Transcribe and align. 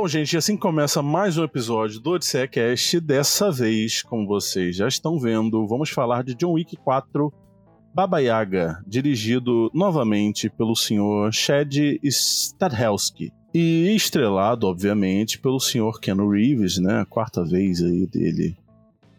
Bom, 0.00 0.08
gente, 0.08 0.34
assim 0.34 0.56
começa 0.56 1.02
mais 1.02 1.36
um 1.36 1.44
episódio 1.44 2.00
do 2.00 2.12
Odisseia 2.12 2.48
Cast. 2.48 2.98
Dessa 3.00 3.52
vez, 3.52 4.02
como 4.02 4.26
vocês 4.26 4.74
já 4.74 4.88
estão 4.88 5.20
vendo, 5.20 5.66
vamos 5.66 5.90
falar 5.90 6.24
de 6.24 6.34
John 6.34 6.52
Wick 6.52 6.74
4 6.74 7.30
Baba 7.92 8.18
Yaga, 8.18 8.82
dirigido 8.86 9.70
novamente 9.74 10.48
pelo 10.48 10.74
senhor 10.74 11.30
Chad 11.34 11.76
Stahelski. 12.02 13.30
E 13.52 13.94
estrelado, 13.94 14.66
obviamente, 14.66 15.38
pelo 15.38 15.60
senhor 15.60 16.00
Ken 16.00 16.16
Reeves, 16.16 16.78
né? 16.78 17.02
A 17.02 17.04
quarta 17.04 17.44
vez 17.44 17.82
aí 17.82 18.06
dele 18.06 18.56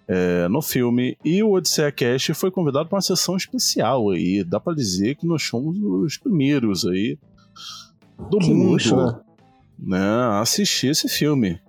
é, 0.08 0.48
no 0.48 0.64
filme. 0.64 1.16
E 1.24 1.44
o 1.44 1.52
Odisseia 1.52 1.92
Cast 1.92 2.34
foi 2.34 2.50
convidado 2.50 2.90
para 2.90 2.96
uma 2.96 3.04
sessão 3.04 3.38
especial 3.38 4.10
aí. 4.10 4.44
Dá 4.44 4.60
para 4.60 4.74
dizer 4.74 5.14
que 5.16 5.28
nós 5.28 5.44
somos 5.44 5.78
os 5.78 6.18
primeiros 6.18 6.88
aí 6.88 7.20
do 8.32 8.40
que 8.40 8.52
mundo. 8.52 8.72
Luxo, 8.72 8.96
né? 8.96 9.20
Né, 9.82 10.00
a 10.00 10.40
assistir 10.42 10.88
esse 10.88 11.10
filme. 11.10 11.60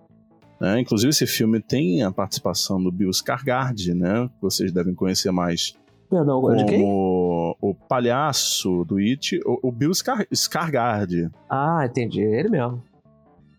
Né? 0.60 0.80
Inclusive, 0.80 1.10
esse 1.10 1.26
filme 1.26 1.60
tem 1.60 2.02
a 2.02 2.12
participação 2.12 2.82
do 2.82 2.92
Bill 2.92 3.10
Skarsgård, 3.10 3.94
né? 3.94 4.28
Que 4.28 4.42
vocês 4.42 4.70
devem 4.70 4.94
conhecer 4.94 5.32
mais. 5.32 5.74
Perdão, 6.08 6.40
como 6.40 6.54
de 6.54 6.64
quem? 6.66 6.82
o 6.84 7.74
palhaço 7.88 8.84
do 8.84 8.98
It, 8.98 9.40
o, 9.46 9.68
o 9.68 9.72
Bill 9.72 9.92
Skar 9.92 10.26
Skarsgård. 10.30 11.30
Ah, 11.48 11.86
entendi. 11.86 12.22
É 12.22 12.40
ele 12.40 12.50
mesmo. 12.50 12.82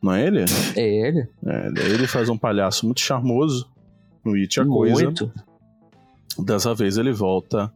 Não 0.01 0.13
é 0.13 0.27
ele? 0.27 0.45
É 0.75 1.07
ele. 1.07 1.27
É, 1.45 1.67
ele 1.89 2.07
faz 2.07 2.27
um 2.27 2.37
palhaço 2.37 2.85
muito 2.85 2.99
charmoso 2.99 3.69
no 4.23 4.33
It 4.35 4.59
a 4.59 4.65
Coisa. 4.65 5.05
Muito. 5.05 5.31
Dessa 6.39 6.75
vez 6.75 6.97
ele 6.97 7.13
volta 7.13 7.73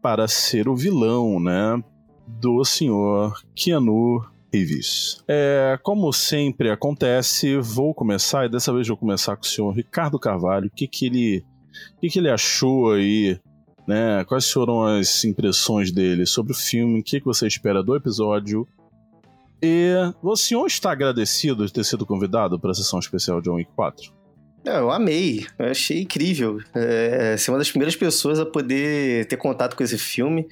para 0.00 0.26
ser 0.26 0.68
o 0.68 0.74
vilão, 0.74 1.38
né? 1.38 1.82
Do 2.26 2.64
senhor 2.64 3.38
Keanu 3.54 4.24
Reeves. 4.52 5.22
É, 5.26 5.78
como 5.82 6.12
sempre 6.12 6.70
acontece, 6.70 7.56
vou 7.56 7.94
começar, 7.94 8.46
e 8.46 8.48
dessa 8.48 8.72
vez 8.72 8.86
vou 8.86 8.96
começar 8.96 9.36
com 9.36 9.44
o 9.44 9.46
senhor 9.46 9.70
Ricardo 9.70 10.18
Carvalho. 10.18 10.66
O 10.66 10.70
que, 10.70 10.86
que 10.86 11.06
ele. 11.06 11.44
O 11.96 12.00
que, 12.00 12.08
que 12.10 12.18
ele 12.18 12.28
achou 12.28 12.92
aí 12.92 13.40
né? 13.86 14.24
Quais 14.24 14.50
foram 14.50 14.84
as 14.84 15.24
impressões 15.24 15.90
dele 15.90 16.26
sobre 16.26 16.52
o 16.52 16.56
filme? 16.56 17.00
O 17.00 17.02
que, 17.02 17.20
que 17.20 17.26
você 17.26 17.46
espera 17.46 17.82
do 17.82 17.96
episódio? 17.96 18.66
E 19.62 19.92
o 20.22 20.36
senhor 20.36 20.66
está 20.66 20.90
agradecido 20.90 21.64
de 21.64 21.72
ter 21.72 21.84
sido 21.84 22.04
convidado 22.04 22.58
para 22.58 22.72
a 22.72 22.74
sessão 22.74 22.98
especial 22.98 23.40
de 23.40 23.48
John 23.48 23.56
Wick 23.56 23.70
4? 23.74 24.12
Eu 24.64 24.90
amei, 24.90 25.46
eu 25.58 25.66
achei 25.66 26.02
incrível. 26.02 26.58
É, 26.74 27.36
ser 27.36 27.50
uma 27.50 27.58
das 27.58 27.70
primeiras 27.70 27.96
pessoas 27.96 28.38
a 28.38 28.46
poder 28.46 29.26
ter 29.26 29.36
contato 29.36 29.76
com 29.76 29.82
esse 29.82 29.98
filme. 29.98 30.46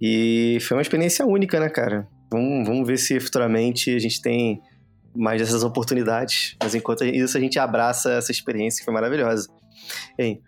E 0.00 0.58
foi 0.62 0.76
uma 0.76 0.82
experiência 0.82 1.26
única, 1.26 1.60
né, 1.60 1.68
cara? 1.68 2.08
Vamos, 2.30 2.66
vamos 2.66 2.86
ver 2.86 2.98
se 2.98 3.18
futuramente 3.18 3.94
a 3.94 3.98
gente 3.98 4.20
tem 4.22 4.62
mais 5.14 5.40
dessas 5.40 5.62
oportunidades. 5.62 6.56
Mas 6.62 6.74
enquanto 6.74 7.04
isso, 7.04 7.36
a 7.36 7.40
gente 7.40 7.58
abraça 7.58 8.12
essa 8.12 8.30
experiência 8.30 8.80
que 8.80 8.84
foi 8.84 8.94
maravilhosa. 8.94 9.48
Bem, 10.16 10.40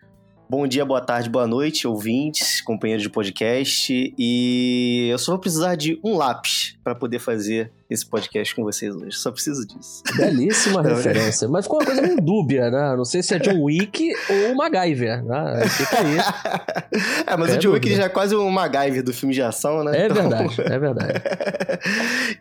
Bom 0.53 0.67
dia, 0.67 0.85
boa 0.85 1.01
tarde, 1.01 1.31
boa 1.31 1.47
noite, 1.47 1.89
ouvintes, 1.89 2.61
companheiros 2.61 3.03
de 3.03 3.09
podcast. 3.09 4.15
E 4.19 5.09
eu 5.11 5.17
só 5.17 5.33
vou 5.33 5.39
precisar 5.41 5.77
de 5.77 5.99
um 6.05 6.15
lápis 6.15 6.77
para 6.85 6.95
poder 6.95 7.21
fazer 7.21 7.73
esse 7.89 8.05
podcast 8.05 8.55
com 8.55 8.63
vocês 8.63 8.95
hoje. 8.95 9.17
Só 9.17 9.33
preciso 9.33 9.67
disso. 9.67 10.03
Belíssima 10.15 10.83
referência. 10.85 11.49
Mas 11.49 11.65
ficou 11.65 11.79
uma 11.79 11.87
coisa 11.87 12.03
meio 12.03 12.21
dúbia, 12.21 12.71
né? 12.71 12.95
Não 12.95 13.05
sei 13.07 13.23
se 13.23 13.35
é 13.35 13.39
John 13.39 13.63
Wick 13.63 14.13
ou 14.29 14.55
MacGyver, 14.55 15.25
né? 15.25 15.67
Fica 15.71 16.01
aí. 16.01 16.19
é, 17.27 17.35
mas 17.35 17.55
é 17.55 17.57
o 17.57 17.59
John 17.59 17.71
Wick 17.71 17.95
já 17.95 18.05
é 18.05 18.09
quase 18.11 18.37
um 18.37 18.51
MacGyver 18.51 19.03
do 19.03 19.15
filme 19.15 19.35
de 19.35 19.41
ação, 19.41 19.83
né? 19.83 20.03
É 20.03 20.05
então... 20.05 20.29
verdade, 20.29 20.61
é 20.61 20.79
verdade. 20.79 21.23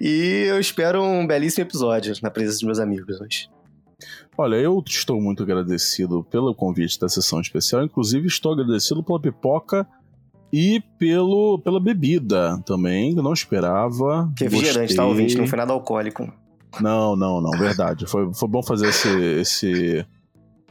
e 0.01 0.47
eu 0.49 0.59
espero 0.59 1.01
um 1.01 1.25
belíssimo 1.25 1.63
episódio 1.63 2.13
na 2.21 2.29
presença 2.29 2.55
dos 2.55 2.63
meus 2.63 2.79
amigos 2.79 3.21
hoje. 3.21 3.47
Olha, 4.37 4.55
eu 4.55 4.81
estou 4.85 5.21
muito 5.21 5.43
agradecido 5.43 6.23
pelo 6.29 6.53
convite 6.55 6.99
da 6.99 7.09
sessão 7.09 7.41
especial, 7.41 7.83
inclusive 7.83 8.27
estou 8.27 8.53
agradecido 8.53 9.03
pela 9.03 9.19
pipoca 9.19 9.87
e 10.51 10.81
pelo, 10.97 11.59
pela 11.59 11.79
bebida 11.79 12.61
também, 12.65 13.15
que 13.15 13.21
não 13.21 13.33
esperava. 13.33 14.31
Que 14.35 14.45
refrigerante, 14.45 14.95
tá, 14.95 15.05
ouvinte? 15.05 15.37
Não 15.37 15.47
foi 15.47 15.57
nada 15.57 15.73
alcoólico. 15.73 16.31
Não, 16.79 17.15
não, 17.15 17.41
não, 17.41 17.51
verdade. 17.51 18.05
Foi, 18.05 18.33
foi 18.33 18.47
bom 18.47 18.63
fazer 18.63 18.87
esse, 18.87 19.09
esse 19.39 20.05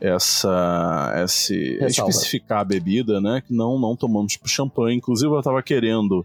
essa 0.01 1.13
esse 1.25 1.79
especificar 1.85 2.61
a 2.61 2.65
bebida, 2.65 3.21
né? 3.21 3.43
Que 3.47 3.53
não 3.53 3.79
não 3.79 3.95
tomamos 3.95 4.39
champanhe. 4.47 4.97
Inclusive 4.97 5.31
eu 5.33 5.43
tava 5.43 5.63
querendo 5.63 6.25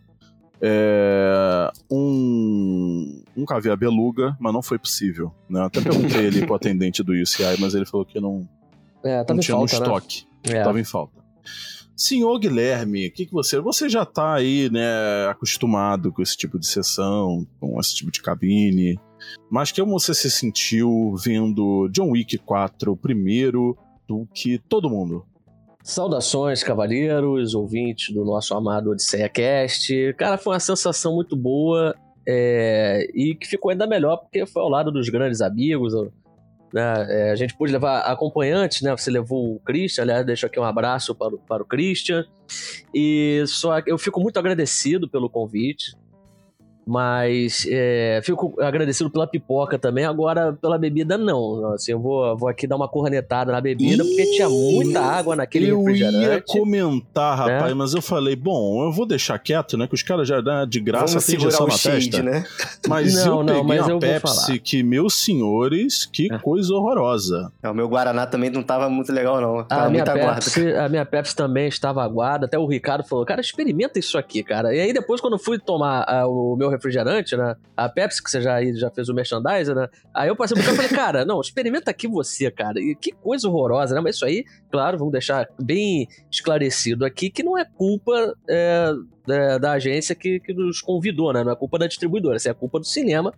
é, 0.68 1.72
um, 1.92 3.24
um 3.38 3.46
caviar 3.46 3.78
beluga, 3.78 4.36
mas 4.40 4.52
não 4.52 4.64
foi 4.64 4.80
possível. 4.80 5.32
Né? 5.48 5.62
Até 5.62 5.80
perguntei 5.80 6.26
ele 6.26 6.46
pro 6.46 6.56
atendente 6.56 7.04
do 7.04 7.14
UCI, 7.14 7.60
mas 7.60 7.76
ele 7.76 7.86
falou 7.86 8.06
que 8.06 8.20
não, 8.20 8.48
é, 9.04 9.24
não 9.30 9.38
tinha 9.38 9.56
falta, 9.56 9.76
no 9.76 9.80
né? 9.80 9.86
estoque. 9.86 10.28
É. 10.44 10.64
Tava 10.64 10.80
em 10.80 10.84
falta. 10.84 11.24
Senhor 11.96 12.38
Guilherme, 12.40 13.08
o 13.08 13.12
que, 13.12 13.26
que 13.26 13.32
você. 13.32 13.60
Você 13.62 13.88
já 13.88 14.06
tá 14.06 14.34
aí, 14.34 14.70
né, 14.70 15.28
acostumado 15.30 16.12
com 16.12 16.22
esse 16.22 16.36
tipo 16.36 16.60
de 16.60 16.68
sessão, 16.68 17.48
com 17.60 17.80
esse 17.80 17.96
tipo 17.96 18.12
de 18.12 18.22
cabine. 18.22 19.00
Mas 19.50 19.72
como 19.72 19.98
você 19.98 20.14
se 20.14 20.30
sentiu 20.30 21.16
vendo 21.16 21.88
John 21.90 22.12
Wick 22.12 22.38
4 22.40 22.98
primeiro 22.98 23.78
do 24.08 24.28
que 24.34 24.58
todo 24.58 24.90
mundo? 24.90 25.26
Saudações, 25.86 26.64
cavaleiros, 26.64 27.54
ouvintes 27.54 28.12
do 28.12 28.26
nosso 28.26 28.56
amado 28.56 28.90
Odisseia 28.90 29.30
Cast. 29.30 30.16
Cara, 30.18 30.36
foi 30.36 30.54
uma 30.54 30.60
sensação 30.60 31.14
muito 31.14 31.36
boa 31.36 31.96
é, 32.28 33.08
e 33.14 33.36
que 33.36 33.46
ficou 33.46 33.70
ainda 33.70 33.86
melhor 33.86 34.18
porque 34.18 34.48
foi 34.48 34.64
ao 34.64 34.68
lado 34.68 34.92
dos 34.92 35.10
grandes 35.10 35.42
amigos. 35.42 35.94
Né? 36.74 37.06
É, 37.08 37.32
a 37.32 37.36
gente 37.36 37.56
pôde 37.56 37.72
levar 37.72 38.00
acompanhantes, 38.00 38.82
né? 38.82 38.98
Você 38.98 39.12
levou 39.12 39.58
o 39.58 39.60
Christian, 39.60 40.06
aliás, 40.06 40.26
deixo 40.26 40.48
aqui 40.48 40.60
um 40.60 40.64
abraço 40.64 41.14
para 41.14 41.36
o, 41.36 41.38
para 41.38 41.62
o 41.62 41.66
Christian. 41.68 42.26
E 42.92 43.44
só 43.46 43.78
eu 43.86 44.00
fico 44.00 44.20
muito 44.20 44.40
agradecido 44.40 45.08
pelo 45.08 45.30
convite. 45.30 45.96
Mas 46.86 47.66
é, 47.68 48.22
fico 48.24 48.56
agradecido 48.62 49.10
pela 49.10 49.26
pipoca 49.26 49.80
também. 49.80 50.06
Agora, 50.06 50.54
pela 50.54 50.78
bebida, 50.78 51.18
não. 51.18 51.74
Assim, 51.74 51.94
eu 51.94 52.00
vou, 52.00 52.38
vou 52.38 52.48
aqui 52.48 52.68
dar 52.68 52.76
uma 52.76 52.88
cornetada 52.88 53.52
na 53.52 53.60
bebida, 53.60 54.04
Ih, 54.04 54.08
porque 54.08 54.26
tinha 54.32 54.48
muita 54.48 55.02
água 55.02 55.36
naquele 55.36 55.70
eu 55.70 55.80
refrigerante. 55.80 56.26
Eu 56.26 56.34
ia 56.34 56.42
comentar, 56.42 57.38
né? 57.38 57.54
rapaz, 57.54 57.72
né? 57.72 57.74
mas 57.74 57.94
eu 57.94 58.02
falei, 58.02 58.36
bom, 58.36 58.84
eu 58.84 58.92
vou 58.92 59.06
deixar 59.06 59.40
quieto, 59.40 59.78
né? 59.78 59.88
Que 59.88 59.96
os 59.96 60.04
caras 60.04 60.28
já 60.28 60.40
dão 60.42 60.68
de 60.68 60.80
graça 60.80 61.08
Vamos 61.08 61.26
tem 61.26 61.36
injeção 61.36 61.68
na 61.68 61.74
shade, 61.74 62.12
testa. 62.12 62.24
Né? 62.24 62.46
Mas 62.88 63.16
não, 63.16 63.40
eu 63.40 63.44
não, 63.44 63.46
peguei 63.46 63.64
mas 63.64 63.88
eu 63.88 64.00
Pepsi 64.00 64.60
que, 64.60 64.84
meus 64.84 65.16
senhores, 65.16 66.06
que 66.06 66.32
é. 66.32 66.38
coisa 66.38 66.74
horrorosa. 66.74 67.52
É, 67.64 67.70
o 67.70 67.74
meu 67.74 67.88
Guaraná 67.88 68.28
também 68.28 68.50
não 68.50 68.62
tava 68.62 68.90
muito 68.90 69.12
legal, 69.12 69.42
não. 69.42 69.64
Tava 69.64 69.86
a 69.86 69.90
minha, 69.90 70.04
Pepsi, 70.04 70.76
a 70.76 70.88
minha 70.88 71.06
Pepsi 71.06 71.36
também 71.36 71.68
estava 71.68 72.04
aguada. 72.04 72.46
Até 72.46 72.60
o 72.60 72.68
Ricardo 72.68 73.04
falou, 73.04 73.26
cara, 73.26 73.42
experimenta 73.42 73.98
isso 73.98 74.18
aqui, 74.18 74.44
cara. 74.44 74.74
E 74.76 74.80
aí 74.80 74.94
depois, 74.94 75.20
quando 75.20 75.34
eu 75.34 75.40
fui 75.40 75.58
tomar 75.58 76.06
uh, 76.08 76.30
o 76.30 76.56
meu 76.56 76.75
refrigerante, 76.76 77.36
né? 77.36 77.56
A 77.76 77.90
Pepsi, 77.90 78.24
que 78.24 78.30
você 78.30 78.42
já, 78.42 78.64
já 78.74 78.90
fez 78.90 79.10
o 79.10 79.14
merchandising, 79.14 79.74
né? 79.74 79.88
Aí 80.14 80.28
eu 80.28 80.36
passei 80.36 80.56
por 80.56 80.66
cá 80.66 80.74
e 80.74 80.76
falei, 80.76 80.92
cara, 80.96 81.26
não, 81.26 81.42
experimenta 81.42 81.92
aqui 81.92 82.08
você, 82.08 82.50
cara. 82.52 82.80
E 82.80 82.96
que 82.96 83.12
coisa 83.12 83.48
horrorosa, 83.48 83.96
né? 83.96 84.02
Mas 84.02 84.16
isso 84.16 84.26
aí, 84.26 84.46
claro, 84.72 84.98
vamos 84.98 85.12
deixar 85.12 85.48
bem 85.62 86.08
esclarecido 86.32 87.06
aqui 87.06 87.30
que 87.30 87.44
não 87.44 87.58
é 87.58 87.66
culpa 87.66 88.36
é, 88.50 88.92
da, 89.26 89.58
da, 89.58 89.72
agência 89.74 90.16
que, 90.16 90.40
que 90.40 90.54
nos 90.54 90.82
convidou, 90.82 91.34
né? 91.34 91.44
Não 91.44 91.52
é 91.52 91.56
culpa 91.56 91.80
da 91.80 91.88
distribuidora, 91.88 92.38
isso 92.38 92.50
é 92.50 92.54
culpa 92.54 92.80
do 92.80 92.86
cinema 92.86 93.34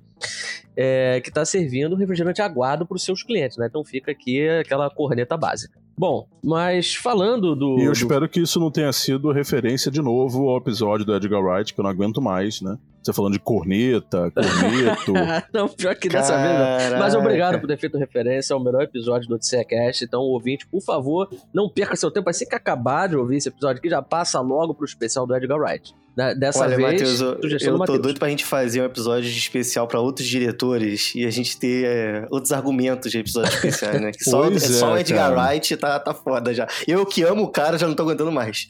é, 0.75 1.19
que 1.21 1.29
está 1.29 1.45
servindo 1.45 1.95
refrigerante 1.95 2.41
aguado 2.41 2.85
para 2.85 2.95
os 2.95 3.03
seus 3.03 3.23
clientes, 3.23 3.57
né? 3.57 3.67
Então 3.67 3.83
fica 3.83 4.11
aqui 4.11 4.47
aquela 4.47 4.89
corneta 4.89 5.35
básica. 5.37 5.79
Bom, 5.99 6.27
mas 6.43 6.93
falando 6.93 7.55
do. 7.55 7.79
E 7.79 7.83
eu 7.83 7.91
do... 7.91 7.93
espero 7.93 8.29
que 8.29 8.39
isso 8.39 8.59
não 8.59 8.69
tenha 8.69 8.93
sido 8.93 9.31
referência 9.31 9.89
de 9.89 9.99
novo 9.99 10.47
ao 10.47 10.57
episódio 10.57 11.03
do 11.03 11.15
Edgar 11.15 11.41
Wright, 11.41 11.73
que 11.73 11.79
eu 11.79 11.83
não 11.83 11.89
aguento 11.89 12.21
mais, 12.21 12.61
né? 12.61 12.77
Você 13.01 13.13
falando 13.13 13.33
de 13.33 13.39
corneta, 13.39 14.29
corneto. 14.35 15.13
não, 15.51 15.67
pior 15.67 15.95
que 15.95 16.07
dessa 16.07 16.33
Caraca. 16.33 16.77
vez 16.77 16.91
não. 16.91 16.99
Mas 16.99 17.15
obrigado 17.15 17.59
por 17.59 17.67
ter 17.67 17.77
feito 17.77 17.97
referência 17.97 18.53
ao 18.53 18.63
melhor 18.63 18.83
episódio 18.83 19.27
do 19.27 19.35
Odisseia 19.35 19.65
Cast. 19.65 20.03
Então, 20.03 20.21
ouvinte, 20.21 20.67
por 20.67 20.81
favor, 20.81 21.29
não 21.53 21.67
perca 21.69 21.95
seu 21.95 22.11
tempo. 22.11 22.29
Assim 22.29 22.45
que 22.45 22.55
acabar 22.55 23.07
de 23.07 23.15
ouvir 23.15 23.37
esse 23.37 23.49
episódio 23.49 23.79
aqui, 23.79 23.89
já 23.89 24.01
passa 24.01 24.39
logo 24.39 24.75
pro 24.75 24.85
especial 24.85 25.25
do 25.25 25.35
Edgar 25.35 25.57
Wright. 25.57 25.95
Né, 26.17 26.33
dessa 26.33 26.61
Olha, 26.63 26.75
vez, 26.75 26.93
Matheus, 26.93 27.21
eu, 27.21 27.39
eu 27.61 27.85
tô 27.85 27.97
doido 27.99 28.17
pra 28.17 28.27
gente 28.27 28.43
fazer 28.43 28.81
um 28.81 28.85
episódio 28.85 29.29
especial 29.29 29.87
para 29.87 29.99
outros 29.99 30.27
diretores 30.27 31.13
e 31.13 31.23
a 31.23 31.29
gente 31.29 31.55
ter 31.59 31.85
é, 31.85 32.27
outros 32.31 32.51
argumentos 32.51 33.11
de 33.11 33.19
episódios 33.19 33.53
especiais, 33.53 34.01
né? 34.01 34.11
Que 34.11 34.23
só, 34.23 34.49
é, 34.49 34.59
só 34.59 34.93
o 34.93 34.97
Edgar 34.97 35.29
cara. 35.29 35.51
Wright 35.51 35.77
tá, 35.77 35.99
tá 35.99 36.15
foda 36.15 36.55
já. 36.55 36.67
Eu 36.87 37.05
que 37.05 37.21
amo 37.21 37.43
o 37.43 37.49
cara 37.49 37.77
já 37.77 37.87
não 37.87 37.93
tô 37.93 38.01
aguentando 38.01 38.31
mais. 38.31 38.67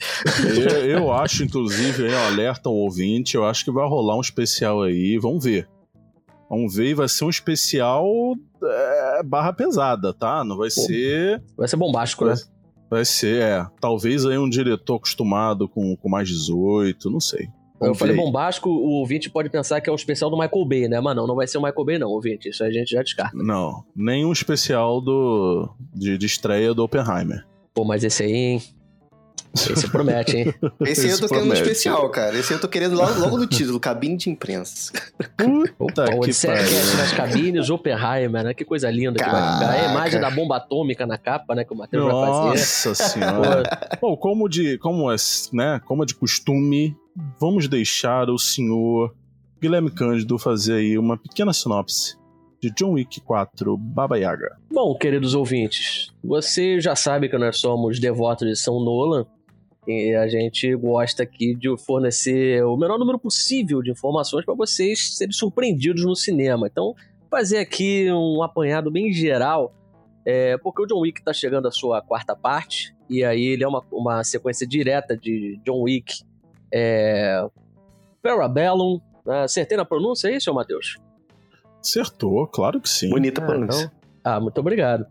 Eu, 0.60 0.86
eu 0.86 1.12
acho, 1.14 1.46
inclusive, 1.46 2.08
aí, 2.08 2.14
alerta 2.14 2.68
ao 2.68 2.76
ouvinte, 2.76 3.36
eu 3.36 3.46
acho 3.46 3.64
que 3.64 3.72
vai 3.72 3.88
rolar 3.88 4.18
um 4.18 4.22
especial 4.22 4.84
aí, 4.84 5.18
vamos 5.18 5.46
ver. 5.46 5.70
Vamos 6.50 6.76
ver, 6.76 6.90
e 6.90 6.94
vai 6.94 7.08
ser 7.08 7.24
um 7.24 7.30
especial 7.30 8.06
é, 8.62 9.24
barra 9.24 9.54
pesada, 9.54 10.14
tá? 10.14 10.44
Não 10.44 10.58
vai 10.58 10.70
Pô, 10.70 10.82
ser. 10.82 11.42
Vai 11.56 11.68
ser 11.70 11.78
bombástico, 11.78 12.26
vai, 12.26 12.36
né? 12.36 12.42
Vai 12.90 13.06
ser, 13.06 13.42
é. 13.42 13.68
Talvez 13.80 14.26
aí 14.26 14.38
um 14.38 14.50
diretor 14.50 14.96
acostumado 14.96 15.68
com, 15.68 15.96
com 15.96 16.10
mais 16.10 16.28
18, 16.30 17.10
não 17.10 17.20
sei. 17.20 17.50
Eu 17.80 17.94
falei 17.94 18.16
bombástico, 18.16 18.70
o 18.70 18.90
ouvinte 19.00 19.30
pode 19.30 19.50
pensar 19.50 19.80
que 19.82 19.90
é 19.90 19.94
um 19.94 19.96
especial 19.96 20.32
do 20.32 20.38
Michael 20.38 20.66
Bay, 20.66 20.88
né? 20.88 21.00
Mas 21.00 21.16
não, 21.16 21.28
não 21.28 21.36
vai 21.36 21.46
ser 21.46 21.60
o 21.60 21.62
Michael 21.62 21.86
Bay, 21.86 22.00
não, 22.00 22.10
ouvinte. 22.10 22.50
Isso 22.50 22.64
a 22.64 22.72
gente 22.72 22.90
já 22.90 23.04
descarta. 23.04 23.38
Não, 23.38 23.84
nem 23.96 24.26
um 24.26 24.32
especial 24.32 25.00
do 25.00 25.70
de, 25.94 26.18
de 26.18 26.26
estreia 26.26 26.74
do 26.74 26.84
Oppenheimer. 26.84 27.46
Pô, 27.76 27.84
mas 27.84 28.04
esse 28.04 28.24
aí, 28.24 28.34
hein? 28.34 28.62
Esse 29.58 29.90
promete, 29.90 30.38
hein? 30.38 30.54
Esse 30.82 31.08
aí 31.08 31.12
eu 31.12 31.20
tô 31.20 31.28
querendo 31.28 31.50
um 31.50 31.54
especial, 31.54 32.10
cara. 32.10 32.38
Esse 32.38 32.54
aí 32.54 32.58
eu 32.58 32.62
tô 32.62 32.68
querendo 32.68 32.96
logo, 32.96 33.20
logo 33.20 33.38
no 33.38 33.48
título, 33.48 33.80
cabine 33.80 34.18
de 34.18 34.30
imprensa. 34.30 34.92
Puta 35.78 36.04
Opa, 36.06 36.20
que 36.26 36.48
pariu. 36.48 36.98
nas 36.98 37.14
cabines, 37.14 37.70
Oppenheimer, 37.70 38.44
né? 38.44 38.54
Que 38.54 38.64
coisa 38.64 38.90
linda. 38.90 39.24
Que 39.24 39.30
a 39.30 39.92
imagem 39.92 40.20
da 40.20 40.30
bomba 40.30 40.58
atômica 40.58 41.06
na 41.06 41.18
capa, 41.18 41.56
né? 41.56 41.64
Que 41.64 41.74
o 41.74 41.78
Matheus 41.78 42.06
vai 42.06 42.14
fazer. 42.14 42.50
Nossa 42.50 42.96
senhora. 42.96 43.64
Pô, 44.00 44.18
como 44.18 44.48
de, 44.48 44.78
como 44.78 45.12
é, 45.12 45.16
né? 45.54 45.82
Como 45.86 46.04
é 46.04 46.06
de 46.06 46.16
costume, 46.16 46.96
vamos 47.40 47.68
deixar 47.68 48.30
o 48.30 48.38
senhor 48.38 49.14
Guilherme 49.62 49.90
Cândido 49.90 50.38
fazer 50.38 50.76
aí 50.76 50.98
uma 50.98 51.18
pequena 51.18 51.52
sinopse 51.52 52.16
de 52.62 52.72
John 52.72 52.94
Wick 52.94 53.22
4 53.22 53.78
Baba 53.78 54.18
Yaga. 54.18 54.58
Bom, 54.72 54.96
queridos 54.96 55.36
ouvintes, 55.36 56.12
você 56.24 56.80
já 56.80 56.96
sabe 56.96 57.30
que 57.30 57.38
nós 57.38 57.60
somos 57.60 58.00
devotos 58.00 58.48
de 58.48 58.56
São 58.56 58.80
Nolan 58.84 59.26
e 59.88 60.14
a 60.14 60.28
gente 60.28 60.76
gosta 60.76 61.24
aqui 61.24 61.56
de 61.56 61.76
fornecer 61.78 62.62
o 62.66 62.76
menor 62.76 63.00
número 63.00 63.18
possível 63.18 63.82
de 63.82 63.90
informações 63.90 64.44
para 64.44 64.54
vocês 64.54 65.16
serem 65.16 65.32
surpreendidos 65.32 66.04
no 66.04 66.14
cinema. 66.14 66.68
Então, 66.68 66.94
fazer 67.32 67.60
aqui 67.60 68.12
um 68.12 68.44
apanhado 68.44 68.92
bem 68.92 69.14
geral, 69.14 69.74
é, 70.26 70.58
porque 70.58 70.82
o 70.82 70.86
John 70.86 71.00
Wick 71.00 71.22
está 71.22 71.32
chegando 71.32 71.70
à 71.70 71.72
sua 71.72 72.02
quarta 72.02 72.36
parte, 72.36 72.94
e 73.10 73.24
aí 73.24 73.46
ele 73.46 73.64
é 73.64 73.68
uma, 73.68 73.82
uma 73.90 74.24
sequência 74.26 74.68
direta 74.68 75.16
de 75.16 75.58
John 75.64 75.84
Wick 75.84 76.22
é, 76.74 77.48
Parabellum. 78.22 79.00
Né? 79.26 79.44
Acertei 79.44 79.78
na 79.78 79.86
pronúncia 79.86 80.30
aí, 80.30 80.42
seu 80.42 80.54
Matheus? 80.54 80.98
Acertou, 81.80 82.46
claro 82.48 82.82
que 82.82 82.90
sim. 82.90 83.10
Bonita 83.10 83.42
pronúncia. 83.42 83.86
então, 83.86 84.00
ah, 84.22 84.40
muito 84.42 84.60
obrigado. 84.60 85.06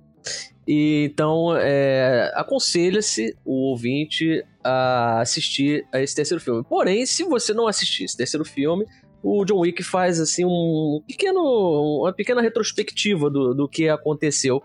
E, 0.69 1.09
então, 1.11 1.57
é, 1.57 2.31
aconselha-se 2.35 3.37
o 3.45 3.71
ouvinte 3.71 4.45
a 4.67 5.21
assistir 5.21 5.87
a 5.93 6.01
esse 6.01 6.15
terceiro 6.15 6.43
filme. 6.43 6.65
Porém, 6.69 7.07
se 7.07 7.23
você 7.25 7.55
não 7.55 7.69
assistir 7.69 8.05
esse 8.05 8.17
terceiro 8.17 8.45
filme, 8.45 8.85
o 9.23 9.45
John 9.45 9.61
Wick 9.61 9.83
faz 9.83 10.21
assim 10.21 10.45
um 10.45 11.01
pequeno, 11.07 11.41
uma 12.01 12.13
pequena 12.13 12.41
retrospectiva 12.41 13.31
do, 13.31 13.55
do 13.55 13.69
que 13.69 13.89
aconteceu, 13.89 14.63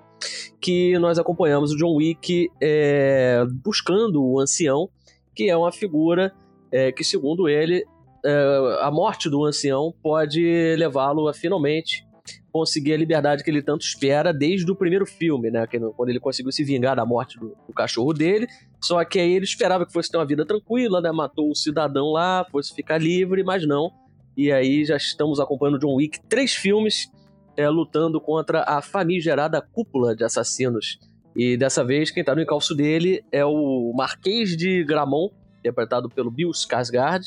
que 0.59 0.97
nós 0.99 1.17
acompanhamos 1.17 1.71
o 1.71 1.77
John 1.77 1.95
Wick 1.95 2.49
é, 2.61 3.45
buscando 3.63 4.23
o 4.23 4.39
ancião, 4.39 4.89
que 5.35 5.49
é 5.49 5.55
uma 5.55 5.71
figura 5.71 6.33
é, 6.71 6.91
que, 6.91 7.03
segundo 7.03 7.47
ele, 7.47 7.85
é, 8.25 8.77
a 8.81 8.91
morte 8.91 9.29
do 9.29 9.43
ancião 9.45 9.93
pode 10.01 10.75
levá-lo 10.77 11.27
a 11.27 11.33
finalmente 11.33 12.05
conseguir 12.51 12.93
a 12.93 12.97
liberdade 12.97 13.43
que 13.43 13.49
ele 13.49 13.61
tanto 13.61 13.85
espera 13.85 14.33
desde 14.33 14.69
o 14.71 14.75
primeiro 14.75 15.05
filme, 15.05 15.49
né? 15.49 15.65
Quando 15.95 16.09
ele 16.09 16.19
conseguiu 16.19 16.51
se 16.51 16.63
vingar 16.63 16.95
da 16.95 17.05
morte 17.05 17.39
do, 17.39 17.55
do, 17.67 17.73
cachorro 17.73 18.13
dele. 18.13 18.47
Só 18.81 19.03
que 19.05 19.19
aí 19.19 19.31
ele 19.31 19.45
esperava 19.45 19.85
que 19.85 19.93
fosse 19.93 20.09
ter 20.09 20.17
uma 20.17 20.25
vida 20.25 20.45
tranquila, 20.45 21.01
né? 21.01 21.11
Matou 21.11 21.49
o 21.49 21.55
cidadão 21.55 22.11
lá, 22.11 22.45
fosse 22.51 22.73
ficar 22.73 22.97
livre, 22.97 23.43
mas 23.43 23.65
não. 23.65 23.91
E 24.35 24.51
aí 24.51 24.85
já 24.85 24.97
estamos 24.97 25.39
acompanhando 25.39 25.79
John 25.79 25.95
Wick, 25.95 26.19
três 26.27 26.53
filmes 26.53 27.09
é, 27.57 27.69
lutando 27.69 28.19
contra 28.19 28.63
a 28.63 28.81
famigerada 28.81 29.61
cúpula 29.61 30.15
de 30.15 30.23
assassinos. 30.23 30.99
E 31.35 31.55
dessa 31.57 31.83
vez 31.83 32.11
quem 32.11 32.23
tá 32.23 32.35
no 32.35 32.41
encalço 32.41 32.75
dele 32.75 33.23
é 33.31 33.45
o 33.45 33.93
Marquês 33.95 34.55
de 34.55 34.83
Gramont, 34.83 35.33
interpretado 35.59 36.09
pelo 36.09 36.31
Bill 36.31 36.49
Skarsgård, 36.51 37.23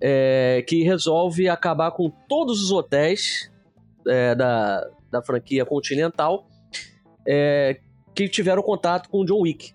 é, 0.00 0.64
que 0.66 0.82
resolve 0.82 1.48
acabar 1.48 1.90
com 1.92 2.10
todos 2.28 2.62
os 2.62 2.70
hotéis 2.70 3.50
é, 4.08 4.34
da, 4.34 4.88
da 5.10 5.22
franquia 5.22 5.64
Continental 5.64 6.46
é, 7.26 7.78
que 8.14 8.28
tiveram 8.28 8.62
contato 8.62 9.08
com 9.08 9.20
o 9.20 9.24
John 9.24 9.40
Wick 9.40 9.74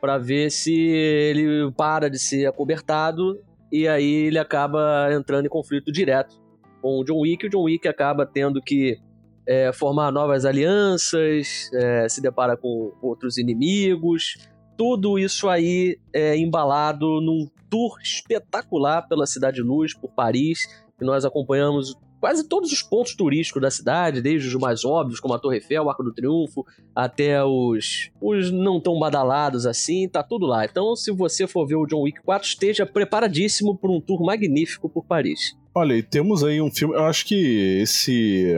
para 0.00 0.18
ver 0.18 0.50
se 0.50 0.72
ele 0.74 1.72
para 1.72 2.10
de 2.10 2.18
ser 2.18 2.46
acobertado 2.46 3.40
e 3.72 3.88
aí 3.88 4.26
ele 4.26 4.38
acaba 4.38 5.08
entrando 5.12 5.46
em 5.46 5.48
conflito 5.48 5.90
direto 5.90 6.40
com 6.80 7.00
o 7.00 7.04
John 7.04 7.20
Wick. 7.20 7.46
O 7.46 7.50
John 7.50 7.62
Wick 7.62 7.88
acaba 7.88 8.26
tendo 8.26 8.60
que 8.60 8.98
é, 9.46 9.72
formar 9.72 10.12
novas 10.12 10.44
alianças, 10.44 11.70
é, 11.72 12.08
se 12.08 12.20
depara 12.20 12.56
com 12.56 12.92
outros 13.00 13.38
inimigos. 13.38 14.36
Tudo 14.76 15.18
isso 15.18 15.48
aí 15.48 15.98
é 16.12 16.36
embalado 16.36 17.20
num 17.20 17.48
tour 17.70 17.96
espetacular 18.02 19.08
pela 19.08 19.26
Cidade 19.26 19.56
de 19.56 19.62
Luz, 19.62 19.94
por 19.94 20.12
Paris, 20.12 20.60
que 20.98 21.04
nós 21.04 21.24
acompanhamos 21.24 21.96
quase 22.24 22.48
todos 22.48 22.72
os 22.72 22.80
pontos 22.82 23.14
turísticos 23.14 23.60
da 23.60 23.70
cidade, 23.70 24.22
desde 24.22 24.48
os 24.48 24.54
mais 24.54 24.82
óbvios, 24.82 25.20
como 25.20 25.34
a 25.34 25.38
Torre 25.38 25.56
Eiffel, 25.56 25.84
o 25.84 25.90
Arco 25.90 26.02
do 26.02 26.10
Triunfo, 26.10 26.64
até 26.96 27.44
os, 27.44 28.10
os 28.18 28.50
não 28.50 28.80
tão 28.80 28.98
badalados 28.98 29.66
assim, 29.66 30.08
tá 30.08 30.22
tudo 30.22 30.46
lá. 30.46 30.64
Então, 30.64 30.96
se 30.96 31.12
você 31.12 31.46
for 31.46 31.66
ver 31.66 31.74
o 31.76 31.84
John 31.84 32.00
Wick 32.00 32.22
4, 32.22 32.48
esteja 32.48 32.86
preparadíssimo 32.86 33.76
para 33.76 33.90
um 33.90 34.00
tour 34.00 34.24
magnífico 34.24 34.88
por 34.88 35.04
Paris. 35.04 35.54
Olha, 35.74 35.92
e 35.92 36.02
temos 36.02 36.42
aí 36.42 36.62
um 36.62 36.70
filme, 36.70 36.94
eu 36.94 37.04
acho 37.04 37.26
que 37.26 37.78
esse. 37.82 38.54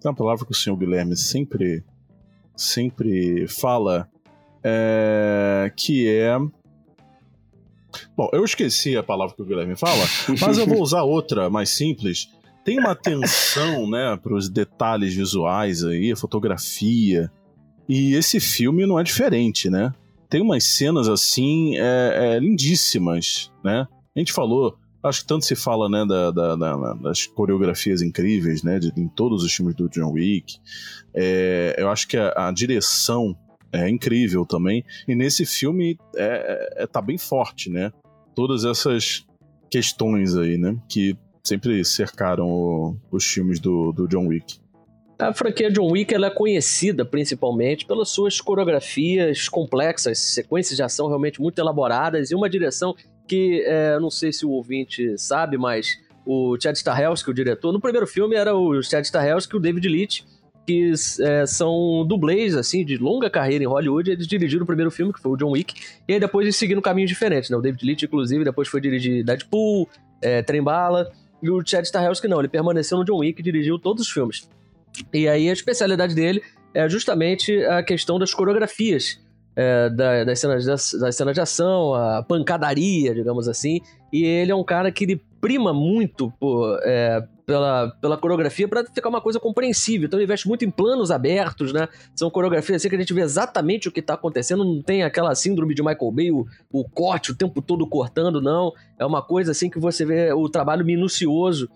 Tem 0.00 0.08
uma 0.08 0.14
palavra 0.14 0.46
que 0.46 0.52
o 0.52 0.54
senhor 0.54 0.76
Guilherme 0.76 1.16
sempre, 1.16 1.84
sempre 2.56 3.48
fala, 3.48 4.08
é, 4.62 5.72
que 5.76 6.08
é. 6.08 6.38
Bom, 8.16 8.30
eu 8.32 8.44
esqueci 8.44 8.96
a 8.96 9.02
palavra 9.02 9.34
que 9.34 9.42
o 9.42 9.44
Guilherme 9.44 9.74
fala, 9.74 10.04
mas 10.40 10.56
eu 10.56 10.68
vou 10.68 10.78
usar 10.80 11.02
outra 11.02 11.50
mais 11.50 11.70
simples, 11.70 12.30
tem 12.64 12.78
uma 12.78 12.92
atenção, 12.92 13.88
né, 13.88 14.16
para 14.22 14.34
os 14.34 14.48
detalhes 14.48 15.14
visuais 15.14 15.84
aí, 15.84 16.12
a 16.12 16.16
fotografia. 16.16 17.30
E 17.88 18.14
esse 18.14 18.38
filme 18.38 18.86
não 18.86 18.98
é 18.98 19.02
diferente, 19.02 19.68
né? 19.68 19.92
Tem 20.28 20.40
umas 20.40 20.64
cenas 20.64 21.08
assim 21.08 21.76
é, 21.76 22.36
é, 22.36 22.38
lindíssimas, 22.38 23.52
né? 23.62 23.86
A 24.14 24.18
gente 24.18 24.32
falou, 24.32 24.78
acho 25.02 25.22
que 25.22 25.26
tanto 25.26 25.44
se 25.44 25.56
fala, 25.56 25.88
né, 25.88 26.04
da, 26.06 26.30
da, 26.30 26.56
da, 26.56 26.94
das 26.94 27.26
coreografias 27.26 28.00
incríveis, 28.02 28.62
né, 28.62 28.78
de, 28.78 28.92
em 28.96 29.08
todos 29.08 29.42
os 29.42 29.52
filmes 29.52 29.74
do 29.74 29.88
John 29.88 30.12
Wick. 30.12 30.58
É, 31.14 31.74
eu 31.76 31.90
acho 31.90 32.06
que 32.06 32.16
a, 32.16 32.48
a, 32.48 32.52
direção 32.52 33.36
é 33.72 33.88
incrível 33.88 34.46
também. 34.46 34.84
E 35.08 35.14
nesse 35.14 35.44
filme 35.44 35.98
é, 36.16 36.74
é, 36.76 36.86
tá 36.86 37.02
bem 37.02 37.18
forte, 37.18 37.68
né? 37.68 37.92
Todas 38.34 38.64
essas 38.64 39.26
questões 39.70 40.36
aí, 40.36 40.56
né? 40.56 40.76
Que 40.88 41.16
sempre 41.42 41.84
cercaram 41.84 42.48
o, 42.48 42.96
os 43.10 43.24
filmes 43.24 43.58
do, 43.58 43.92
do 43.92 44.06
John 44.06 44.26
Wick. 44.26 44.60
A 45.18 45.32
franquia 45.32 45.70
John 45.70 45.90
Wick 45.92 46.14
é 46.14 46.30
conhecida 46.30 47.04
principalmente 47.04 47.86
pelas 47.86 48.08
suas 48.08 48.40
coreografias 48.40 49.48
complexas, 49.48 50.18
sequências 50.18 50.76
de 50.76 50.82
ação 50.82 51.06
realmente 51.06 51.40
muito 51.40 51.58
elaboradas 51.60 52.30
e 52.30 52.34
uma 52.34 52.50
direção 52.50 52.94
que, 53.28 53.62
é, 53.64 53.98
não 54.00 54.10
sei 54.10 54.32
se 54.32 54.44
o 54.44 54.50
ouvinte 54.50 55.16
sabe, 55.16 55.56
mas 55.56 55.96
o 56.26 56.56
Chad 56.60 56.76
Stahelski, 56.76 57.30
o 57.30 57.34
diretor, 57.34 57.72
no 57.72 57.80
primeiro 57.80 58.06
filme 58.06 58.34
era 58.34 58.54
o 58.54 58.82
Chad 58.82 59.04
Stahelski 59.04 59.54
e 59.54 59.58
o 59.58 59.60
David 59.60 59.88
Leitch, 59.88 60.22
que 60.66 60.92
é, 61.20 61.46
são 61.46 62.04
dublês, 62.06 62.56
assim, 62.56 62.84
de 62.84 62.96
longa 62.96 63.28
carreira 63.30 63.64
em 63.64 63.66
Hollywood, 63.66 64.10
eles 64.10 64.26
dirigiram 64.26 64.64
o 64.64 64.66
primeiro 64.66 64.90
filme, 64.90 65.12
que 65.12 65.20
foi 65.20 65.32
o 65.32 65.36
John 65.36 65.50
Wick, 65.52 65.74
e 66.06 66.14
aí 66.14 66.20
depois 66.20 66.44
eles 66.44 66.56
seguiram 66.56 66.80
caminhos 66.80 67.10
diferentes, 67.10 67.50
né? 67.50 67.56
O 67.56 67.60
David 67.60 67.84
Leitch, 67.84 68.02
inclusive, 68.04 68.44
depois 68.44 68.68
foi 68.68 68.80
dirigir 68.80 69.24
Deadpool, 69.24 69.88
é, 70.20 70.42
Trem 70.42 70.62
Bala, 70.62 71.10
e 71.42 71.50
o 71.50 71.62
Chad 71.64 71.84
Stahelski 71.84 72.28
não, 72.28 72.38
ele 72.38 72.48
permaneceu 72.48 72.96
no 72.98 73.04
John 73.04 73.18
Wick 73.18 73.40
e 73.40 73.42
dirigiu 73.42 73.78
todos 73.78 74.06
os 74.06 74.10
filmes. 74.10 74.48
E 75.12 75.26
aí 75.26 75.48
a 75.48 75.52
especialidade 75.52 76.14
dele 76.14 76.42
é 76.72 76.88
justamente 76.88 77.64
a 77.64 77.82
questão 77.82 78.18
das 78.18 78.32
coreografias, 78.32 79.20
é, 79.54 79.90
da, 79.90 80.24
das, 80.24 80.38
cenas 80.38 80.64
de, 80.64 80.98
das 81.00 81.16
cenas 81.16 81.34
de 81.34 81.40
ação, 81.40 81.94
a 81.94 82.22
pancadaria, 82.22 83.14
digamos 83.14 83.48
assim. 83.48 83.80
E 84.12 84.24
ele 84.24 84.52
é 84.52 84.54
um 84.54 84.64
cara 84.64 84.90
que 84.90 85.04
ele 85.04 85.22
prima 85.40 85.72
muito 85.72 86.32
por, 86.38 86.78
é, 86.84 87.22
pela, 87.44 87.90
pela 88.00 88.16
coreografia 88.16 88.68
para 88.68 88.84
ficar 88.84 89.08
uma 89.08 89.20
coisa 89.20 89.40
compreensível. 89.40 90.06
Então 90.06 90.18
ele 90.18 90.24
investe 90.24 90.46
muito 90.46 90.64
em 90.64 90.70
planos 90.70 91.10
abertos, 91.10 91.72
né? 91.72 91.88
São 92.14 92.30
coreografias 92.30 92.80
assim 92.80 92.88
que 92.88 92.96
a 92.96 92.98
gente 92.98 93.12
vê 93.12 93.22
exatamente 93.22 93.88
o 93.88 93.92
que 93.92 94.00
está 94.00 94.14
acontecendo, 94.14 94.64
não 94.64 94.82
tem 94.82 95.02
aquela 95.02 95.34
síndrome 95.34 95.74
de 95.74 95.82
Michael 95.82 96.12
Bay, 96.12 96.30
o, 96.30 96.46
o 96.70 96.84
corte 96.88 97.32
o 97.32 97.34
tempo 97.34 97.60
todo 97.60 97.86
cortando, 97.86 98.40
não. 98.40 98.72
É 98.98 99.04
uma 99.04 99.22
coisa 99.22 99.52
assim 99.52 99.68
que 99.68 99.78
você 99.78 100.04
vê 100.04 100.32
o 100.32 100.48
trabalho 100.48 100.84
minucioso 100.84 101.68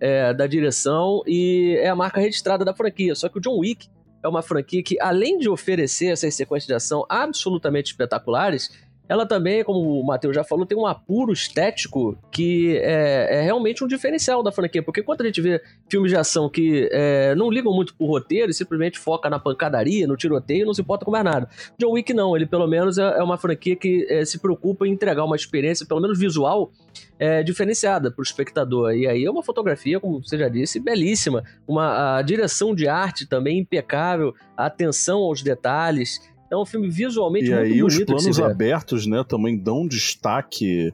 é, 0.00 0.34
da 0.34 0.46
direção 0.46 1.22
e 1.26 1.76
é 1.80 1.88
a 1.88 1.96
marca 1.96 2.20
registrada 2.20 2.64
da 2.64 2.74
franquia. 2.74 3.14
Só 3.14 3.28
que 3.28 3.38
o 3.38 3.40
John 3.40 3.58
Wick 3.58 3.88
é 4.22 4.28
uma 4.28 4.42
franquia 4.42 4.82
que, 4.82 4.96
além 5.00 5.38
de 5.38 5.48
oferecer 5.48 6.06
essas 6.06 6.34
sequências 6.34 6.66
de 6.66 6.74
ação 6.74 7.04
absolutamente 7.08 7.90
espetaculares, 7.90 8.70
ela 9.12 9.26
também, 9.26 9.62
como 9.62 10.00
o 10.00 10.06
Matheus 10.06 10.34
já 10.34 10.42
falou, 10.42 10.64
tem 10.64 10.76
um 10.76 10.86
apuro 10.86 11.34
estético 11.34 12.16
que 12.30 12.78
é, 12.78 13.40
é 13.40 13.42
realmente 13.42 13.84
um 13.84 13.86
diferencial 13.86 14.42
da 14.42 14.50
franquia. 14.50 14.82
Porque 14.82 15.02
quando 15.02 15.20
a 15.20 15.26
gente 15.26 15.38
vê 15.38 15.60
filmes 15.86 16.10
de 16.10 16.16
ação 16.16 16.48
que 16.48 16.88
é, 16.90 17.34
não 17.34 17.50
ligam 17.50 17.74
muito 17.74 17.94
pro 17.94 18.06
roteiro 18.06 18.50
e 18.50 18.54
simplesmente 18.54 18.98
foca 18.98 19.28
na 19.28 19.38
pancadaria, 19.38 20.06
no 20.06 20.16
tiroteio, 20.16 20.64
não 20.64 20.72
se 20.72 20.80
importa 20.80 21.04
com 21.04 21.10
mais 21.10 21.24
nada. 21.24 21.46
John 21.78 21.90
Wick 21.90 22.14
não, 22.14 22.34
ele 22.34 22.46
pelo 22.46 22.66
menos 22.66 22.96
é, 22.96 23.02
é 23.02 23.22
uma 23.22 23.36
franquia 23.36 23.76
que 23.76 24.06
é, 24.08 24.24
se 24.24 24.38
preocupa 24.38 24.86
em 24.86 24.92
entregar 24.92 25.26
uma 25.26 25.36
experiência, 25.36 25.84
pelo 25.84 26.00
menos 26.00 26.18
visual, 26.18 26.72
é, 27.18 27.42
diferenciada 27.42 28.10
para 28.10 28.20
o 28.20 28.22
espectador. 28.22 28.94
E 28.94 29.06
aí 29.06 29.26
é 29.26 29.30
uma 29.30 29.42
fotografia, 29.42 30.00
como 30.00 30.22
você 30.22 30.38
já 30.38 30.48
disse, 30.48 30.80
belíssima. 30.80 31.44
Uma 31.68 32.16
a 32.16 32.22
direção 32.22 32.74
de 32.74 32.88
arte 32.88 33.26
também 33.26 33.58
impecável, 33.58 34.34
a 34.56 34.66
atenção 34.66 35.18
aos 35.18 35.42
detalhes. 35.42 36.31
É 36.52 36.56
um 36.56 36.66
filme 36.66 36.90
visualmente 36.90 37.46
e 37.46 37.50
muito 37.50 37.62
aí 37.62 37.80
bonito. 37.80 37.86
os 37.86 38.04
planos 38.04 38.38
abertos, 38.38 39.06
né, 39.06 39.24
também 39.26 39.56
dão 39.56 39.88
destaque, 39.88 40.92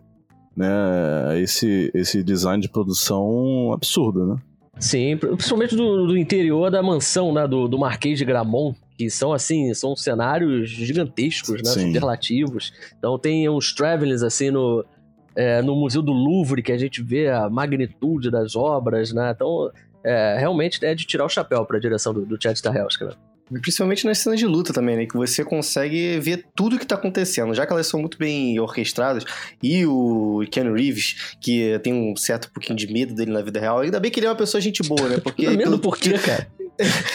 né, 0.56 0.68
esse 1.40 1.90
esse 1.92 2.22
design 2.22 2.62
de 2.62 2.68
produção 2.68 3.72
absurdo, 3.72 4.24
né? 4.24 4.36
Sim, 4.78 5.16
principalmente 5.16 5.74
do, 5.74 6.06
do 6.06 6.16
interior 6.16 6.70
da 6.70 6.80
mansão, 6.80 7.32
né, 7.32 7.48
do, 7.48 7.66
do 7.66 7.76
Marquês 7.76 8.16
de 8.16 8.24
Gramont, 8.24 8.78
que 8.96 9.10
são 9.10 9.32
assim, 9.32 9.74
são 9.74 9.96
cenários 9.96 10.70
gigantescos, 10.70 11.60
né, 11.60 11.70
Sim. 11.70 11.86
superlativos. 11.88 12.72
Então 12.96 13.18
tem 13.18 13.48
uns 13.48 13.72
travelings 13.72 14.22
assim 14.22 14.52
no 14.52 14.84
é, 15.34 15.60
no 15.60 15.74
Museu 15.74 16.02
do 16.02 16.12
Louvre 16.12 16.62
que 16.62 16.70
a 16.70 16.78
gente 16.78 17.02
vê 17.02 17.28
a 17.28 17.50
magnitude 17.50 18.30
das 18.30 18.54
obras, 18.54 19.12
né? 19.12 19.32
Então 19.34 19.72
é, 20.04 20.36
realmente 20.38 20.84
é 20.84 20.94
de 20.94 21.04
tirar 21.04 21.24
o 21.24 21.28
chapéu 21.28 21.64
para 21.64 21.78
a 21.78 21.80
direção 21.80 22.14
do, 22.14 22.24
do 22.24 22.40
Chad 22.40 22.54
Stahelski, 22.54 23.06
né? 23.06 23.12
Principalmente 23.60 24.04
nas 24.06 24.18
cenas 24.18 24.38
de 24.38 24.46
luta 24.46 24.72
também, 24.72 24.96
né? 24.96 25.06
Que 25.06 25.16
você 25.16 25.44
consegue 25.44 26.18
ver 26.20 26.44
tudo 26.54 26.78
que 26.78 26.86
tá 26.86 26.94
acontecendo. 26.94 27.54
Já 27.54 27.66
que 27.66 27.72
elas 27.72 27.86
são 27.86 28.00
muito 28.00 28.18
bem 28.18 28.58
orquestradas. 28.60 29.24
E 29.62 29.84
o 29.86 30.44
Keanu 30.50 30.74
Reeves, 30.74 31.36
que 31.40 31.78
tem 31.82 31.92
um 31.94 32.14
certo 32.16 32.50
pouquinho 32.52 32.76
de 32.76 32.86
medo 32.92 33.14
dele 33.14 33.30
na 33.32 33.40
vida 33.42 33.58
real. 33.60 33.80
Ainda 33.80 33.98
bem 34.00 34.10
que 34.10 34.20
ele 34.20 34.26
é 34.26 34.30
uma 34.30 34.36
pessoa 34.36 34.60
gente 34.60 34.82
boa, 34.82 35.08
né? 35.08 35.18
Porque. 35.22 35.44
Não 35.46 35.52
medo 35.52 35.62
pelo- 35.62 35.78
por 35.78 35.96
quê, 35.98 36.12
cara? 36.18 36.46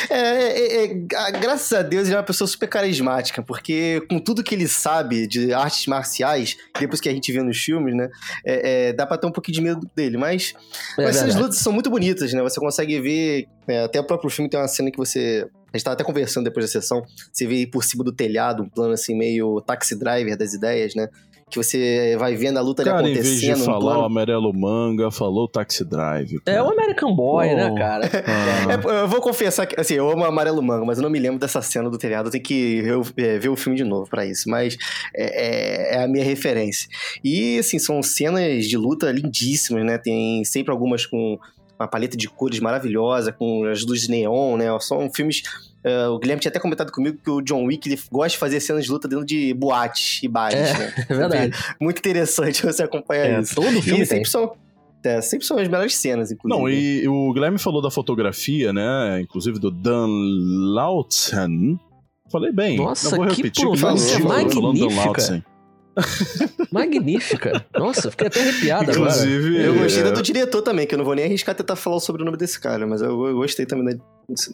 É, 0.10 0.18
é, 0.18 0.86
é, 0.88 1.06
a- 1.16 1.32
graças 1.32 1.72
a 1.72 1.82
Deus 1.82 2.08
ele 2.08 2.16
é 2.16 2.18
uma 2.18 2.24
pessoa 2.24 2.46
super 2.48 2.68
carismática, 2.68 3.42
porque 3.42 4.02
com 4.10 4.20
tudo 4.20 4.44
que 4.44 4.54
ele 4.54 4.68
sabe 4.68 5.26
de 5.26 5.54
artes 5.54 5.86
marciais, 5.88 6.58
depois 6.78 7.00
que 7.00 7.08
a 7.08 7.14
gente 7.14 7.32
vê 7.32 7.42
nos 7.42 7.58
filmes, 7.58 7.96
né, 7.96 8.10
é, 8.46 8.90
é, 8.90 8.94
dá 8.94 9.06
pra 9.06 9.18
ter 9.18 9.26
um 9.26 9.32
pouquinho 9.32 9.56
de 9.56 9.62
medo 9.62 9.90
dele, 9.96 10.18
mas, 10.18 10.54
É 11.00 11.04
mas 11.06 11.16
essas 11.16 11.36
lutas 11.36 11.60
são 11.60 11.72
muito 11.72 11.90
bonitas, 11.90 12.34
né, 12.34 12.42
você 12.42 12.60
consegue 12.60 13.00
ver, 13.00 13.48
é, 13.66 13.84
até 13.86 14.02
o 14.02 14.04
próprio 14.04 14.30
filme 14.30 14.50
tem 14.50 14.60
uma 14.60 14.68
cena 14.68 14.92
que 14.92 14.98
você, 14.98 15.48
a 15.74 15.78
gente 15.78 15.84
tava 15.84 15.96
até 15.96 16.04
conversando 16.04 16.44
depois 16.46 16.66
da 16.68 16.72
sessão, 16.72 17.04
você 17.32 17.48
vê 17.48 17.66
por 17.66 17.84
cima 17.84 18.04
do 18.04 18.12
telhado, 18.12 18.64
um 18.64 18.70
plano 18.70 18.94
assim 18.94 19.18
meio 19.18 19.60
taxi 19.62 19.98
driver 19.98 20.38
das 20.38 20.54
ideias, 20.54 20.94
né, 20.96 21.08
que 21.50 21.58
você 21.58 22.16
vai 22.18 22.36
vendo 22.36 22.58
a 22.58 22.62
luta 22.62 22.82
ali 22.82 22.90
Cara, 22.90 23.08
em 23.10 23.14
vez 23.14 23.40
de 23.40 23.46
acontecendo, 23.52 23.62
um 23.62 23.66
falar 23.66 23.78
o 23.78 23.82
plano... 23.82 24.06
amarelo 24.06 24.54
manga, 24.54 25.12
falou 25.12 25.48
taxi 25.48 25.84
drive. 25.86 26.38
É 26.48 26.54
cara. 26.54 26.64
o 26.66 26.72
American 26.72 27.16
Boy, 27.16 27.48
Oh. 27.52 27.56
né, 27.56 27.76
cara? 27.78 28.10
Ah, 28.26 28.90
É, 28.98 29.02
eu 29.04 29.08
vou 29.08 29.22
confessar 29.22 29.68
que, 29.68 29.80
assim, 29.80 29.94
eu 29.94 30.10
amo 30.10 30.24
Amarelo 30.26 30.64
Manga, 30.64 30.84
mas 30.84 30.98
eu 30.98 31.04
não 31.04 31.12
me 31.12 31.20
lembro 31.20 31.38
dessa 31.40 31.62
cena 31.62 31.92
do 31.92 31.98
telhado. 31.98 32.28
Eu 32.28 32.32
tenho 32.32 32.44
que 32.44 32.82
ver, 32.82 32.98
o- 32.98 33.06
é, 33.18 33.38
ver 33.38 33.50
o 33.50 33.56
filme 33.56 33.78
de 33.78 33.84
novo 33.84 34.10
pra 34.10 34.26
isso. 34.26 34.50
Mas 34.50 34.76
é, 35.16 35.94
é- 35.94 35.96
é 35.98 36.04
a 36.04 36.08
minha 36.08 36.24
referência. 36.26 36.88
E, 37.24 37.60
assim, 37.60 37.78
são 37.78 38.02
cenas 38.02 38.66
de 38.66 38.76
luta 38.78 39.12
lindíssimas, 39.12 39.86
né? 39.86 39.98
Tem 40.00 40.44
sempre 40.46 40.72
algumas 40.72 41.06
com 41.06 41.38
uma 41.80 41.88
paleta 41.88 42.16
de 42.16 42.30
cores 42.30 42.60
maravilhosa, 42.60 43.32
com 43.32 43.66
as 43.66 43.84
luzes 43.86 44.08
neon, 44.08 44.58
né? 44.58 44.66
São 44.80 45.10
filmes. 45.14 45.42
é, 45.84 46.08
o 46.08 46.18
Guilherme 46.20 46.40
tinha 46.42 46.50
até 46.50 46.60
comentado 46.60 46.92
comigo 46.92 47.18
que 47.24 47.30
o 47.30 47.42
John 47.42 47.66
Wick 47.66 47.90
ele 47.90 48.00
gosta 48.12 48.30
de 48.30 48.38
fazer 48.38 48.60
cenas 48.60 48.86
de 48.86 48.92
luta 48.92 49.08
dentro 49.08 49.26
de 49.26 49.54
boates 49.54 50.22
e 50.24 50.28
bares, 50.28 50.56
É, 50.60 50.78
né? 50.78 50.94
É 51.10 51.14
verdade. 51.16 51.58
Muito 51.82 51.98
interessante 52.00 52.62
você 52.66 52.84
acompanhar 52.84 53.26
É, 53.26 53.40
isso. 53.42 53.56
todo 53.56 53.66
filme 53.82 53.82
E 53.82 53.98
tem. 53.98 54.06
sempre 54.06 54.30
são, 54.30 54.56
é, 55.04 55.20
sempre 55.22 55.46
são 55.46 55.58
as 55.58 55.68
melhores 55.68 55.96
cenas, 55.98 56.32
inclusive. 56.32 56.62
Não, 56.62 56.70
e 56.70 57.08
o 57.08 57.34
Guilherme 57.34 57.58
falou 57.60 57.82
da 57.82 57.92
fotografia, 57.92 58.72
né? 58.72 59.20
Inclusive 59.22 59.60
do 59.60 59.70
Dan 59.72 60.08
Lautzen. 60.74 61.78
Falei 62.32 62.52
bem. 62.52 62.78
Nossa, 62.78 63.10
não 63.12 63.18
vou 63.18 63.28
que 63.28 63.36
repetir, 63.38 63.66
eu 63.66 63.72
pronúncia 63.74 64.20
magnífica. 64.20 65.44
Magnífica. 66.72 67.66
Nossa, 67.78 68.10
fiquei 68.12 68.28
até 68.28 68.42
arrepiado 68.42 68.92
agora. 68.92 69.12
Inclusive. 69.12 69.64
Eu 69.64 69.76
gostei 69.76 70.02
é, 70.02 70.06
da 70.06 70.12
do 70.12 70.22
diretor 70.22 70.62
também, 70.62 70.88
que 70.88 70.94
eu 70.96 70.98
não 70.98 71.06
vou 71.06 71.16
nem 71.16 71.26
arriscar 71.26 71.54
tentar 71.56 71.76
falar 71.76 71.98
o 71.98 72.00
sobrenome 72.00 72.38
desse 72.38 72.60
cara, 72.60 72.88
mas 72.88 73.02
eu, 73.02 73.28
eu 73.28 73.36
gostei 73.36 73.66
também 73.66 74.00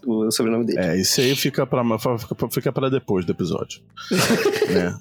do 0.03 0.31
sobrenome 0.31 0.65
dele. 0.65 0.79
É, 0.79 0.97
isso 0.97 1.21
aí 1.21 1.35
fica 1.35 1.65
pra, 1.65 1.83
fica 2.17 2.35
pra- 2.35 2.49
fica 2.49 2.71
pra 2.71 2.89
depois 2.89 3.25
do 3.25 3.31
episódio. 3.31 3.81
né? 4.69 4.97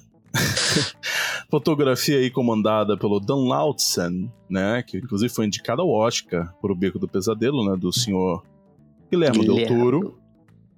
Fotografia 1.49 2.17
aí 2.19 2.29
comandada 2.29 2.95
pelo 2.95 3.19
Dan 3.19 3.47
Lautzen, 3.47 4.31
né? 4.49 4.83
Que 4.85 4.97
inclusive 4.99 5.33
foi 5.33 5.45
indicado 5.45 5.81
ao 5.81 5.89
Oscar 5.89 6.53
por 6.61 6.71
O 6.71 6.75
Beco 6.75 6.99
do 6.99 7.07
Pesadelo, 7.07 7.65
né? 7.69 7.75
Do 7.75 7.91
senhor 7.91 8.43
Guilherme, 9.11 9.39
Del 9.43 9.55
Guilherme. 9.55 9.79
Toro. 9.81 10.18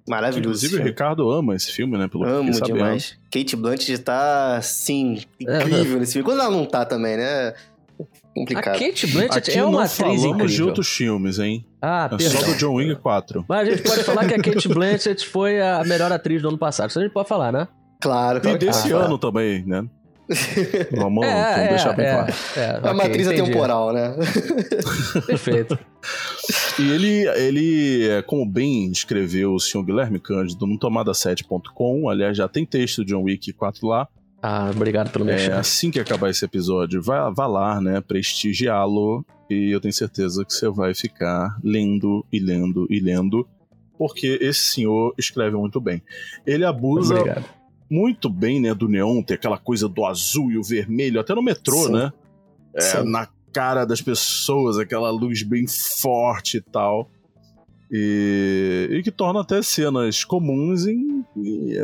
Maravilhoso. 0.08 0.64
Inclusive 0.66 0.76
o. 0.82 0.84
Ricardo 0.84 1.30
ama 1.30 1.54
esse 1.54 1.70
filme, 1.72 1.96
né? 1.96 2.08
Pelo 2.08 2.24
que 2.24 2.30
Amo 2.30 2.52
sabendo. 2.54 2.74
demais. 2.76 3.16
Kate 3.30 3.54
Blanchett 3.56 3.98
tá, 3.98 4.56
assim, 4.56 5.20
É, 5.46 5.58
incrível 5.62 6.00
nesse 6.00 6.14
filme. 6.14 6.24
Quando 6.24 6.40
ela 6.40 6.50
não 6.50 6.64
tá 6.66 6.84
também, 6.84 7.16
né? 7.16 7.54
A 8.00 8.04
Complicado. 8.34 8.78
Kate 8.78 9.06
Blanchett 9.08 9.50
Aqui 9.50 9.58
é 9.58 9.62
uma 9.62 9.72
não 9.72 9.78
atriz 9.80 9.96
falamos 9.98 10.24
incrível. 10.24 10.46
de 10.46 10.62
outros 10.62 10.88
filmes, 10.88 11.38
hein? 11.38 11.64
Ah, 11.80 12.08
É 12.10 12.16
perdão. 12.16 12.40
só 12.40 12.46
do 12.46 12.54
John 12.56 12.74
Wick 12.74 12.96
4. 13.00 13.44
Mas 13.48 13.68
a 13.68 13.70
gente 13.70 13.82
pode 13.82 14.02
falar 14.04 14.26
que 14.26 14.34
a 14.34 14.42
Kate 14.42 14.68
Blanchett 14.68 15.26
foi 15.28 15.60
a 15.60 15.84
melhor 15.84 16.10
atriz 16.10 16.40
do 16.42 16.48
ano 16.48 16.58
passado. 16.58 16.88
Isso 16.90 16.98
a 16.98 17.02
gente 17.02 17.12
pode 17.12 17.28
falar, 17.28 17.52
né? 17.52 17.68
Claro, 18.00 18.40
claro 18.40 18.56
E 18.56 18.58
que 18.58 18.66
desse 18.66 18.88
tá. 18.90 18.96
ano 18.96 19.18
também, 19.18 19.64
né? 19.66 19.84
Vamos, 20.96 21.26
é, 21.26 21.32
vamos 21.32 21.58
é, 21.58 21.68
deixar 21.68 21.92
bem 21.92 22.06
é, 22.06 22.12
claro. 22.12 22.34
É, 22.56 22.60
É 22.60 22.90
uma 22.90 22.94
ok, 22.94 23.06
atriz 23.06 23.26
entendi. 23.26 23.42
atemporal, 23.42 23.92
né? 23.92 24.14
Perfeito. 25.26 25.78
E 26.78 26.90
ele, 26.90 27.28
ele, 27.38 28.08
é, 28.08 28.22
como 28.22 28.44
bem 28.46 28.90
escreveu 28.90 29.54
o 29.54 29.60
senhor 29.60 29.84
Guilherme 29.84 30.18
Cândido 30.18 30.66
no 30.66 30.78
tomada7.com, 30.78 32.08
aliás, 32.08 32.36
já 32.36 32.48
tem 32.48 32.64
texto 32.64 33.04
de 33.04 33.12
John 33.12 33.22
Wick 33.22 33.52
4 33.52 33.86
lá. 33.86 34.08
Ah, 34.42 34.70
obrigado 34.74 35.10
pelo 35.10 35.28
É, 35.28 35.34
mexer. 35.34 35.52
assim 35.52 35.90
que 35.90 36.00
acabar 36.00 36.28
esse 36.28 36.44
episódio, 36.44 37.00
vai, 37.00 37.32
vá 37.32 37.46
lá, 37.46 37.80
né, 37.80 38.00
prestigiá-lo, 38.00 39.24
e 39.48 39.70
eu 39.70 39.80
tenho 39.80 39.94
certeza 39.94 40.44
que 40.44 40.52
você 40.52 40.68
vai 40.68 40.94
ficar 40.94 41.56
lendo 41.62 42.26
e 42.32 42.40
lendo 42.40 42.86
e 42.90 42.98
lendo, 42.98 43.46
porque 43.96 44.38
esse 44.40 44.60
senhor 44.60 45.14
escreve 45.16 45.56
muito 45.56 45.80
bem. 45.80 46.02
Ele 46.44 46.64
abusa 46.64 47.14
Obrigado. 47.14 47.44
Muito 47.92 48.30
bem, 48.30 48.58
né, 48.58 48.72
do 48.72 48.88
neon, 48.88 49.22
tem 49.22 49.34
aquela 49.34 49.58
coisa 49.58 49.86
do 49.86 50.06
azul 50.06 50.50
e 50.50 50.56
o 50.56 50.62
vermelho, 50.62 51.20
até 51.20 51.34
no 51.34 51.42
metrô, 51.42 51.84
Sim. 51.84 51.92
né? 51.92 52.12
É, 52.74 53.02
na 53.02 53.28
cara 53.52 53.84
das 53.84 54.00
pessoas, 54.00 54.78
aquela 54.78 55.10
luz 55.10 55.42
bem 55.42 55.66
forte 55.66 56.56
e 56.56 56.60
tal. 56.62 57.10
E, 57.90 58.88
e 58.90 59.02
que 59.02 59.10
torna 59.10 59.42
até 59.42 59.60
cenas 59.60 60.24
comuns 60.24 60.86
em, 60.86 61.22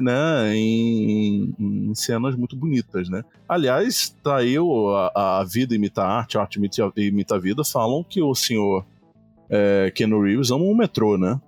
né, 0.00 0.56
em, 0.56 1.54
em 1.60 1.94
cenas 1.94 2.34
muito 2.34 2.56
bonitas, 2.56 3.10
né? 3.10 3.22
Aliás, 3.46 4.16
tá 4.24 4.38
aí 4.38 4.58
o, 4.58 4.88
a, 5.14 5.40
a 5.40 5.44
vida 5.44 5.74
imita 5.74 6.00
a 6.00 6.08
arte, 6.20 6.38
a 6.38 6.40
arte 6.40 6.56
imita, 6.56 6.90
imita 6.96 7.34
a 7.34 7.38
vida, 7.38 7.62
falam 7.62 8.02
que 8.02 8.22
o 8.22 8.34
senhor 8.34 8.86
é, 9.50 9.92
Keanu 9.94 10.22
Reeves 10.22 10.50
ama 10.50 10.64
o 10.64 10.74
metrô, 10.74 11.18
né? 11.18 11.38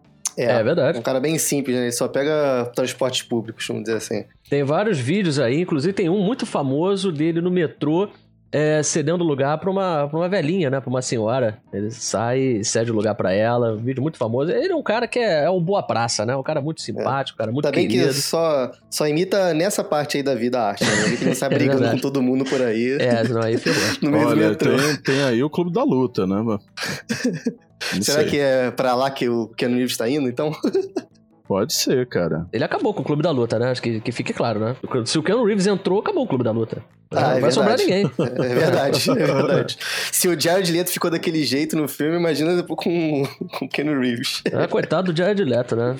É, 0.43 0.53
É, 0.53 0.63
verdade. 0.63 0.99
um 0.99 1.03
cara 1.03 1.21
bem 1.21 1.39
simples, 1.39 1.77
né? 1.77 1.83
Ele 1.85 1.93
só 1.93 2.09
pega 2.09 2.71
transportes 2.75 3.23
públicos, 3.23 3.67
vamos 3.67 3.85
dizer 3.85 3.97
assim. 3.97 4.25
Tem 4.49 4.63
vários 4.65 4.99
vídeos 4.99 5.39
aí, 5.39 5.61
inclusive 5.61 5.93
tem 5.93 6.09
um 6.09 6.21
muito 6.23 6.47
famoso 6.47 7.11
dele 7.13 7.41
no 7.41 7.51
metrô 7.51 8.09
é, 8.53 8.83
cedendo 8.83 9.23
lugar 9.23 9.59
pra 9.59 9.71
uma, 9.71 10.09
pra 10.09 10.19
uma 10.19 10.29
velhinha, 10.29 10.69
né? 10.71 10.81
Pra 10.81 10.91
uma 10.91 11.01
senhora. 11.01 11.59
Ele 11.73 11.89
sai 11.93 12.41
e 12.41 12.65
cede 12.65 12.91
o 12.91 12.95
lugar 12.95 13.15
pra 13.15 13.33
ela. 13.33 13.75
Um 13.75 13.77
vídeo 13.77 14.03
muito 14.03 14.19
famoso. 14.19 14.51
Ele 14.51 14.73
é 14.73 14.75
um 14.75 14.83
cara 14.83 15.07
que 15.07 15.21
é, 15.21 15.45
é 15.45 15.49
o 15.51 15.61
boa 15.61 15.81
praça, 15.85 16.27
né? 16.27 16.35
Um 16.35 16.43
cara 16.43 16.61
muito 16.61 16.81
simpático, 16.83 17.37
um 17.37 17.39
cara 17.39 17.53
muito 17.53 17.67
Ainda 17.67 17.77
bem 17.77 17.87
querido. 17.87 18.09
que 18.09 18.15
só, 18.15 18.73
só 18.91 19.07
imita 19.07 19.55
nessa 19.55 19.85
parte 19.85 20.17
aí 20.17 20.23
da 20.25 20.35
vida 20.35 20.59
a 20.59 20.71
arte, 20.71 20.83
né? 20.83 20.91
Ele 21.13 21.27
não 21.27 21.35
sai 21.37 21.49
É 21.49 21.55
brigando 21.55 21.91
com 21.93 21.99
todo 21.99 22.21
mundo 22.21 22.45
por 22.45 22.61
aí. 22.61 22.97
É, 23.01 23.23
não, 23.29 23.41
aí 23.41 23.57
ferrou. 23.57 23.81
No 24.03 24.11
meio 24.11 24.25
do 24.25 24.31
Olha, 24.31 24.49
metrô. 24.49 24.77
tem, 24.77 24.97
tem 24.97 25.23
aí 25.23 25.41
o 25.45 25.49
Clube 25.49 25.73
da 25.73 25.85
Luta, 25.85 26.27
né? 26.27 26.37
Não 27.95 28.03
Será 28.03 28.21
sei. 28.23 28.31
que 28.31 28.39
é 28.39 28.71
pra 28.71 28.95
lá 28.95 29.11
que 29.11 29.29
o 29.29 29.49
Keanu 29.49 29.77
Reeves 29.77 29.97
tá 29.97 30.09
indo, 30.09 30.29
então? 30.29 30.53
Pode 31.47 31.75
ser, 31.75 32.07
cara. 32.07 32.47
Ele 32.53 32.63
acabou 32.63 32.95
com 32.95 33.01
o 33.03 33.05
Clube 33.05 33.25
da 33.25 33.31
Luta, 33.33 33.59
né? 33.59 33.71
Acho 33.73 33.83
que, 33.83 34.01
que 34.01 34.13
fique 34.13 34.33
claro, 34.33 34.61
né? 34.61 34.77
Se 35.05 35.19
o 35.19 35.23
Keanu 35.23 35.45
Reeves 35.45 35.67
entrou, 35.67 35.99
acabou 35.99 36.23
o 36.23 36.27
Clube 36.29 36.45
da 36.45 36.53
Luta. 36.53 36.85
Ah, 37.11 37.31
não 37.31 37.37
é 37.39 37.41
vai 37.41 37.51
sobrar 37.51 37.77
verdade. 37.77 38.05
ninguém. 38.05 38.13
É 38.51 38.55
verdade, 38.55 39.11
é 39.11 39.15
verdade. 39.15 39.79
Se 40.13 40.29
o 40.29 40.41
Jared 40.41 40.71
Leto 40.71 40.91
ficou 40.91 41.11
daquele 41.11 41.43
jeito 41.43 41.77
no 41.77 41.89
filme, 41.89 42.17
imagina 42.17 42.55
depois 42.55 42.79
com, 42.85 43.25
com 43.59 43.65
o 43.65 43.69
Keanu 43.69 43.99
Reeves. 44.01 44.43
Ah, 44.53 44.69
coitado 44.69 45.13
do 45.13 45.17
Jared 45.19 45.43
Leto, 45.43 45.75
né? 45.75 45.97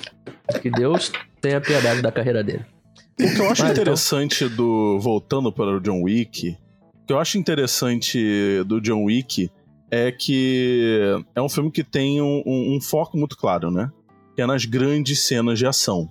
Que 0.61 0.71
Deus 0.71 1.11
tenha 1.41 1.59
piedade 1.59 2.01
da 2.01 2.13
carreira 2.13 2.41
dele. 2.41 2.63
O 3.19 3.23
que 3.23 3.23
eu 3.23 3.49
acho 3.51 3.61
Mas, 3.63 3.71
então- 3.71 3.71
interessante 3.71 4.47
do. 4.47 4.99
Voltando 5.01 5.51
para 5.51 5.75
o 5.75 5.81
John 5.81 6.01
Wick, 6.03 6.51
o 7.03 7.05
que 7.07 7.11
eu 7.11 7.19
acho 7.19 7.37
interessante 7.37 8.63
do 8.65 8.79
John 8.79 9.03
Wick 9.03 9.51
é 9.91 10.11
que 10.11 11.21
é 11.35 11.41
um 11.41 11.49
filme 11.49 11.69
que 11.69 11.83
tem 11.83 12.21
um, 12.21 12.41
um- 12.45 12.75
um 12.77 12.81
foco 12.81 13.17
muito 13.17 13.37
claro, 13.37 13.69
né? 13.69 13.91
Que 14.35 14.41
é 14.41 14.45
nas 14.45 14.63
grandes 14.65 15.27
cenas 15.27 15.59
de 15.59 15.67
ação. 15.67 16.09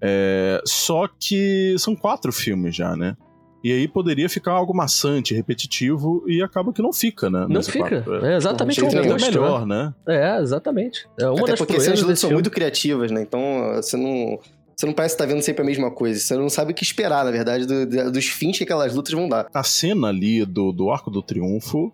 É, 0.00 0.60
só 0.64 1.08
que 1.08 1.74
são 1.78 1.96
quatro 1.96 2.32
filmes 2.32 2.76
já, 2.76 2.94
né? 2.96 3.16
E 3.64 3.72
aí 3.72 3.88
poderia 3.88 4.28
ficar 4.28 4.52
algo 4.52 4.72
maçante, 4.76 5.34
repetitivo, 5.34 6.22
e 6.28 6.40
acaba 6.40 6.72
que 6.72 6.80
não 6.80 6.92
fica, 6.92 7.28
né? 7.28 7.46
Não 7.48 7.62
fica. 7.62 8.04
É 8.22 8.36
exatamente 8.36 8.80
o 8.80 8.86
oposto, 8.86 9.20
melhor, 9.24 9.66
né? 9.66 9.92
né? 10.06 10.36
É, 10.38 10.40
exatamente. 10.40 11.08
É 11.18 11.26
uma 11.28 11.40
Até 11.40 11.52
das 11.52 11.58
porque 11.58 11.76
as 11.76 11.82
desse 11.84 11.96
são 12.04 12.14
filme. 12.28 12.34
muito 12.34 12.50
criativas, 12.50 13.10
né? 13.10 13.22
Então 13.22 13.40
você 13.74 13.96
não. 13.96 14.38
Você 14.76 14.84
não 14.84 14.92
parece 14.92 15.14
estar 15.14 15.24
vendo 15.24 15.40
sempre 15.40 15.62
a 15.62 15.64
mesma 15.64 15.90
coisa. 15.90 16.20
Você 16.20 16.36
não 16.36 16.50
sabe 16.50 16.72
o 16.72 16.74
que 16.74 16.84
esperar, 16.84 17.24
na 17.24 17.30
verdade, 17.30 17.64
do- 17.66 17.86
do- 17.86 18.12
dos 18.12 18.26
fins 18.26 18.58
que 18.58 18.62
aquelas 18.64 18.94
lutas 18.94 19.14
vão 19.14 19.26
dar. 19.26 19.46
A 19.52 19.64
cena 19.64 20.08
ali 20.08 20.44
do, 20.44 20.70
do 20.70 20.90
Arco 20.90 21.10
do 21.10 21.22
Triunfo 21.22 21.92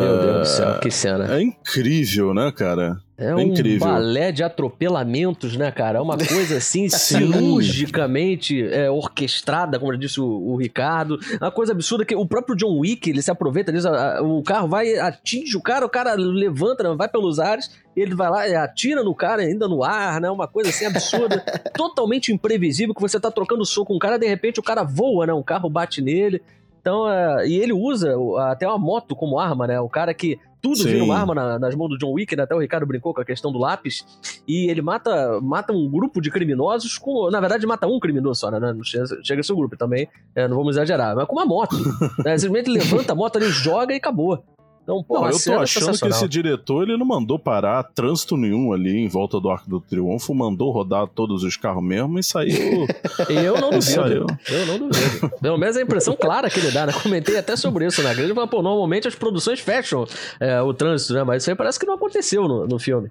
Meu 0.00 0.18
Deus 0.20 0.38
do 0.40 0.44
céu, 0.44 0.78
que 0.80 0.90
cena. 0.90 1.34
é 1.36 1.42
incrível, 1.42 2.32
né, 2.34 2.52
cara? 2.54 2.98
É 3.16 3.30
É 3.30 3.34
um 3.34 3.40
incrível. 3.40 3.86
balé 3.86 4.30
de 4.30 4.44
atropelamentos, 4.44 5.56
né, 5.56 5.70
cara? 5.72 5.98
É 5.98 6.00
uma 6.00 6.16
coisa 6.18 6.56
assim, 6.58 6.88
Sim. 6.88 7.32
cirurgicamente 7.68 8.62
é, 8.68 8.90
orquestrada, 8.90 9.78
como 9.78 9.92
já 9.92 9.98
disse 9.98 10.20
o, 10.20 10.24
o 10.24 10.56
Ricardo. 10.56 11.18
É 11.40 11.44
Uma 11.44 11.50
coisa 11.50 11.72
absurda 11.72 12.04
que 12.04 12.14
o 12.14 12.26
próprio 12.26 12.54
John 12.56 12.78
Wick, 12.78 13.08
ele 13.10 13.22
se 13.22 13.30
aproveita 13.30 13.72
disso. 13.72 13.88
a- 13.88 14.18
a- 14.18 14.22
O 14.22 14.42
carro 14.42 14.68
vai, 14.68 14.96
atinge 14.98 15.56
o 15.56 15.60
cara, 15.60 15.84
o 15.84 15.88
cara 15.88 16.14
levanta, 16.14 16.82
né, 16.82 16.94
vai 16.96 17.08
pelos 17.08 17.38
ares, 17.38 17.70
ele 17.96 18.14
vai 18.14 18.30
lá 18.30 18.48
e 18.48 18.54
atira 18.54 19.02
no 19.02 19.14
cara 19.14 19.42
ainda 19.42 19.66
no 19.66 19.82
ar, 19.82 20.20
né? 20.20 20.30
Uma 20.30 20.46
coisa 20.46 20.70
assim 20.70 20.86
absurda, 20.86 21.40
totalmente 21.74 22.32
imprevisível, 22.32 22.94
que 22.94 23.00
você 23.00 23.18
tá 23.18 23.30
trocando 23.30 23.64
soco 23.64 23.88
com 23.88 23.96
um 23.96 23.98
cara, 23.98 24.18
de 24.18 24.26
repente 24.28 24.60
o 24.60 24.62
cara 24.62 24.82
voa, 24.84 25.26
né? 25.26 25.32
Um 25.32 25.42
carro 25.42 25.68
bate 25.68 26.00
nele. 26.00 26.40
Então, 26.88 27.06
é, 27.10 27.46
e 27.46 27.54
ele 27.58 27.72
usa 27.74 28.14
até 28.50 28.66
uma 28.66 28.78
moto 28.78 29.14
como 29.14 29.38
arma, 29.38 29.66
né? 29.66 29.78
O 29.78 29.88
cara 29.90 30.14
que 30.14 30.38
tudo 30.62 30.76
Sim. 30.78 30.88
vira 30.88 31.04
uma 31.04 31.16
arma 31.18 31.34
na- 31.34 31.58
nas 31.58 31.74
mãos 31.74 31.90
do 31.90 31.98
John 31.98 32.12
Wick, 32.12 32.34
né? 32.34 32.44
Até 32.44 32.54
o 32.54 32.58
Ricardo 32.60 32.86
brincou 32.86 33.12
com 33.12 33.20
a 33.20 33.24
questão 33.24 33.52
do 33.52 33.58
lápis. 33.58 34.04
E 34.48 34.70
ele 34.70 34.80
mata, 34.80 35.38
mata 35.42 35.72
um 35.72 35.88
grupo 35.88 36.20
de 36.20 36.30
criminosos 36.30 36.96
com. 36.96 37.30
Na 37.30 37.40
verdade, 37.40 37.66
mata 37.66 37.86
um 37.86 38.00
criminoso 38.00 38.40
só, 38.40 38.50
né? 38.50 38.58
Não 38.58 38.82
chega, 38.82 39.04
chega 39.22 39.42
um 39.52 39.56
grupo 39.56 39.76
também. 39.76 40.08
é, 40.34 40.48
não 40.48 40.56
vamos 40.56 40.76
exagerar. 40.76 41.14
Mas 41.14 41.26
com 41.26 41.34
uma 41.36 41.44
moto. 41.46 41.76
né? 42.24 42.38
Simplesmente 42.38 42.70
levanta 42.70 43.12
a 43.12 43.14
moto 43.14 43.36
ali, 43.36 43.46
joga 43.50 43.92
e 43.92 43.98
acabou. 43.98 44.42
Então, 44.88 45.02
pô, 45.02 45.20
Não, 45.20 45.28
eu 45.28 45.38
tô 45.38 45.52
é 45.52 45.56
achando 45.56 45.98
que 45.98 46.08
esse 46.08 46.26
diretor 46.26 46.84
ele 46.84 46.96
não 46.96 47.04
mandou 47.04 47.38
parar 47.38 47.82
trânsito 47.82 48.38
nenhum 48.38 48.72
ali 48.72 48.96
em 48.96 49.06
volta 49.06 49.38
do 49.38 49.50
Arco 49.50 49.68
do 49.68 49.82
Triunfo, 49.82 50.34
mandou 50.34 50.70
rodar 50.70 51.06
todos 51.06 51.42
os 51.42 51.58
carros 51.58 51.84
mesmo 51.84 52.18
e 52.18 52.24
saiu. 52.24 52.86
Eu 53.28 53.60
não 53.60 53.68
duvido. 53.68 54.26
Eu 54.48 54.66
não 54.66 54.78
duvido. 54.78 55.30
Pelo 55.42 55.58
menos 55.58 55.76
a 55.76 55.82
impressão 55.82 56.16
clara 56.16 56.48
que 56.48 56.58
ele 56.58 56.70
dá, 56.70 56.86
né? 56.86 56.94
Comentei 57.02 57.36
até 57.36 57.54
sobre 57.54 57.84
isso 57.84 58.02
na 58.02 58.14
grande. 58.14 58.32
Pô, 58.48 58.62
normalmente 58.62 59.06
as 59.06 59.14
produções 59.14 59.60
fecham 59.60 60.06
é, 60.40 60.62
o 60.62 60.72
trânsito, 60.72 61.12
né? 61.12 61.22
Mas 61.22 61.42
isso 61.42 61.50
aí 61.50 61.56
parece 61.56 61.78
que 61.78 61.84
não 61.84 61.92
aconteceu 61.92 62.48
no, 62.48 62.66
no 62.66 62.78
filme. 62.78 63.10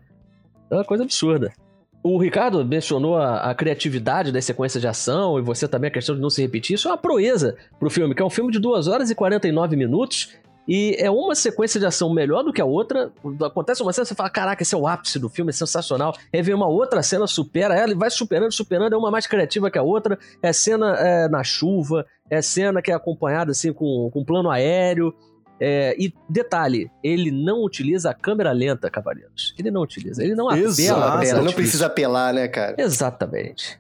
É 0.72 0.76
uma 0.78 0.84
coisa 0.84 1.04
absurda. 1.04 1.54
O 2.02 2.18
Ricardo 2.18 2.66
mencionou 2.66 3.18
a, 3.18 3.52
a 3.52 3.54
criatividade 3.54 4.32
das 4.32 4.46
sequências 4.46 4.82
de 4.82 4.88
ação 4.88 5.38
e 5.38 5.44
você 5.44 5.68
também 5.68 5.90
a 5.90 5.94
questão 5.94 6.16
de 6.16 6.22
não 6.22 6.30
se 6.32 6.42
repetir. 6.42 6.74
Isso 6.74 6.88
é 6.88 6.92
uma 6.92 6.98
proeza 6.98 7.56
pro 7.78 7.88
filme, 7.88 8.16
que 8.16 8.22
é 8.24 8.26
um 8.26 8.32
filme 8.32 8.52
de 8.52 8.58
2 8.58 8.88
horas 8.88 9.12
e 9.12 9.16
49 9.16 9.76
minutos. 9.76 10.30
E 10.68 10.96
é 11.00 11.10
uma 11.10 11.34
sequência 11.34 11.80
de 11.80 11.86
ação 11.86 12.14
melhor 12.14 12.44
do 12.44 12.52
que 12.52 12.60
a 12.62 12.66
outra. 12.66 13.12
Acontece 13.46 13.82
uma 13.82 13.94
cena, 13.94 14.06
você 14.06 14.14
fala: 14.16 14.30
caraca, 14.30 14.62
esse 14.62 14.76
é 14.76 14.78
o 14.78 14.86
ápice 14.88 15.18
do 15.18 15.30
filme, 15.30 15.50
é 15.50 15.54
sensacional. 15.54 16.14
Aí 16.34 16.42
vem 16.42 16.54
uma 16.54 16.68
outra 16.68 17.02
cena, 17.02 17.26
supera 17.26 17.74
ela 17.76 17.92
e 17.92 17.96
vai 17.96 18.10
superando, 18.10 18.52
superando. 18.52 18.94
É 18.94 18.98
uma 18.98 19.10
mais 19.12 19.26
criativa 19.28 19.72
que 19.72 19.78
a 19.78 19.84
outra. 19.84 20.20
É 20.42 20.52
cena 20.52 20.96
é, 20.98 21.30
na 21.30 21.44
chuva, 21.44 22.06
é 22.30 22.42
cena 22.42 22.82
que 22.82 22.92
é 22.92 22.96
acompanhada 22.96 23.52
assim 23.52 23.72
com, 23.72 24.10
com 24.12 24.26
plano 24.26 24.50
aéreo. 24.50 25.14
É, 25.60 25.96
e 25.98 26.14
detalhe, 26.30 26.92
ele 27.04 27.32
não 27.32 27.64
utiliza 27.64 28.12
a 28.12 28.14
câmera 28.14 28.52
lenta, 28.52 28.92
Cavaleiros. 28.92 29.56
Ele 29.58 29.72
não 29.72 29.82
utiliza, 29.82 30.24
ele 30.24 30.36
não 30.36 30.50
apela 30.50 30.68
Exato. 30.68 31.00
pra 31.00 31.26
Ela 31.26 31.40
ela. 31.40 31.42
não 31.42 31.54
precisa 31.54 31.88
apelar, 31.88 32.32
né, 32.34 32.48
cara? 32.48 32.76
Exatamente. 32.78 33.80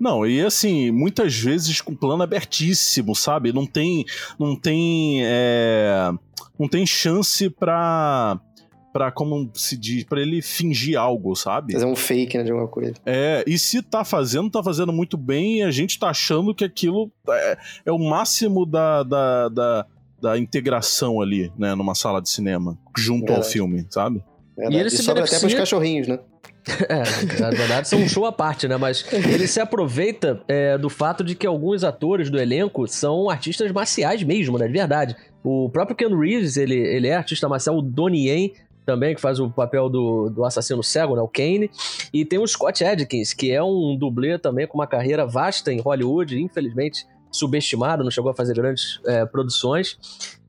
Não, 0.00 0.26
e 0.26 0.40
assim, 0.40 0.90
muitas 0.90 1.34
vezes 1.34 1.80
com 1.80 1.94
plano 1.94 2.22
abertíssimo, 2.22 3.14
sabe? 3.14 3.52
Não 3.52 3.66
tem. 3.66 4.04
Não 4.38 4.54
tem. 4.54 5.20
é, 5.24 6.10
não 6.58 6.68
tem 6.68 6.86
chance 6.86 7.48
pra. 7.50 8.40
Pra, 8.90 9.12
como 9.12 9.48
se 9.54 9.76
diz, 9.76 10.02
pra 10.02 10.20
ele 10.20 10.40
fingir 10.40 10.98
algo, 10.98 11.36
sabe? 11.36 11.74
Fazer 11.74 11.84
um 11.84 11.94
fake, 11.94 12.38
né, 12.38 12.42
de 12.42 12.50
alguma 12.50 12.66
coisa. 12.66 12.94
É, 13.04 13.44
e 13.46 13.58
se 13.58 13.82
tá 13.82 14.02
fazendo, 14.02 14.50
tá 14.50 14.62
fazendo 14.62 14.92
muito 14.92 15.16
bem 15.16 15.58
e 15.58 15.62
a 15.62 15.70
gente 15.70 15.98
tá 15.98 16.08
achando 16.08 16.54
que 16.54 16.64
aquilo 16.64 17.12
é, 17.28 17.58
é 17.84 17.92
o 17.92 17.98
máximo 17.98 18.64
da, 18.64 19.02
da, 19.02 19.48
da, 19.50 19.86
da 20.20 20.38
integração 20.38 21.20
ali, 21.20 21.52
né, 21.56 21.74
numa 21.74 21.94
sala 21.94 22.20
de 22.20 22.30
cinema, 22.30 22.78
junto 22.96 23.24
ao 23.30 23.36
Verdade. 23.36 23.52
filme, 23.52 23.86
sabe? 23.90 24.24
Verdade. 24.56 24.80
ele 24.80 24.88
E 24.88 24.90
se 24.90 24.96
sobra 25.02 25.22
até 25.22 25.32
beneficia- 25.32 25.40
pros 25.48 25.54
cachorrinhos, 25.54 26.08
né? 26.08 26.18
É, 26.88 27.40
na 27.40 27.50
verdade, 27.50 27.88
são 27.88 28.00
um 28.00 28.08
show 28.08 28.24
à 28.24 28.32
parte, 28.32 28.66
né? 28.68 28.76
Mas 28.76 29.04
ele 29.12 29.46
se 29.46 29.60
aproveita 29.60 30.40
é, 30.48 30.78
do 30.78 30.88
fato 30.88 31.22
de 31.22 31.34
que 31.34 31.46
alguns 31.46 31.84
atores 31.84 32.30
do 32.30 32.38
elenco 32.38 32.86
são 32.86 33.28
artistas 33.28 33.70
marciais 33.72 34.22
mesmo, 34.22 34.58
né? 34.58 34.66
De 34.66 34.72
verdade. 34.72 35.16
O 35.44 35.68
próprio 35.70 35.96
Ken 35.96 36.16
Reeves, 36.16 36.56
ele, 36.56 36.76
ele 36.76 37.08
é 37.08 37.14
artista 37.14 37.48
marcial. 37.48 37.76
O 37.76 37.82
Donnie 37.82 38.28
Yen 38.28 38.52
também, 38.86 39.14
que 39.14 39.20
faz 39.20 39.38
o 39.38 39.50
papel 39.50 39.88
do, 39.88 40.30
do 40.30 40.44
assassino 40.44 40.82
cego, 40.82 41.14
né? 41.14 41.20
O 41.20 41.28
Kane. 41.28 41.70
E 42.12 42.24
tem 42.24 42.38
o 42.38 42.46
Scott 42.46 42.82
Adkins, 42.84 43.34
que 43.34 43.50
é 43.50 43.62
um 43.62 43.96
dublê 43.98 44.38
também 44.38 44.66
com 44.66 44.78
uma 44.78 44.86
carreira 44.86 45.26
vasta 45.26 45.72
em 45.72 45.80
Hollywood, 45.80 46.40
infelizmente 46.40 47.06
subestimado, 47.30 48.02
não 48.02 48.10
chegou 48.10 48.30
a 48.30 48.34
fazer 48.34 48.54
grandes 48.54 49.00
é, 49.06 49.26
produções. 49.26 49.98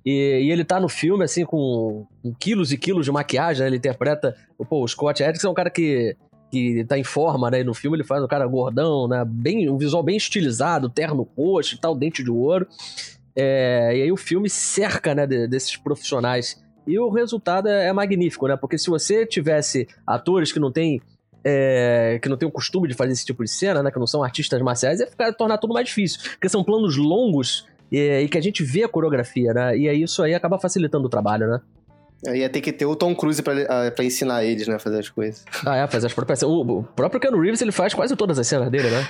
E, 0.06 0.12
e 0.44 0.52
ele 0.52 0.64
tá 0.64 0.80
no 0.80 0.90
filme, 0.90 1.24
assim, 1.24 1.46
com, 1.46 2.06
com 2.24 2.34
quilos 2.34 2.72
e 2.72 2.78
quilos 2.78 3.06
de 3.06 3.12
maquiagem, 3.12 3.62
né? 3.62 3.68
Ele 3.68 3.78
interpreta... 3.78 4.36
Pô, 4.70 4.84
o 4.84 4.88
Scott 4.88 5.24
Adkins 5.24 5.44
é 5.44 5.50
um 5.50 5.54
cara 5.54 5.70
que 5.70 6.16
que 6.52 6.84
tá 6.86 6.98
em 6.98 7.04
forma, 7.04 7.52
né? 7.52 7.62
E 7.62 7.64
no 7.64 7.74
filme 7.76 7.96
ele 7.96 8.04
faz 8.04 8.24
um 8.24 8.28
cara 8.28 8.48
gordão, 8.48 9.08
né? 9.08 9.24
Bem, 9.24 9.70
um 9.70 9.78
visual 9.78 10.02
bem 10.02 10.18
estilizado, 10.18 10.90
terno 10.90 11.30
roxo 11.38 11.76
e 11.76 11.78
tal, 11.78 11.96
dente 11.96 12.24
de 12.24 12.32
ouro. 12.32 12.68
É, 13.36 13.92
e 13.96 14.02
aí 14.02 14.12
o 14.12 14.18
filme 14.18 14.50
cerca, 14.50 15.14
né, 15.14 15.28
de- 15.28 15.48
desses 15.48 15.78
profissionais. 15.78 16.60
E 16.88 16.98
o 16.98 17.10
resultado 17.10 17.68
é, 17.70 17.88
é 17.88 17.94
magnífico, 17.94 18.48
né? 18.48 18.58
Porque 18.58 18.78
se 18.80 18.90
você 18.90 19.26
tivesse 19.26 19.88
atores 20.08 20.52
que 20.52 20.60
não 20.60 20.72
têm 20.72 21.00
é, 21.44 22.20
que 22.22 22.28
não 22.28 22.36
tem 22.36 22.50
o 22.50 22.52
costume 22.52 22.88
de 22.88 22.94
fazer 22.94 23.14
esse 23.14 23.26
tipo 23.26 23.44
de 23.44 23.50
cena, 23.50 23.84
né? 23.84 23.92
Que 23.92 24.00
não 24.00 24.08
são 24.08 24.24
artistas 24.24 24.60
marciais, 24.62 25.00
ia 25.00 25.08
ficar, 25.08 25.32
tornar 25.34 25.58
tudo 25.60 25.74
mais 25.74 25.88
difícil. 25.88 26.20
Porque 26.32 26.50
são 26.50 26.64
planos 26.64 26.98
longos 26.98 27.68
e, 27.92 28.22
e 28.22 28.30
que 28.30 28.38
a 28.38 28.42
gente 28.42 28.64
vê 28.64 28.84
a 28.84 28.90
coreografia, 28.90 29.54
né? 29.54 29.78
E 29.78 29.90
aí 29.90 30.04
isso 30.04 30.22
aí 30.24 30.34
acaba 30.34 30.60
facilitando 30.60 31.08
o 31.08 31.10
trabalho, 31.10 31.48
né? 31.48 31.62
Aí 32.28 32.40
ia 32.40 32.50
ter 32.50 32.60
que 32.60 32.74
ter 32.74 32.86
o 32.86 32.96
Tom 32.96 33.16
Cruise 33.16 33.42
pra, 33.42 33.54
ah, 33.70 33.92
pra 33.92 34.04
ensinar 34.04 34.44
eles, 34.44 34.68
né, 34.68 34.76
a 34.76 34.80
fazer 34.80 35.00
as 35.00 35.10
coisas. 35.10 35.46
Ah, 35.66 35.78
é, 35.78 35.88
fazer 35.88 36.08
as 36.08 36.14
próprias 36.14 36.42
O, 36.44 36.62
o 36.62 36.84
próprio 36.84 37.20
Keanu 37.20 37.40
Reeves, 37.40 37.62
ele 37.62 37.72
faz 37.72 37.94
quase 37.94 38.16
todas 38.16 38.38
as 38.38 38.48
cenas 38.48 38.70
dele, 38.70 38.90
né? 38.90 39.08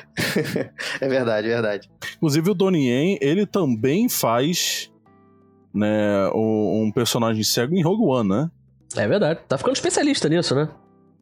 É 1.02 1.08
verdade, 1.08 1.48
é 1.48 1.54
verdade. 1.54 1.90
Inclusive 2.18 2.52
o 2.52 2.54
Donnie 2.54 2.88
Yen, 2.88 3.18
ele 3.22 3.46
também 3.46 4.08
faz 4.08 4.92
né, 5.74 6.30
um, 6.36 6.84
um 6.84 6.92
personagem 6.92 7.44
cego 7.44 7.76
em 7.76 7.82
Rogue 7.82 8.04
One, 8.04 8.30
né? 8.30 8.52
É 8.96 9.08
verdade. 9.08 9.40
Tá 9.48 9.58
ficando 9.58 9.76
especialista 9.76 10.30
nisso, 10.30 10.54
né? 10.56 10.70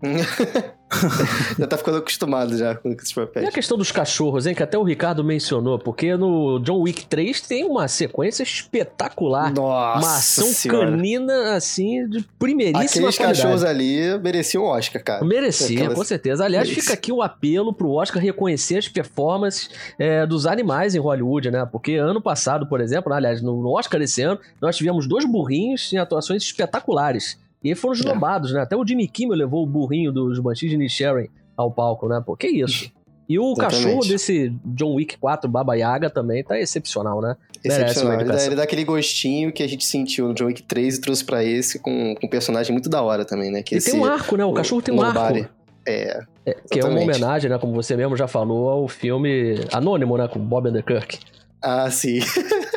já 1.60 1.68
tá 1.68 1.78
ficando 1.78 1.98
acostumado 1.98 2.58
já 2.58 2.76
com 2.76 2.90
esses 2.92 3.10
E 3.16 3.20
a 3.20 3.26
papéis. 3.26 3.50
questão 3.54 3.78
dos 3.78 3.92
cachorros, 3.92 4.46
hein? 4.46 4.54
Que 4.56 4.64
até 4.64 4.78
o 4.78 4.84
Ricardo 4.84 5.24
mencionou, 5.24 5.78
porque 5.80 6.16
no 6.16 6.60
John 6.60 6.82
Wick 6.82 7.06
3 7.06 7.42
tem 7.42 7.66
uma 7.66 7.88
sequência 7.88 8.44
espetacular. 8.44 9.54
Nossa 9.54 9.98
uma 10.08 10.16
ação 10.18 10.48
senhora. 10.48 10.92
canina, 10.92 11.56
assim, 11.56 12.08
de 12.08 12.24
primeiríssima 12.40 12.86
Aqueles 13.10 13.18
qualidade. 13.18 13.42
cachorros 13.42 13.64
ali 13.64 14.18
mereciam 14.20 14.64
um 14.64 14.68
Oscar, 14.68 15.04
cara. 15.04 15.26
Merecia, 15.26 15.78
Aquelas- 15.78 15.98
com 15.98 16.04
certeza. 16.04 16.46
Aliás, 16.46 16.70
fica 16.70 16.94
aqui 16.94 17.12
o 17.12 17.22
apelo 17.22 17.74
pro 17.74 17.92
Oscar 17.92 18.22
reconhecer 18.22 18.78
as 18.78 18.88
performances 18.88 19.70
é, 20.00 20.26
dos 20.26 20.46
animais 20.46 20.96
em 20.96 21.00
Hollywood, 21.00 21.52
né? 21.52 21.68
Porque 21.72 21.96
ano 21.96 22.22
passado, 22.22 22.68
por 22.68 22.80
exemplo, 22.82 23.12
aliás, 23.14 23.42
no 23.42 23.68
Oscar 23.76 24.02
esse 24.02 24.22
ano, 24.22 24.40
nós 24.62 24.78
tivemos 24.78 25.08
dois 25.08 25.26
burrinhos 25.26 25.92
em 25.92 25.98
atuações 25.98 26.44
espetaculares. 26.44 27.38
E 27.64 27.74
foram 27.76 27.94
É. 27.96 27.98
esnobados, 27.98 28.52
né? 28.54 28.62
Até 28.62 28.76
o 28.76 28.86
Jimmy 28.86 29.08
Kimmel 29.08 29.38
levou 29.38 29.64
o 29.64 29.68
burrinho 29.68 30.12
dos 30.12 30.40
Banshees 30.40 30.78
de 30.78 30.90
Sharon 30.90 31.26
ao 31.56 31.72
palco, 31.72 32.08
né? 32.08 32.22
Pô, 32.26 32.36
que 32.36 32.48
isso? 32.48 32.92
E 33.30 33.38
o 33.38 33.52
Exatamente. 33.52 33.84
cachorro 33.84 34.06
desse 34.06 34.54
John 34.64 34.94
Wick 34.96 35.18
4, 35.18 35.50
Baba 35.50 35.76
Yaga, 35.76 36.10
também 36.10 36.44
tá 36.44 36.58
excepcional, 36.58 37.22
né? 37.22 37.36
Excepcional. 37.62 38.22
Ele 38.22 38.24
dá, 38.32 38.46
ele 38.46 38.56
dá 38.56 38.64
aquele 38.64 38.86
gostinho 38.86 39.52
que 39.52 39.62
a 39.62 39.68
gente 39.68 39.84
sentiu 39.84 40.30
no 40.30 40.34
John 40.34 40.46
Wick 40.46 40.64
3 40.64 40.96
e 40.96 41.02
trouxe 41.02 41.26
pra 41.26 41.44
esse 41.44 41.78
com, 41.80 42.16
com 42.16 42.26
um 42.28 42.30
personagem 42.30 42.72
muito 42.72 42.88
da 42.88 43.02
hora 43.02 43.26
também, 43.26 43.52
né? 43.52 43.62
Que 43.62 43.76
E 43.76 43.78
esse, 43.80 43.92
tem 43.92 44.00
um 44.00 44.06
arco, 44.06 44.38
né? 44.38 44.46
O 44.46 44.54
cachorro 44.54 44.82
tem 44.82 44.94
um 44.96 45.02
arco. 45.02 45.46
É, 45.86 46.20
É, 46.46 46.54
que 46.72 46.80
é 46.80 46.86
uma 46.86 47.02
homenagem, 47.02 47.50
né? 47.50 47.58
Como 47.58 47.74
você 47.74 47.98
mesmo 47.98 48.16
já 48.16 48.28
falou, 48.28 48.70
ao 48.70 48.88
filme 48.88 49.56
Anônimo, 49.74 50.18
né? 50.18 50.28
Com 50.30 50.40
Bob 50.40 50.70
Underkirk. 50.70 51.20
Ah, 51.62 51.90
sim. 51.92 52.20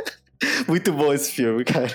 Muito 0.66 0.92
bom 0.92 1.12
esse 1.12 1.30
filme, 1.32 1.64
cara. 1.64 1.90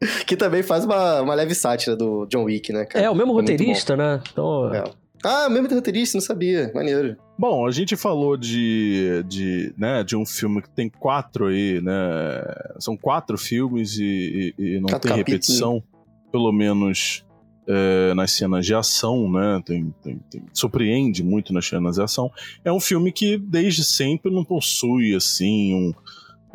Que 0.26 0.36
também 0.36 0.62
faz 0.62 0.84
uma, 0.84 1.20
uma 1.22 1.34
leve 1.34 1.54
sátira 1.54 1.96
do 1.96 2.26
John 2.26 2.44
Wick, 2.44 2.72
né, 2.72 2.84
cara? 2.84 3.04
É, 3.06 3.10
o 3.10 3.14
mesmo 3.14 3.32
muito 3.32 3.50
roteirista, 3.50 3.96
né? 3.96 4.20
Então, 4.32 4.72
É. 4.74 4.84
Ah, 5.26 5.48
mesmo 5.48 5.68
roteirista, 5.74 6.18
não 6.18 6.22
sabia. 6.22 6.70
Maneiro. 6.74 7.16
Bom, 7.38 7.66
a 7.66 7.70
gente 7.70 7.96
falou 7.96 8.36
de, 8.36 9.24
de, 9.26 9.72
né, 9.78 10.04
de 10.04 10.14
um 10.14 10.26
filme 10.26 10.60
que 10.60 10.68
tem 10.68 10.90
quatro 10.90 11.46
aí, 11.46 11.80
né? 11.80 12.44
São 12.78 12.94
quatro 12.94 13.38
filmes 13.38 13.96
e, 13.98 14.54
e- 14.58 14.62
e 14.62 14.80
não 14.80 14.88
Quatro 14.90 15.08
tem 15.08 15.16
capítulos. 15.18 15.18
repetição, 15.48 15.82
pelo 16.30 16.52
menos 16.52 17.24
é, 17.66 18.12
nas 18.12 18.32
cenas 18.32 18.66
de 18.66 18.74
ação, 18.74 19.30
né? 19.32 19.62
Tem, 19.64 19.94
tem- 20.02 20.20
tem- 20.30 20.42
surpreende 20.52 21.24
muito 21.24 21.54
nas 21.54 21.66
cenas 21.66 21.96
de 21.96 22.02
ação. 22.02 22.30
É 22.62 22.70
um 22.70 22.78
filme 22.80 23.10
que 23.10 23.38
desde 23.38 23.82
sempre 23.82 24.30
não 24.30 24.44
possui 24.44 25.14
assim 25.14 25.74
um, 25.74 25.94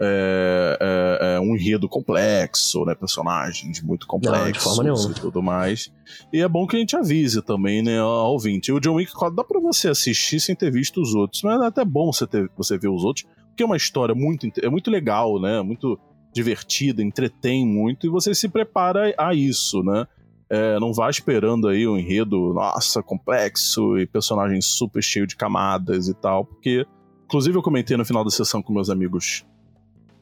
é, 0.01 0.77
é, 0.79 1.35
é 1.35 1.39
um 1.39 1.55
enredo 1.55 1.89
complexo, 1.89 2.85
né? 2.85 2.95
Personagens 2.95 3.81
muito 3.81 4.07
complexos 4.07 4.77
Não, 4.77 5.11
e 5.11 5.13
tudo 5.13 5.43
mais. 5.43 5.91
E 6.31 6.39
é 6.39 6.47
bom 6.47 6.65
que 6.65 6.77
a 6.77 6.79
gente 6.79 6.95
avise 6.95 7.41
também, 7.41 7.81
né, 7.81 7.99
ao 7.99 8.31
ouvinte. 8.31 8.71
O 8.71 8.79
John 8.79 8.95
Wick 8.95 9.11
4 9.11 9.35
dá 9.35 9.43
pra 9.43 9.59
você 9.59 9.89
assistir 9.89 10.39
sem 10.39 10.55
ter 10.55 10.71
visto 10.71 11.01
os 11.01 11.13
outros, 11.13 11.43
mas 11.43 11.61
é 11.61 11.65
até 11.65 11.83
bom 11.83 12.11
você, 12.11 12.25
ter, 12.25 12.49
você 12.55 12.77
ver 12.77 12.87
os 12.87 13.03
outros, 13.03 13.25
porque 13.49 13.61
é 13.61 13.65
uma 13.65 13.77
história 13.77 14.15
muito, 14.15 14.47
é 14.61 14.69
muito 14.69 14.89
legal, 14.89 15.39
né? 15.39 15.61
Muito 15.61 15.99
divertida, 16.33 17.03
entretém 17.03 17.65
muito, 17.65 18.07
e 18.07 18.09
você 18.09 18.33
se 18.33 18.47
prepara 18.47 19.13
a 19.17 19.33
isso, 19.33 19.83
né? 19.83 20.05
É, 20.49 20.79
não 20.79 20.93
vá 20.93 21.09
esperando 21.09 21.67
aí 21.67 21.87
um 21.87 21.97
enredo, 21.97 22.53
nossa, 22.53 23.03
complexo 23.03 23.99
e 23.99 24.07
personagem 24.07 24.61
super 24.61 25.03
cheio 25.03 25.27
de 25.27 25.35
camadas 25.35 26.07
e 26.07 26.13
tal, 26.13 26.45
porque, 26.45 26.85
inclusive, 27.25 27.57
eu 27.57 27.61
comentei 27.61 27.97
no 27.97 28.05
final 28.05 28.23
da 28.23 28.31
sessão 28.31 28.61
com 28.61 28.73
meus 28.73 28.89
amigos 28.89 29.45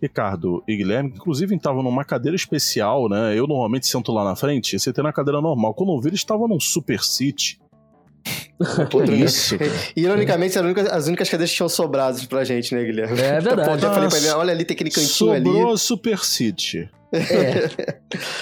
Ricardo 0.02 0.64
e 0.68 0.76
Guilherme, 0.76 1.12
que 1.12 1.18
inclusive 1.18 1.56
estavam 1.56 1.82
numa 1.82 2.04
cadeira 2.04 2.36
especial, 2.36 3.10
né? 3.10 3.38
Eu 3.38 3.48
normalmente 3.48 3.88
sento 3.88 4.12
lá 4.12 4.24
na 4.24 4.36
frente, 4.36 4.80
você 4.80 4.94
tem 4.94 5.04
na 5.04 5.12
cadeira 5.12 5.42
normal. 5.42 5.74
Quando 5.74 5.94
eu 5.94 6.00
vi, 6.00 6.10
eles 6.10 6.20
estavam 6.20 6.48
num 6.48 6.60
super 6.60 7.02
seat. 7.02 7.60
Pô, 8.92 9.04
isso. 9.04 9.56
Ironicamente, 9.96 10.58
eram 10.58 10.74
as 10.92 11.08
únicas 11.08 11.30
cadeiras 11.30 11.52
que 11.52 11.58
tinham 11.58 11.70
sobrado 11.70 12.28
pra 12.28 12.44
gente, 12.44 12.76
né, 12.76 12.84
Guilherme? 12.84 13.20
É 13.20 13.40
verdade. 13.42 13.82
Já 13.82 13.94
falei 13.94 14.10
pra 14.10 14.18
ele, 14.18 14.30
olha 14.30 14.52
ali, 14.52 14.66
tem 14.66 14.76
aquele 14.76 14.90
cantinho 14.90 15.10
Sobrou 15.10 15.36
ali. 15.36 15.46
Sobrou 15.46 15.78
Super 15.78 16.20
City. 16.20 16.90
É. 17.12 17.98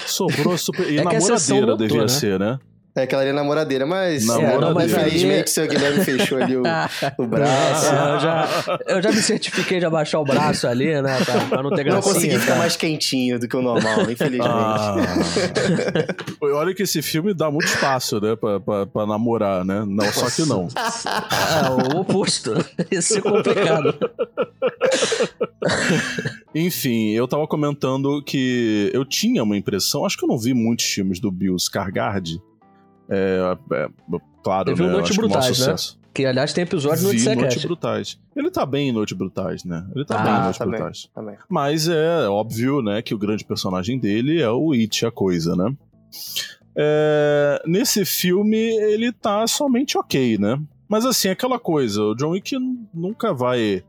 Sobrou 0.06 0.58
Super... 0.58 0.90
E 0.90 0.98
é 0.98 1.04
namoradeira 1.04 1.76
devia 1.76 2.02
né? 2.02 2.08
ser, 2.08 2.38
né? 2.38 2.58
É, 2.96 3.02
aquela 3.02 3.20
ali 3.20 3.30
é 3.30 3.32
namoradeira, 3.34 3.84
mas. 3.84 4.26
Namoradeira. 4.26 4.70
É, 4.70 4.72
mas 4.72 4.92
infelizmente 4.92 5.46
o 5.48 5.50
seu 5.50 5.68
Guilherme 5.68 6.02
fechou 6.02 6.38
ali 6.42 6.56
o, 6.56 6.62
o 7.18 7.26
braço. 7.26 7.86
É, 7.86 8.14
eu, 8.14 8.20
já, 8.20 8.48
eu 8.86 9.02
já 9.02 9.12
me 9.12 9.20
certifiquei 9.22 9.78
de 9.78 9.84
abaixar 9.84 10.18
o 10.18 10.24
braço 10.24 10.66
ali, 10.66 11.02
né? 11.02 11.22
Pra, 11.22 11.40
pra 11.40 11.62
não 11.62 11.70
ter 11.70 11.84
gracinha. 11.84 11.94
Não 11.94 12.02
consegui 12.02 12.28
cara. 12.30 12.40
ficar 12.40 12.56
mais 12.56 12.74
quentinho 12.74 13.38
do 13.38 13.46
que 13.46 13.54
o 13.54 13.60
normal, 13.60 14.10
infelizmente. 14.10 14.48
Ah. 14.48 14.96
Olha 16.40 16.74
que 16.74 16.84
esse 16.84 17.02
filme 17.02 17.34
dá 17.34 17.50
muito 17.50 17.66
espaço, 17.66 18.18
né? 18.18 18.34
Pra, 18.34 18.60
pra, 18.60 18.86
pra 18.86 19.06
namorar, 19.06 19.62
né? 19.62 19.84
Não, 19.86 20.10
só 20.10 20.30
que 20.30 20.48
não. 20.48 20.66
É, 20.74 21.96
o 21.96 22.00
oposto. 22.00 22.54
Isso 22.90 23.18
é 23.18 23.20
complicado. 23.20 23.94
Enfim, 26.54 27.10
eu 27.10 27.28
tava 27.28 27.46
comentando 27.46 28.22
que 28.24 28.90
eu 28.94 29.04
tinha 29.04 29.42
uma 29.42 29.56
impressão, 29.56 30.06
acho 30.06 30.16
que 30.16 30.24
eu 30.24 30.28
não 30.28 30.38
vi 30.38 30.54
muitos 30.54 30.86
filmes 30.86 31.20
do 31.20 31.30
Bill 31.30 31.56
Skarsgård. 31.56 32.40
É, 33.08 33.56
é, 33.72 33.88
claro, 34.42 34.64
Teve 34.66 34.82
né? 34.82 34.88
um 34.88 34.92
Noite 34.92 35.14
Brutais, 35.16 35.46
né? 35.46 35.54
sucesso. 35.54 35.98
Que, 36.12 36.24
aliás, 36.24 36.52
tem 36.52 36.62
episódio 36.64 37.02
no 37.02 37.12
Noite 37.12 37.34
Noite. 37.34 37.66
Brutais. 37.66 38.18
Ele 38.34 38.50
tá 38.50 38.64
bem 38.64 38.88
em 38.88 38.92
Noite 38.92 39.14
Brutais, 39.14 39.64
né? 39.64 39.86
Ele 39.94 40.04
tá 40.04 40.18
Ah, 40.18 40.22
bem 40.24 40.32
em 40.34 40.42
Noite 40.44 40.58
tá 40.58 40.64
bem. 40.64 40.74
Brutais. 40.74 41.10
Tá 41.14 41.22
bem. 41.22 41.36
Mas 41.48 41.88
é 41.88 42.26
óbvio, 42.28 42.80
né, 42.80 43.02
que 43.02 43.14
o 43.14 43.18
grande 43.18 43.44
personagem 43.44 43.98
dele 43.98 44.40
é 44.40 44.50
o 44.50 44.72
It, 44.72 45.04
a 45.04 45.10
coisa, 45.10 45.54
né? 45.54 45.76
É, 46.74 47.62
nesse 47.66 48.04
filme, 48.04 48.56
ele 48.58 49.12
tá 49.12 49.46
somente 49.46 49.96
ok, 49.96 50.38
né? 50.38 50.60
Mas 50.88 51.04
assim, 51.04 51.28
aquela 51.28 51.58
coisa, 51.58 52.02
o 52.02 52.14
John 52.14 52.30
Wick 52.30 52.54
nunca 52.94 53.32
vai 53.34 53.82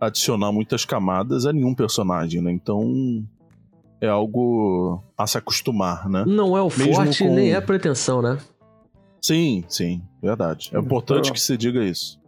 adicionar 0.00 0.50
muitas 0.50 0.84
camadas 0.84 1.46
a 1.46 1.52
nenhum 1.52 1.74
personagem, 1.74 2.40
né? 2.40 2.50
Então 2.50 3.24
é 4.00 4.08
algo 4.08 5.02
a 5.16 5.26
se 5.26 5.36
acostumar, 5.38 6.08
né? 6.08 6.24
Não 6.26 6.56
é 6.56 6.62
o 6.62 6.68
Mesmo 6.76 6.94
forte, 6.94 7.24
com- 7.24 7.34
nem 7.34 7.52
é 7.52 7.56
a 7.56 7.62
pretensão, 7.62 8.20
né? 8.22 8.38
Sim, 9.20 9.64
sim, 9.68 10.02
verdade. 10.22 10.70
É 10.72 10.78
importante 10.78 11.20
Então- 11.26 11.32
que 11.34 11.40
você 11.40 11.56
diga 11.56 11.84
isso. 11.84 12.18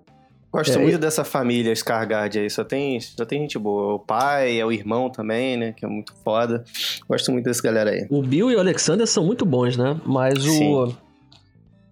Gosto 0.52 0.74
É, 0.78 0.82
muito 0.82 0.98
dessa 0.98 1.24
família 1.24 1.74
Scargard 1.74 2.38
aí, 2.38 2.50
só 2.50 2.62
tem, 2.62 3.00
só 3.00 3.24
tem 3.24 3.40
gente 3.40 3.58
boa. 3.58 3.94
O 3.94 3.98
pai, 3.98 4.58
é 4.60 4.66
o 4.66 4.70
irmão 4.70 5.08
também, 5.08 5.56
né? 5.56 5.72
Que 5.72 5.82
é 5.86 5.88
muito 5.88 6.12
foda. 6.22 6.62
Gosto 7.08 7.32
muito 7.32 7.46
dessa 7.46 7.62
galera 7.62 7.90
aí. 7.90 8.06
O 8.10 8.20
Bill 8.20 8.50
e 8.50 8.56
o 8.56 8.60
Alexander 8.60 9.06
são 9.06 9.24
muito 9.24 9.46
bons, 9.46 9.78
né? 9.78 9.98
Mas 10.04 10.44
o. 10.44 10.50
Sim. 10.50 10.96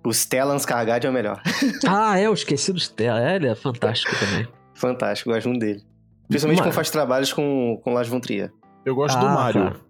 O 0.05 0.13
Stellan 0.13 0.59
Scargard 0.59 1.07
é 1.07 1.09
o 1.11 1.13
melhor. 1.13 1.41
Ah, 1.89 2.19
é, 2.19 2.29
o 2.29 2.35
Esquecido 2.35 2.79
Stella. 2.79 3.21
É, 3.33 3.37
ele 3.37 3.49
é 3.49 3.55
fantástico 3.55 4.13
também. 4.19 4.47
Fantástico, 4.75 5.31
gosto 5.31 5.49
muito 5.49 5.61
dele. 5.61 5.83
Principalmente 6.29 6.61
quando 6.63 6.75
faz 6.75 6.91
trabalhos 6.91 7.33
com, 7.33 7.81
com 7.83 7.95
Las 7.95 8.09
Von 8.09 8.21
Trier. 8.21 8.53
Eu 8.85 8.95
gosto 8.95 9.17
Ah, 9.17 9.21
do 9.21 9.27
Mario. 9.27 9.63
cara. 9.65 9.81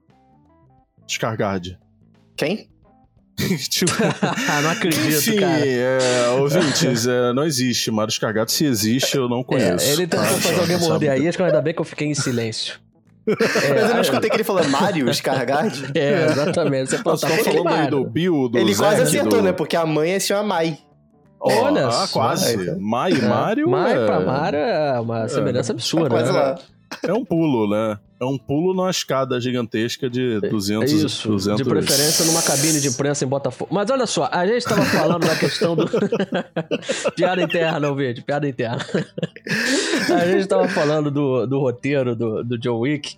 Scargard. 1.08 1.76
Quem? 2.36 2.69
tipo, 3.68 3.92
Ah, 4.48 4.60
não 4.62 4.70
acredito, 4.70 5.08
enfim, 5.08 5.40
cara. 5.40 5.66
é, 5.66 6.28
ouvintes, 6.38 7.06
é, 7.06 7.32
não 7.32 7.44
existe 7.44 7.90
Mario 7.90 8.12
Scargard. 8.12 8.50
Se 8.50 8.64
existe, 8.64 9.16
eu 9.16 9.28
não 9.28 9.42
conheço. 9.42 9.86
É, 9.86 9.92
ele 9.92 10.06
tentou 10.06 10.20
tá? 10.20 10.34
fazer 10.34 10.54
Só 10.54 10.60
alguém 10.60 10.78
morder 10.78 11.10
sabe. 11.10 11.26
a 11.26 11.28
isca, 11.28 11.42
mas 11.42 11.52
ainda 11.52 11.62
bem 11.62 11.74
que 11.74 11.80
eu 11.80 11.84
fiquei 11.84 12.08
em 12.08 12.14
silêncio. 12.14 12.78
É, 13.26 13.34
Mas 13.74 13.82
eu 13.82 13.88
não 13.88 13.96
ah, 13.96 14.00
escutei 14.00 14.30
que 14.30 14.36
ele 14.36 14.44
falou 14.44 14.66
Mario 14.68 15.12
Scargard. 15.12 15.92
É, 15.94 16.24
exatamente. 16.24 16.90
Você 16.90 16.98
falou, 16.98 17.12
Nós 17.12 17.20
tá 17.20 17.28
falando 17.28 17.68
aí 17.68 17.90
do 17.90 18.04
Bill, 18.04 18.48
do 18.48 18.58
Ele 18.58 18.74
quase 18.74 18.96
Zack, 18.96 19.08
acertou, 19.08 19.38
do... 19.38 19.42
né? 19.42 19.52
Porque 19.52 19.76
a 19.76 19.84
mãe 19.84 20.18
se 20.18 20.28
chama 20.28 20.42
Mai. 20.42 20.78
Olha 21.40 21.88
ah, 21.88 22.06
quase. 22.12 22.54
então. 22.54 22.78
Mai 22.78 23.12
e 23.12 23.22
Mario 23.22 23.68
Mai 23.68 23.96
é... 23.96 24.06
pra 24.06 24.20
Mario 24.20 24.60
é 24.60 25.00
uma 25.00 25.28
semelhança 25.28 25.72
absurda. 25.72 26.10
Tá 26.10 26.16
quase 26.16 26.32
né? 26.32 26.38
lá. 26.38 26.58
é 27.02 27.12
um 27.14 27.24
pulo, 27.24 27.68
né? 27.68 27.98
É 28.20 28.24
um 28.26 28.36
pulo 28.36 28.74
numa 28.74 28.90
escada 28.90 29.40
gigantesca 29.40 30.10
de 30.10 30.40
200... 30.40 30.92
É 30.92 30.94
Isso, 30.94 31.28
200... 31.28 31.56
de 31.56 31.64
preferência 31.64 32.26
numa 32.26 32.42
cabine 32.42 32.78
de 32.78 32.88
imprensa 32.88 33.24
em 33.24 33.28
Botafogo. 33.28 33.70
Mas 33.72 33.88
olha 33.88 34.06
só, 34.06 34.28
a 34.30 34.46
gente 34.46 34.62
tava 34.62 34.82
falando 34.82 35.26
da 35.26 35.34
questão 35.36 35.74
do. 35.74 35.88
piada 37.16 37.40
interna, 37.40 37.80
não, 37.80 37.96
vídeo, 37.96 38.22
piada 38.22 38.46
interna. 38.46 38.84
a 40.14 40.26
gente 40.26 40.46
tava 40.46 40.68
falando 40.68 41.10
do, 41.10 41.46
do 41.46 41.58
roteiro 41.58 42.14
do, 42.14 42.44
do 42.44 42.58
John 42.58 42.80
Wick. 42.80 43.16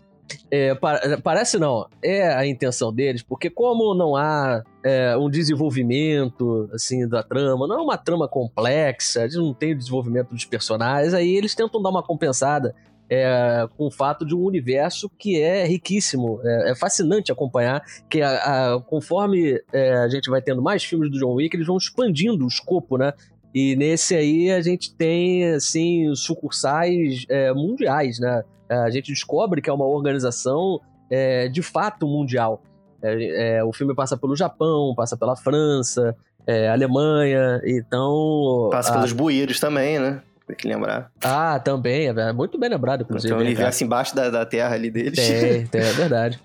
É, 0.51 0.75
pa- 0.75 1.01
parece 1.23 1.59
não, 1.59 1.87
é 2.03 2.29
a 2.35 2.47
intenção 2.47 2.93
deles, 2.93 3.23
porque 3.23 3.49
como 3.51 3.95
não 3.95 4.17
há 4.17 4.63
é, 4.85 5.17
um 5.17 5.29
desenvolvimento 5.31 6.69
assim 6.73 7.09
da 7.09 7.23
trama, 7.23 7.67
não 7.67 7.79
é 7.79 7.83
uma 7.83 7.97
trama 7.97 8.29
complexa, 8.29 9.23
eles 9.23 9.37
não 9.37 9.55
tem 9.55 9.73
o 9.73 9.79
desenvolvimento 9.79 10.31
dos 10.35 10.45
personagens, 10.45 11.15
aí 11.15 11.35
eles 11.37 11.55
tentam 11.55 11.81
dar 11.83 11.91
uma 11.91 12.03
compensada 12.03 12.75
é, 13.11 13.69
com 13.77 13.87
o 13.89 13.91
fato 13.91 14.25
de 14.25 14.35
um 14.35 14.41
universo 14.41 15.11
que 15.19 15.39
é 15.41 15.67
riquíssimo, 15.67 16.41
é, 16.43 16.71
é 16.71 16.75
fascinante 16.75 17.31
acompanhar, 17.31 17.83
que 18.09 18.23
a- 18.23 18.75
a- 18.77 18.81
conforme 18.81 19.61
é, 19.73 19.93
a 19.97 20.09
gente 20.09 20.31
vai 20.31 20.41
tendo 20.41 20.63
mais 20.63 20.83
filmes 20.83 21.11
do 21.11 21.19
John 21.19 21.35
Wick, 21.35 21.55
eles 21.55 21.67
vão 21.67 21.77
expandindo 21.77 22.45
o 22.45 22.49
escopo, 22.49 22.97
né? 22.97 23.13
E 23.55 23.77
nesse 23.77 24.15
aí 24.15 24.51
a 24.51 24.63
gente 24.63 24.95
tem, 24.95 25.45
assim, 25.53 26.15
sucursais 26.15 27.27
é, 27.29 27.53
mundiais, 27.53 28.19
né? 28.19 28.43
A 28.81 28.91
gente 28.91 29.13
descobre 29.13 29.61
que 29.61 29.71
é 29.71 29.73
uma 29.73 29.87
organização 29.87 30.81
é, 31.11 31.49
de 31.49 31.63
fato 31.63 32.07
mundial. 32.07 32.63
É, 33.03 33.57
é, 33.59 33.65
o 33.65 33.73
filme 33.73 33.95
passa 33.95 34.17
pelo 34.17 34.37
Japão, 34.37 34.95
passa 34.97 35.17
pela 35.17 35.37
França, 35.37 36.17
é, 36.47 36.69
Alemanha, 36.69 37.61
então... 37.65 38.69
Passa 38.71 38.91
a- 38.91 38.95
pelos 38.95 39.13
bueiros 39.13 39.59
também, 39.61 39.99
né? 39.99 40.23
Tem 40.47 40.57
que 40.57 40.69
lembrar. 40.69 41.11
Ah, 41.23 41.59
também, 41.61 42.09
é 42.09 42.33
muito 42.33 42.59
bem 42.59 42.69
lembrado, 42.69 43.03
inclusive. 43.03 43.33
Um 43.33 43.37
né, 43.37 43.45
cara? 43.45 43.55
universo 43.55 43.85
embaixo 43.85 44.15
da, 44.15 44.29
da 44.29 44.45
terra 44.45 44.75
ali 44.75 44.91
deles. 44.91 45.17
Tem, 45.17 45.67
tem, 45.69 45.81
é 45.81 45.93
verdade. 45.93 46.41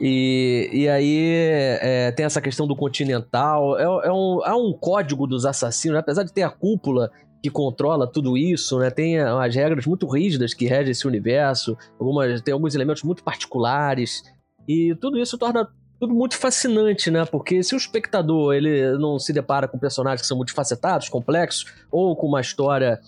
E, 0.00 0.70
e 0.72 0.88
aí 0.88 1.78
é, 1.80 2.10
tem 2.12 2.24
essa 2.24 2.40
questão 2.40 2.66
do 2.66 2.74
continental. 2.74 3.78
É, 3.78 4.08
é 4.08 4.12
um, 4.12 4.40
há 4.44 4.56
um 4.56 4.72
código 4.72 5.26
dos 5.26 5.44
assassinos, 5.44 5.98
apesar 5.98 6.24
de 6.24 6.32
ter 6.32 6.42
a 6.42 6.50
cúpula 6.50 7.10
que 7.42 7.50
controla 7.50 8.06
tudo 8.06 8.38
isso, 8.38 8.78
né? 8.78 8.90
Tem 8.90 9.18
as 9.18 9.54
regras 9.54 9.84
muito 9.84 10.06
rígidas 10.06 10.54
que 10.54 10.66
regem 10.66 10.92
esse 10.92 11.06
universo. 11.06 11.76
Algumas, 11.98 12.40
tem 12.40 12.54
alguns 12.54 12.74
elementos 12.74 13.02
muito 13.02 13.24
particulares. 13.24 14.22
E 14.68 14.94
tudo 15.00 15.18
isso 15.18 15.36
torna 15.36 15.68
tudo 15.98 16.14
muito 16.14 16.36
fascinante, 16.36 17.10
né? 17.10 17.24
Porque 17.24 17.62
se 17.62 17.74
o 17.74 17.76
espectador 17.76 18.54
ele 18.54 18.96
não 18.96 19.18
se 19.18 19.32
depara 19.32 19.66
com 19.66 19.78
personagens 19.78 20.22
que 20.22 20.26
são 20.26 20.36
multifacetados, 20.36 21.08
complexos, 21.08 21.66
ou 21.90 22.14
com 22.14 22.28
uma 22.28 22.40
história 22.40 23.00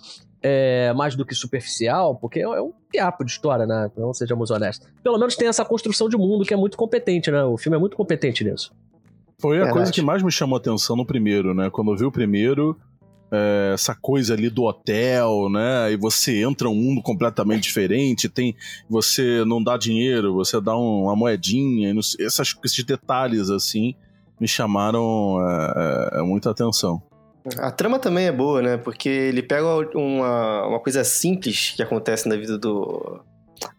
é, 0.43 0.93
mais 0.93 1.15
do 1.15 1.25
que 1.25 1.35
superficial, 1.35 2.17
porque 2.17 2.41
é 2.41 2.61
um 2.61 2.73
piapo 2.91 3.25
de 3.25 3.31
história, 3.31 3.67
né? 3.67 3.91
Não 3.97 4.13
sejamos 4.13 4.51
honestos. 4.51 4.89
Pelo 5.03 5.19
menos 5.19 5.37
tem 5.37 5.47
essa 5.47 5.65
construção 5.65 6.09
de 6.09 6.17
mundo 6.17 6.45
que 6.45 6.53
é 6.53 6.57
muito 6.57 6.77
competente, 6.77 7.31
né? 7.31 7.45
O 7.45 7.57
filme 7.57 7.77
é 7.77 7.81
muito 7.81 7.97
competente 7.97 8.43
nisso. 8.43 8.73
Foi 9.41 9.57
a 9.57 9.65
Verdade. 9.65 9.77
coisa 9.77 9.93
que 9.93 10.03
mais 10.03 10.23
me 10.23 10.31
chamou 10.31 10.57
a 10.57 10.59
atenção 10.59 10.97
no 10.97 11.07
primeiro, 11.07 11.55
né? 11.55 11.71
Quando 11.71 11.93
eu 11.93 11.97
vi 11.97 12.05
o 12.05 12.13
primeiro, 12.13 12.77
é, 13.35 13.73
essa 13.75 13.95
coisa 13.95 14.35
ali 14.35 14.49
do 14.49 14.63
hotel, 14.65 15.49
né? 15.51 15.93
E 15.93 15.97
você 15.97 16.43
entra 16.43 16.69
um 16.69 16.75
mundo 16.75 17.03
completamente 17.03 17.65
diferente, 17.65 18.29
tem 18.29 18.55
você 18.89 19.45
não 19.45 19.63
dá 19.63 19.77
dinheiro, 19.77 20.35
você 20.35 20.61
dá 20.61 20.77
um- 20.77 21.03
uma 21.05 21.17
moedinha, 21.17 21.93
essas, 22.21 22.55
esses 22.65 22.85
detalhes 22.85 23.51
assim 23.51 23.95
me 24.41 24.49
chamaram 24.49 25.39
é, 25.47 26.19
é, 26.19 26.23
muita 26.23 26.51
atenção. 26.51 27.03
A 27.59 27.71
trama 27.71 27.99
também 27.99 28.27
é 28.27 28.33
boa, 28.33 28.63
né? 28.63 28.77
Porque 28.79 29.09
ele 29.09 29.43
pega 29.43 29.67
uma, 29.95 30.67
uma 30.67 30.81
coisa 30.81 31.05
simples 31.05 31.73
que 31.77 31.83
acontece 31.83 32.27
na 32.29 32.37
vida 32.37 32.57
do, 32.57 33.21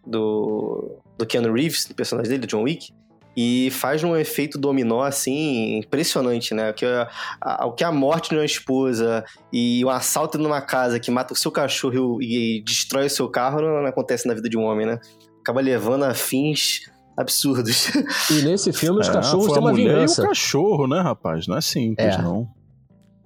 do, 0.06 0.98
do 1.18 1.26
Keanu 1.26 1.52
Reeves, 1.52 1.86
do 1.86 1.94
personagem 1.94 2.30
dele, 2.30 2.46
John 2.46 2.62
Wick, 2.62 2.92
e 3.36 3.70
faz 3.70 4.02
um 4.02 4.16
efeito 4.16 4.58
dominó, 4.58 5.02
assim, 5.02 5.76
impressionante, 5.78 6.54
né? 6.54 6.70
O 6.70 6.74
que 6.74 6.86
a, 6.86 7.08
a- 7.40 7.66
o 7.66 7.72
que 7.72 7.84
a 7.84 7.92
morte 7.92 8.30
de 8.30 8.36
uma 8.36 8.44
esposa 8.44 9.24
e 9.52 9.84
um 9.84 9.90
assalto 9.90 10.38
numa 10.38 10.60
casa 10.62 10.98
que 10.98 11.10
mata 11.10 11.34
o 11.34 11.36
seu 11.36 11.50
cachorro 11.50 12.20
e, 12.22 12.58
e 12.58 12.64
destrói 12.64 13.06
o 13.06 13.10
seu 13.10 13.28
carro 13.28 13.60
não, 13.60 13.82
não 13.82 13.86
acontece 13.86 14.26
na 14.26 14.34
vida 14.34 14.48
de 14.48 14.56
um 14.56 14.62
homem, 14.64 14.86
né? 14.86 14.98
acaba 15.40 15.60
levando 15.60 16.02
a 16.04 16.12
fins 16.14 16.80
absurdos. 17.16 17.90
E 18.30 18.42
nesse 18.42 18.72
filme 18.72 19.00
os 19.00 19.08
É, 19.08 19.12
cachorros 19.12 19.52
têm 19.52 19.60
uma 19.62 19.72
vingança. 19.72 20.22
E 20.22 20.24
o 20.24 20.28
cachorro, 20.28 20.86
né, 20.88 21.00
rapaz? 21.00 21.46
Não 21.46 21.56
é 21.56 21.60
simples, 21.60 22.14
É. 22.16 22.20
não. 22.20 22.48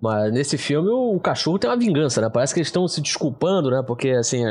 Mas 0.02 0.32
nesse 0.32 0.56
filme 0.58 0.88
o 0.90 1.18
cachorro 1.20 1.58
tem 1.58 1.68
uma 1.70 1.76
vingança, 1.76 2.20
né? 2.20 2.28
Parece 2.30 2.52
que 2.54 2.60
eles 2.60 2.68
estão 2.68 2.86
se 2.88 3.00
desculpando, 3.00 3.70
né? 3.70 3.82
Porque, 3.86 4.10
assim, 4.10 4.42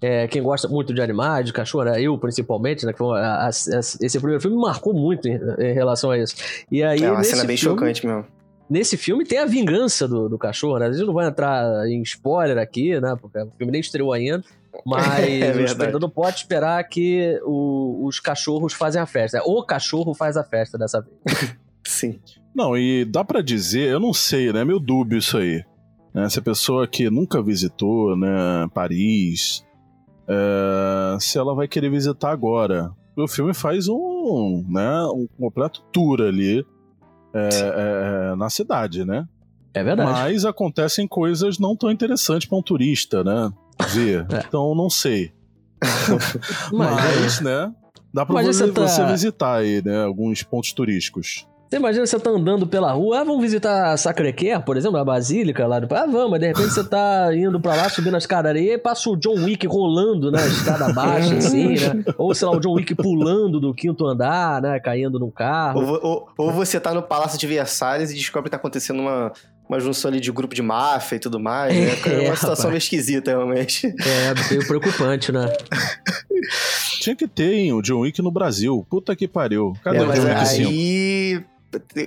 é, 0.00 0.24
é, 0.24 0.28
quem 0.28 0.42
gosta 0.42 0.68
muito 0.68 0.92
de 0.94 1.00
animais, 1.00 1.44
de 1.46 1.52
cachorro, 1.52 1.84
né? 1.84 2.00
eu 2.00 2.16
principalmente, 2.18 2.84
né? 2.86 2.92
Que 2.92 2.98
foi, 2.98 3.18
a- 3.20 3.46
a- 3.46 3.48
esse 3.50 4.18
primeiro 4.18 4.40
filme 4.40 4.56
me 4.56 4.62
marcou 4.62 4.92
muito 4.94 5.28
em, 5.28 5.34
em 5.58 5.72
relação 5.72 6.10
a 6.10 6.18
isso. 6.18 6.34
E 6.70 6.82
aí, 6.82 7.02
é 7.02 7.10
uma 7.10 7.18
nesse 7.18 7.30
cena 7.30 7.44
bem 7.44 7.56
filme, 7.56 7.76
chocante 7.78 8.06
mesmo. 8.06 8.24
Nesse 8.70 8.96
filme 8.98 9.24
tem 9.24 9.38
a 9.38 9.46
vingança 9.46 10.06
do, 10.06 10.28
do 10.28 10.36
cachorro, 10.38 10.78
né? 10.78 10.86
A 10.88 10.92
gente 10.92 11.06
não 11.06 11.14
vai 11.14 11.26
entrar 11.26 11.64
em 11.88 12.02
spoiler 12.02 12.58
aqui, 12.58 13.00
né? 13.00 13.16
Porque 13.20 13.38
o 13.38 13.50
filme 13.56 13.72
nem 13.72 13.80
estreou 13.80 14.12
ainda. 14.12 14.44
Mas 14.84 15.18
É 15.20 15.36
o 15.36 15.40
verdade. 15.40 15.64
espectador 15.64 16.10
pode 16.10 16.36
esperar 16.36 16.84
que 16.86 17.40
o- 17.44 18.04
os 18.06 18.20
cachorros 18.20 18.74
fazem 18.74 19.00
a 19.00 19.06
festa. 19.06 19.40
O 19.44 19.62
cachorro 19.64 20.14
faz 20.14 20.36
a 20.36 20.44
festa 20.44 20.76
dessa 20.76 21.00
vez. 21.00 21.56
Sim. 21.86 22.20
Não, 22.54 22.76
e 22.76 23.06
dá 23.06 23.24
pra 23.24 23.40
dizer, 23.40 23.88
eu 23.88 23.98
não 23.98 24.12
sei, 24.12 24.52
né? 24.52 24.60
É 24.60 24.64
meio 24.64 24.78
dúbio 24.78 25.18
isso 25.18 25.38
aí. 25.38 25.64
Né? 26.12 26.28
Se 26.28 26.38
a 26.38 26.42
pessoa 26.42 26.86
que 26.86 27.08
nunca 27.08 27.42
visitou, 27.42 28.14
né, 28.16 28.66
Paris, 28.74 29.64
é, 30.28 31.16
se 31.20 31.38
ela 31.38 31.54
vai 31.54 31.66
querer 31.66 31.90
visitar 31.90 32.30
agora. 32.30 32.90
O 33.16 33.26
filme 33.26 33.52
faz 33.54 33.88
um, 33.88 34.64
né, 34.68 35.02
um 35.06 35.26
completo 35.38 35.82
tour 35.92 36.20
ali 36.20 36.64
é, 37.34 37.48
é, 38.32 38.36
na 38.36 38.48
cidade, 38.48 39.04
né? 39.04 39.26
É 39.74 39.82
verdade. 39.82 40.10
Mas 40.10 40.44
acontecem 40.44 41.06
coisas 41.08 41.58
não 41.58 41.74
tão 41.74 41.90
interessantes 41.90 42.48
pra 42.48 42.58
um 42.58 42.62
turista, 42.62 43.24
né? 43.24 43.50
Ver. 43.90 44.26
É. 44.32 44.44
Então, 44.46 44.74
não 44.74 44.88
sei. 44.90 45.32
Mas, 46.72 46.72
Mas, 46.72 47.40
né? 47.40 47.72
Dá 48.12 48.24
você, 48.24 48.52
você 48.52 48.72
tá- 48.72 48.86
você 48.88 49.04
visitar 49.06 49.54
aí, 49.56 49.82
né? 49.84 50.04
Alguns 50.04 50.42
pontos 50.42 50.72
turísticos. 50.72 51.47
Você 51.70 51.76
imagina 51.76 52.06
você 52.06 52.18
tá 52.18 52.30
andando 52.30 52.66
pela 52.66 52.90
rua, 52.92 53.20
ah, 53.20 53.24
vamos 53.24 53.42
visitar 53.42 53.94
Sacré-Cœur, 53.98 54.62
por 54.62 54.78
exemplo, 54.78 54.96
a 54.96 55.04
Basílica 55.04 55.66
lá 55.66 55.78
do... 55.78 55.94
Ah, 55.94 56.06
vamos, 56.06 56.30
mas 56.30 56.40
de 56.40 56.46
repente 56.46 56.70
você 56.70 56.82
tá 56.82 57.28
indo 57.34 57.60
pra 57.60 57.74
lá, 57.76 57.90
subindo 57.90 58.14
a 58.14 58.18
escadaria 58.18 58.72
e 58.74 58.78
passa 58.78 59.10
o 59.10 59.16
John 59.16 59.34
Wick 59.44 59.66
rolando 59.66 60.30
na 60.30 60.46
escada 60.46 60.86
abaixo, 60.86 61.34
assim, 61.34 61.74
né? 61.74 62.04
Ou, 62.16 62.34
sei 62.34 62.48
lá, 62.48 62.56
o 62.56 62.60
John 62.60 62.72
Wick 62.72 62.94
pulando 62.94 63.60
do 63.60 63.74
quinto 63.74 64.06
andar, 64.06 64.62
né? 64.62 64.80
Caindo 64.80 65.18
num 65.18 65.30
carro. 65.30 65.80
Ou, 65.84 66.00
ou- 66.02 66.28
ou 66.38 66.52
você 66.52 66.80
tá 66.80 66.94
no 66.94 67.02
Palácio 67.02 67.38
de 67.38 67.46
Versalhes 67.46 68.10
e 68.10 68.14
descobre 68.14 68.44
que 68.48 68.50
tá 68.52 68.56
acontecendo 68.56 69.00
uma, 69.00 69.30
uma 69.68 69.78
junção 69.78 70.10
ali 70.10 70.20
de 70.20 70.32
grupo 70.32 70.54
de 70.54 70.62
máfia 70.62 71.16
e 71.16 71.18
tudo 71.18 71.38
mais, 71.38 71.74
né? 71.74 71.82
É, 72.06 72.24
É, 72.24 72.28
uma 72.28 72.34
situação 72.36 72.48
rapaz. 72.50 72.64
meio 72.70 72.78
esquisita, 72.78 73.30
realmente. 73.30 73.86
É, 73.88 74.50
meio 74.54 74.66
preocupante, 74.66 75.30
né? 75.30 75.52
Tinha 77.02 77.14
que 77.14 77.28
ter, 77.28 77.52
hein, 77.52 77.74
o 77.74 77.82
John 77.82 78.00
Wick 78.00 78.22
no 78.22 78.30
Brasil. 78.30 78.86
Puta 78.88 79.14
que 79.14 79.28
pariu. 79.28 79.74
Cadê 79.84 79.98
É, 79.98 80.02
o 80.02 80.06
mas 80.06 80.18
John 80.18 80.28
Wick 80.28 80.46
5? 80.46 81.57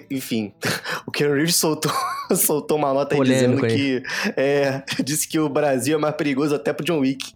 Enfim, 0.09 0.53
o 1.05 1.11
Keanu 1.11 1.35
Reeves 1.35 1.55
soltou, 1.55 1.91
soltou 2.35 2.77
uma 2.77 2.93
nota 2.93 3.13
aí 3.15 3.17
Polêmico 3.17 3.67
dizendo 3.67 4.01
que. 4.01 4.03
É, 4.35 4.83
disse 5.03 5.27
que 5.27 5.39
o 5.39 5.47
Brasil 5.49 5.97
é 5.97 6.01
mais 6.01 6.15
perigoso 6.15 6.55
até 6.55 6.73
pro 6.73 6.85
John 6.85 6.99
Wick. 6.99 7.33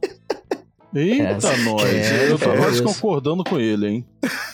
Eita, 0.93 1.49
É, 1.49 1.57
nós. 1.57 1.83
é, 1.83 2.31
eu 2.31 2.39
tô 2.39 2.51
é 2.51 2.57
quase 2.57 2.81
concordando 2.81 3.43
com 3.43 3.59
ele, 3.59 3.85
hein? 3.87 4.05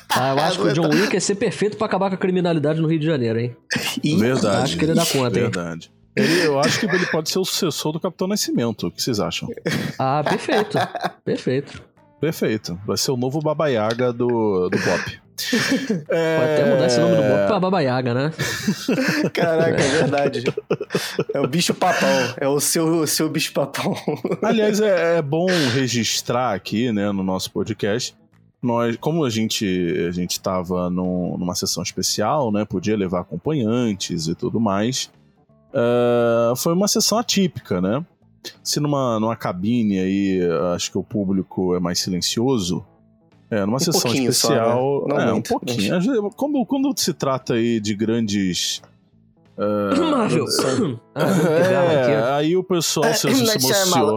Ah, 0.10 0.32
eu 0.32 0.40
acho 0.40 0.60
que 0.60 0.68
o 0.68 0.74
John 0.74 0.90
Wick 0.90 1.14
ia 1.14 1.22
ser 1.22 1.36
perfeito 1.36 1.78
pra 1.78 1.86
acabar 1.86 2.10
com 2.10 2.16
a 2.16 2.18
criminalidade 2.18 2.82
no 2.82 2.88
Rio 2.88 3.00
de 3.00 3.06
Janeiro, 3.06 3.40
hein? 3.40 3.56
E 4.04 4.16
Verdade. 4.16 4.64
Acho 4.64 4.78
que 4.78 4.86
ele 4.86 4.96
dá 4.96 5.06
conta, 5.06 5.38
hein? 5.38 5.44
Verdade. 5.44 5.92
Ele, 6.16 6.46
eu 6.46 6.60
acho 6.60 6.80
que 6.80 6.88
ele 6.88 7.06
pode 7.06 7.30
ser 7.30 7.40
o 7.40 7.46
sucessor 7.46 7.94
do 7.94 8.00
Capitão 8.00 8.28
Nascimento. 8.28 8.88
O 8.88 8.92
que 8.92 9.02
vocês 9.02 9.20
acham? 9.20 9.48
Ah, 9.98 10.24
perfeito. 10.28 10.78
Perfeito. 11.24 11.82
Perfeito. 12.20 12.80
Vai 12.86 12.98
ser 12.98 13.12
o 13.12 13.18
novo 13.18 13.40
Baba 13.40 13.68
Yaga 13.70 14.12
do, 14.12 14.68
do 14.68 14.78
Bop. 14.80 15.21
É, 16.10 16.38
Pode 16.40 16.52
até 16.54 16.72
mudar 16.72 16.86
esse 16.88 17.00
nome 17.00 17.16
do 17.16 17.22
Bob 17.22 17.48
pra 17.48 17.60
Baba 17.60 17.82
Yaga, 17.82 18.14
né? 18.14 18.32
Caraca, 19.34 19.82
é 19.82 19.90
verdade. 19.90 20.44
É 21.34 21.40
o 21.40 21.48
bicho 21.48 21.74
papão. 21.74 22.10
É 22.38 22.48
o 22.48 22.60
seu, 22.60 23.02
o 23.02 23.08
seu 23.08 23.30
bicho 23.30 23.54
papão. 23.54 23.96
Aliás, 24.42 24.80
é, 24.80 25.18
é 25.18 25.22
bom 25.22 25.48
registrar 25.74 26.54
aqui, 26.54 26.92
né, 26.92 27.12
no 27.12 27.24
nosso 27.24 27.52
podcast. 27.52 28.16
Nós, 28.62 28.96
como 28.98 29.24
a 29.26 29.30
gente 29.30 29.66
a 30.08 30.12
gente 30.12 30.34
estava 30.34 30.90
numa 30.90 31.56
sessão 31.56 31.82
especial, 31.82 32.52
né, 32.52 32.64
podia 32.64 32.96
levar 32.96 33.22
acompanhantes 33.22 34.28
e 34.28 34.36
tudo 34.36 34.60
mais. 34.60 35.10
eh, 35.74 36.54
foi 36.58 36.74
uma 36.74 36.88
sessão 36.88 37.18
atípica, 37.18 37.82
né? 37.82 38.06
Se 38.64 38.80
numa, 38.80 39.20
numa 39.20 39.36
cabine 39.36 40.00
aí, 40.00 40.40
acho 40.76 40.92
que 40.92 40.98
o 40.98 41.04
público 41.04 41.76
é 41.76 41.80
mais 41.80 42.00
silencioso. 42.00 42.86
É, 43.52 43.66
numa 43.66 43.76
Um 43.76 43.80
sessão 43.80 44.02
pouquinho 44.02 44.32
só, 44.34 44.48
especial. 44.48 45.08
né? 45.08 45.14
Não 45.14 45.20
é, 45.22 45.28
um 45.28 45.32
muito, 45.34 45.50
pouquinho. 45.50 45.96
Às 45.98 46.06
vezes, 46.06 46.22
Quando, 46.38 46.66
quando 46.66 46.94
se 46.98 47.14
trata 47.14 47.56
aí 47.56 47.82
de 47.82 47.94
grandes. 47.94 48.82
eh, 49.58 50.00
Marvel. 50.00 50.46
Ah, 51.14 51.22
é, 52.10 52.34
aí 52.38 52.56
o 52.56 52.64
pessoal 52.64 53.14
se, 53.14 53.28
se 53.36 53.58
emociona. 53.58 54.14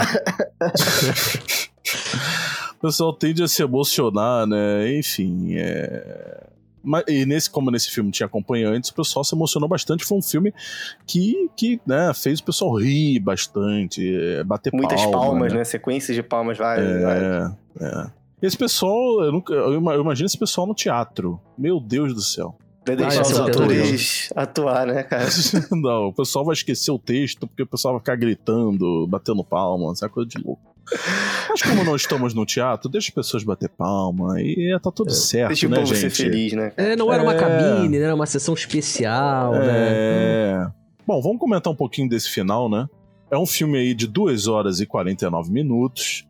o 2.72 2.80
pessoal 2.80 3.12
tende 3.12 3.42
a 3.42 3.48
se 3.48 3.62
emocionar, 3.62 4.46
né? 4.46 4.96
Enfim, 4.98 5.54
é... 5.56 6.44
Mas, 6.86 7.02
e 7.08 7.24
nesse, 7.24 7.48
como 7.48 7.70
nesse 7.70 7.90
filme 7.90 8.10
tinha 8.10 8.26
acompanhantes, 8.26 8.90
o 8.90 8.94
pessoal 8.94 9.24
se 9.24 9.34
emocionou 9.34 9.66
bastante. 9.68 10.04
Foi 10.04 10.18
um 10.18 10.22
filme 10.22 10.52
que, 11.06 11.48
que 11.56 11.80
né, 11.86 12.12
fez 12.14 12.40
o 12.40 12.44
pessoal 12.44 12.74
rir 12.78 13.18
bastante, 13.20 14.14
é, 14.14 14.44
bater 14.44 14.70
Muitas 14.72 15.00
palma, 15.00 15.18
palmas, 15.18 15.52
né? 15.52 15.58
né? 15.60 15.64
Sequências 15.64 16.14
de 16.14 16.22
palmas 16.22 16.58
várias. 16.58 17.02
várias. 17.02 17.52
É, 17.80 17.84
é. 17.86 18.23
Esse 18.46 18.56
pessoal, 18.58 19.22
eu, 19.24 19.32
nunca, 19.32 19.52
eu 19.54 19.74
ima- 19.74 19.94
eu 19.94 20.00
imagino 20.02 20.26
esse 20.26 20.38
pessoal 20.38 20.66
no 20.66 20.74
teatro. 20.74 21.40
Meu 21.56 21.80
Deus 21.80 22.12
do 22.14 22.20
céu. 22.20 22.56
Vai 22.86 22.96
deixar 22.96 23.20
Ah, 23.20 23.22
os 23.22 23.30
é 23.30 23.40
o 23.40 23.44
atores 23.46 24.32
atuar, 24.36 24.86
né, 24.86 25.02
cara? 25.02 25.24
Não, 25.72 26.08
o 26.08 26.12
pessoal 26.12 26.44
vai 26.44 26.52
esquecer 26.52 26.90
o 26.90 26.98
texto 26.98 27.46
porque 27.46 27.62
o 27.62 27.66
pessoal 27.66 27.94
vai 27.94 28.00
ficar 28.00 28.16
gritando, 28.16 29.06
batendo 29.06 29.42
palma, 29.42 29.92
essa 29.92 30.08
coisa 30.08 30.28
de 30.28 30.36
louco. 30.44 30.60
Mas 31.48 31.62
como 31.62 31.82
nós 31.82 32.02
estamos 32.02 32.34
no 32.34 32.44
teatro, 32.44 32.90
deixa 32.90 33.08
as 33.08 33.14
pessoas 33.14 33.42
bater 33.42 33.70
palma 33.70 34.38
e 34.38 34.78
tá 34.82 34.90
tudo 34.90 35.10
certo, 35.12 35.48
Deixa 35.48 35.66
o 35.66 35.70
né, 35.70 35.76
povo 35.76 35.86
gente? 35.94 36.00
ser 36.00 36.10
feliz, 36.10 36.52
né? 36.52 36.72
É, 36.76 36.94
não 36.94 37.10
era 37.10 37.22
uma 37.22 37.32
É. 37.32 37.38
cabine, 37.38 37.98
né? 37.98 38.04
Era 38.04 38.14
uma 38.14 38.26
sessão 38.26 38.52
especial, 38.52 39.52
né? 39.52 39.66
É... 39.66 40.66
Bom, 41.06 41.22
vamos 41.22 41.38
comentar 41.38 41.72
um 41.72 41.76
pouquinho 41.76 42.06
desse 42.08 42.28
final, 42.28 42.68
né? 42.68 42.86
É 43.30 43.38
um 43.38 43.46
filme 43.46 43.78
aí 43.78 43.94
de 43.94 44.06
2 44.06 44.46
horas 44.46 44.80
e 44.80 44.86
49 44.86 45.50
minutos, 45.50 46.26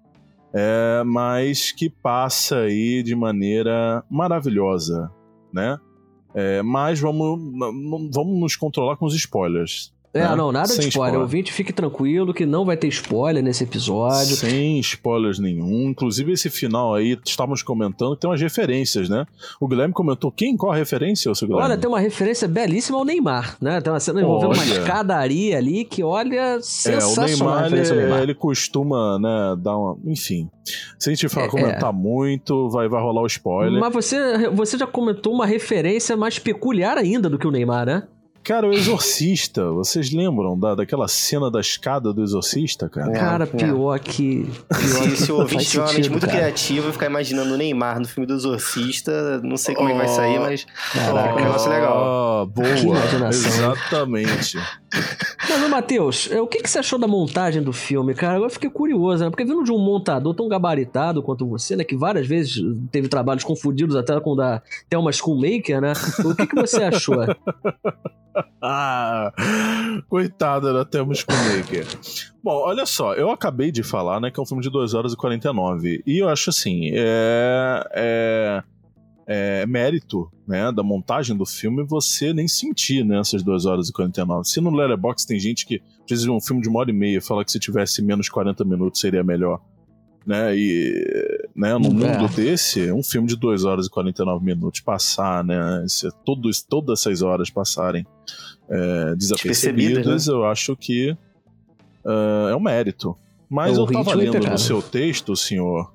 é, 0.54 1.02
mas 1.04 1.72
que 1.72 1.90
passa 1.90 2.60
aí 2.60 3.02
de 3.02 3.14
maneira 3.14 4.04
maravilhosa, 4.08 5.10
né? 5.52 5.78
É, 6.34 6.62
mas 6.62 7.00
vamos, 7.00 7.38
vamos 8.12 8.40
nos 8.40 8.56
controlar 8.56 8.96
com 8.96 9.06
os 9.06 9.14
spoilers. 9.14 9.93
É, 10.14 10.20
né? 10.28 10.36
não, 10.36 10.52
nada 10.52 10.68
Sem 10.68 10.78
de 10.80 10.88
spoiler. 10.90 11.14
spoiler. 11.14 11.20
Ouvinte, 11.20 11.52
fique 11.52 11.72
tranquilo 11.72 12.32
que 12.32 12.46
não 12.46 12.64
vai 12.64 12.76
ter 12.76 12.86
spoiler 12.88 13.42
nesse 13.42 13.64
episódio. 13.64 14.36
Sem 14.36 14.78
spoilers 14.78 15.40
nenhum. 15.40 15.90
Inclusive, 15.90 16.32
esse 16.32 16.48
final 16.48 16.94
aí, 16.94 17.18
estávamos 17.24 17.62
comentando 17.64 18.14
que 18.14 18.20
tem 18.20 18.30
umas 18.30 18.40
referências, 18.40 19.08
né? 19.08 19.26
O 19.60 19.66
Guilherme 19.66 19.92
comentou 19.92 20.30
quem? 20.30 20.56
Qual 20.56 20.70
a 20.72 20.76
referência, 20.76 21.34
seu 21.34 21.48
Guilherme? 21.48 21.70
Olha, 21.70 21.76
tem 21.78 21.88
uma 21.88 21.98
referência 21.98 22.46
belíssima 22.46 22.96
ao 22.96 23.04
Neymar, 23.04 23.56
né? 23.60 23.80
Tem 23.80 23.92
uma 23.92 23.98
cena 23.98 24.20
envolvendo 24.20 24.52
uma 24.54 24.62
Olha. 24.62 24.72
escadaria 24.78 25.58
ali 25.58 25.84
que, 25.84 26.02
olha, 26.04 26.36
É, 26.36 26.56
o 26.58 26.62
sensacional 26.62 27.26
Neymar, 27.26 27.72
ele, 27.72 27.94
Neymar. 28.00 28.22
ele 28.22 28.34
costuma, 28.34 29.18
né, 29.18 29.56
dar 29.58 29.76
uma... 29.76 29.96
Enfim, 30.06 30.48
se 30.98 31.10
a 31.10 31.12
gente 31.12 31.28
for 31.28 31.40
É, 31.42 31.48
comentar 31.48 31.92
muito, 31.92 32.68
vai, 32.70 32.88
vai 32.88 33.02
rolar 33.02 33.22
o 33.22 33.26
spoiler. 33.26 33.80
Mas 33.80 33.92
você, 33.92 34.48
você 34.50 34.78
já 34.78 34.86
comentou 34.86 35.32
uma 35.34 35.44
referência 35.44 36.16
mais 36.16 36.38
peculiar 36.38 36.96
ainda 36.96 37.28
do 37.28 37.36
que 37.38 37.46
o 37.46 37.50
Neymar, 37.50 37.84
né? 37.86 38.04
Cara, 38.44 38.68
o 38.68 38.74
Exorcista, 38.74 39.70
vocês 39.72 40.12
lembram 40.12 40.58
da, 40.58 40.74
daquela 40.74 41.08
cena 41.08 41.50
da 41.50 41.60
escada 41.60 42.12
do 42.12 42.22
Exorcista, 42.22 42.90
cara? 42.90 43.10
É, 43.10 43.18
cara, 43.18 43.44
é. 43.44 43.46
pior 43.46 43.98
que. 43.98 44.46
Pior 44.68 45.02
Se, 45.02 45.10
que 45.10 45.16
se 45.16 45.32
o 45.32 45.36
ouvinte 45.38 45.64
tiver 45.64 45.82
uma 45.82 45.92
mente 45.94 46.10
muito 46.10 46.26
cara. 46.26 46.38
criativa 46.38 46.88
e 46.90 46.92
ficar 46.92 47.06
imaginando 47.06 47.54
o 47.54 47.56
Neymar 47.56 47.98
no 48.00 48.06
filme 48.06 48.26
do 48.26 48.34
Exorcista, 48.34 49.40
não 49.42 49.56
sei 49.56 49.74
como 49.74 49.88
é 49.88 49.92
que 49.92 49.98
vai 49.98 50.08
sair, 50.08 50.38
mas 50.38 50.66
Caraca. 50.92 51.30
é 51.30 51.32
um 51.32 51.36
negócio 51.36 51.70
legal. 51.70 52.42
Ah, 52.42 52.46
boa. 52.46 52.74
Que 52.74 52.82
imaginação, 52.82 53.50
hein? 53.50 53.56
Exatamente. 53.56 54.58
Mas, 55.48 55.70
Matheus, 55.70 56.30
é, 56.30 56.40
o 56.40 56.46
que, 56.46 56.62
que 56.62 56.70
você 56.70 56.78
achou 56.78 56.98
da 56.98 57.06
montagem 57.06 57.62
do 57.62 57.72
filme, 57.72 58.14
cara? 58.14 58.38
Eu 58.38 58.50
fiquei 58.50 58.70
curioso, 58.70 59.24
né? 59.24 59.30
Porque 59.30 59.44
vindo 59.44 59.62
de 59.62 59.72
um 59.72 59.78
montador 59.78 60.34
tão 60.34 60.48
gabaritado 60.48 61.22
quanto 61.22 61.46
você, 61.46 61.76
né? 61.76 61.84
Que 61.84 61.96
várias 61.96 62.26
vezes 62.26 62.62
teve 62.90 63.08
trabalhos 63.08 63.44
confundidos 63.44 63.96
até 63.96 64.18
com 64.20 64.30
o 64.32 64.36
da 64.36 64.62
Thelma 64.88 65.12
Schoolmaker, 65.12 65.80
né? 65.80 65.92
O 66.24 66.34
que, 66.34 66.46
que 66.46 66.56
você 66.56 66.82
achou? 66.82 67.16
Ah, 68.60 69.32
coitada 70.08 70.72
da 70.72 70.84
Thelma 70.84 71.14
Schoonmaker. 71.14 71.86
Bom, 72.42 72.56
olha 72.66 72.84
só, 72.84 73.14
eu 73.14 73.30
acabei 73.30 73.70
de 73.70 73.82
falar, 73.82 74.20
né, 74.20 74.30
que 74.30 74.40
é 74.40 74.42
um 74.42 74.46
filme 74.46 74.62
de 74.62 74.70
2 74.70 74.92
horas 74.94 75.12
e 75.12 75.16
49. 75.16 76.02
E 76.06 76.18
eu 76.18 76.28
acho 76.28 76.50
assim, 76.50 76.90
é, 76.92 77.88
é, 77.92 78.62
é 79.26 79.64
mérito, 79.66 80.30
né, 80.46 80.70
da 80.70 80.82
montagem 80.82 81.36
do 81.36 81.46
filme 81.46 81.82
você 81.82 82.32
nem 82.32 82.46
sentir, 82.46 83.04
né, 83.04 83.20
essas 83.20 83.42
2 83.42 83.64
horas 83.66 83.88
e 83.88 83.92
49. 83.92 84.48
Se 84.48 84.60
no 84.60 84.70
Letterboxd 84.70 85.26
tem 85.26 85.38
gente 85.38 85.66
que, 85.66 85.80
às 86.02 86.10
vezes, 86.10 86.26
um 86.26 86.40
filme 86.40 86.60
de 86.60 86.68
uma 86.68 86.80
hora 86.80 86.90
e 86.90 86.94
meia 86.94 87.20
fala 87.20 87.44
que 87.44 87.50
se 87.52 87.58
tivesse 87.58 88.02
menos 88.02 88.28
40 88.28 88.64
minutos 88.64 89.00
seria 89.00 89.24
melhor, 89.24 89.60
né, 90.26 90.56
e 90.56 91.44
né? 91.54 91.72
No 91.74 91.90
mundo 91.90 92.04
é. 92.04 92.28
desse, 92.28 92.90
um 92.90 93.02
filme 93.02 93.28
de 93.28 93.36
2 93.36 93.64
horas 93.64 93.86
e 93.86 93.90
49 93.90 94.44
minutos 94.44 94.80
passar, 94.80 95.44
né? 95.44 95.84
Esse, 95.84 96.08
todo, 96.24 96.50
todas 96.68 97.00
essas 97.00 97.22
horas 97.22 97.48
passarem 97.48 98.04
é, 98.68 99.14
desapercebidas, 99.14 100.26
né? 100.26 100.34
eu 100.34 100.44
acho 100.44 100.74
que 100.76 101.12
uh, 102.04 102.48
é 102.50 102.56
um 102.56 102.60
mérito. 102.60 103.16
Mas 103.48 103.76
é 103.76 103.80
eu 103.80 103.86
tava 103.86 104.14
lendo 104.14 104.38
no 104.40 104.58
seu 104.58 104.82
texto, 104.82 105.36
senhor, 105.36 105.93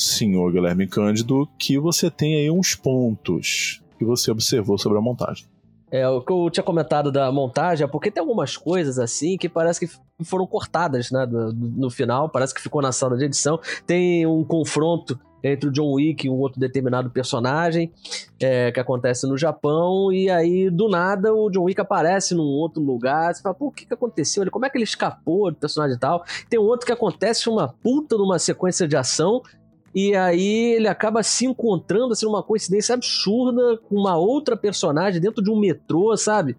senhor 0.00 0.52
Guilherme 0.52 0.86
Cândido, 0.86 1.48
que 1.58 1.78
você 1.78 2.10
tem 2.10 2.36
aí 2.36 2.50
uns 2.50 2.74
pontos 2.74 3.82
que 3.98 4.04
você 4.04 4.30
observou 4.30 4.78
sobre 4.78 4.98
a 4.98 5.00
montagem. 5.00 5.44
É, 5.90 6.08
o 6.08 6.20
que 6.20 6.32
eu 6.32 6.48
tinha 6.50 6.62
comentado 6.62 7.10
da 7.10 7.30
montagem 7.32 7.84
é 7.84 7.88
porque 7.88 8.10
tem 8.10 8.20
algumas 8.20 8.56
coisas 8.56 8.98
assim 8.98 9.36
que 9.36 9.48
parece 9.48 9.80
que 9.80 9.92
foram 10.24 10.46
cortadas, 10.46 11.10
né, 11.10 11.26
do, 11.26 11.52
no 11.52 11.90
final, 11.90 12.28
parece 12.28 12.54
que 12.54 12.60
ficou 12.60 12.80
na 12.80 12.92
sala 12.92 13.16
de 13.16 13.24
edição. 13.24 13.58
Tem 13.86 14.24
um 14.24 14.44
confronto 14.44 15.18
entre 15.42 15.68
o 15.68 15.72
John 15.72 15.92
Wick 15.94 16.26
e 16.26 16.30
um 16.30 16.38
outro 16.38 16.60
determinado 16.60 17.10
personagem 17.10 17.92
é, 18.38 18.70
que 18.70 18.78
acontece 18.78 19.26
no 19.26 19.36
Japão, 19.36 20.12
e 20.12 20.30
aí 20.30 20.70
do 20.70 20.88
nada 20.88 21.34
o 21.34 21.50
John 21.50 21.64
Wick 21.64 21.80
aparece 21.80 22.34
num 22.34 22.44
outro 22.44 22.82
lugar. 22.82 23.34
Você 23.34 23.42
fala, 23.42 23.54
pô, 23.54 23.66
o 23.66 23.72
que, 23.72 23.86
que 23.86 23.94
aconteceu? 23.94 24.42
Ele, 24.42 24.50
como 24.50 24.66
é 24.66 24.70
que 24.70 24.76
ele 24.76 24.84
escapou 24.84 25.50
do 25.50 25.56
personagem 25.56 25.96
e 25.96 25.98
tal? 25.98 26.24
Tem 26.48 26.60
um 26.60 26.64
outro 26.64 26.86
que 26.86 26.92
acontece 26.92 27.48
uma 27.48 27.68
puta 27.68 28.16
numa 28.16 28.38
sequência 28.38 28.86
de 28.86 28.96
ação 28.96 29.42
e 29.94 30.14
aí 30.14 30.74
ele 30.74 30.88
acaba 30.88 31.22
se 31.22 31.46
encontrando, 31.46 32.12
assim, 32.12 32.26
uma 32.26 32.42
coincidência 32.42 32.94
absurda 32.94 33.78
com 33.88 33.96
uma 33.96 34.16
outra 34.16 34.56
personagem 34.56 35.20
dentro 35.20 35.42
de 35.42 35.50
um 35.50 35.58
metrô, 35.58 36.16
sabe? 36.16 36.56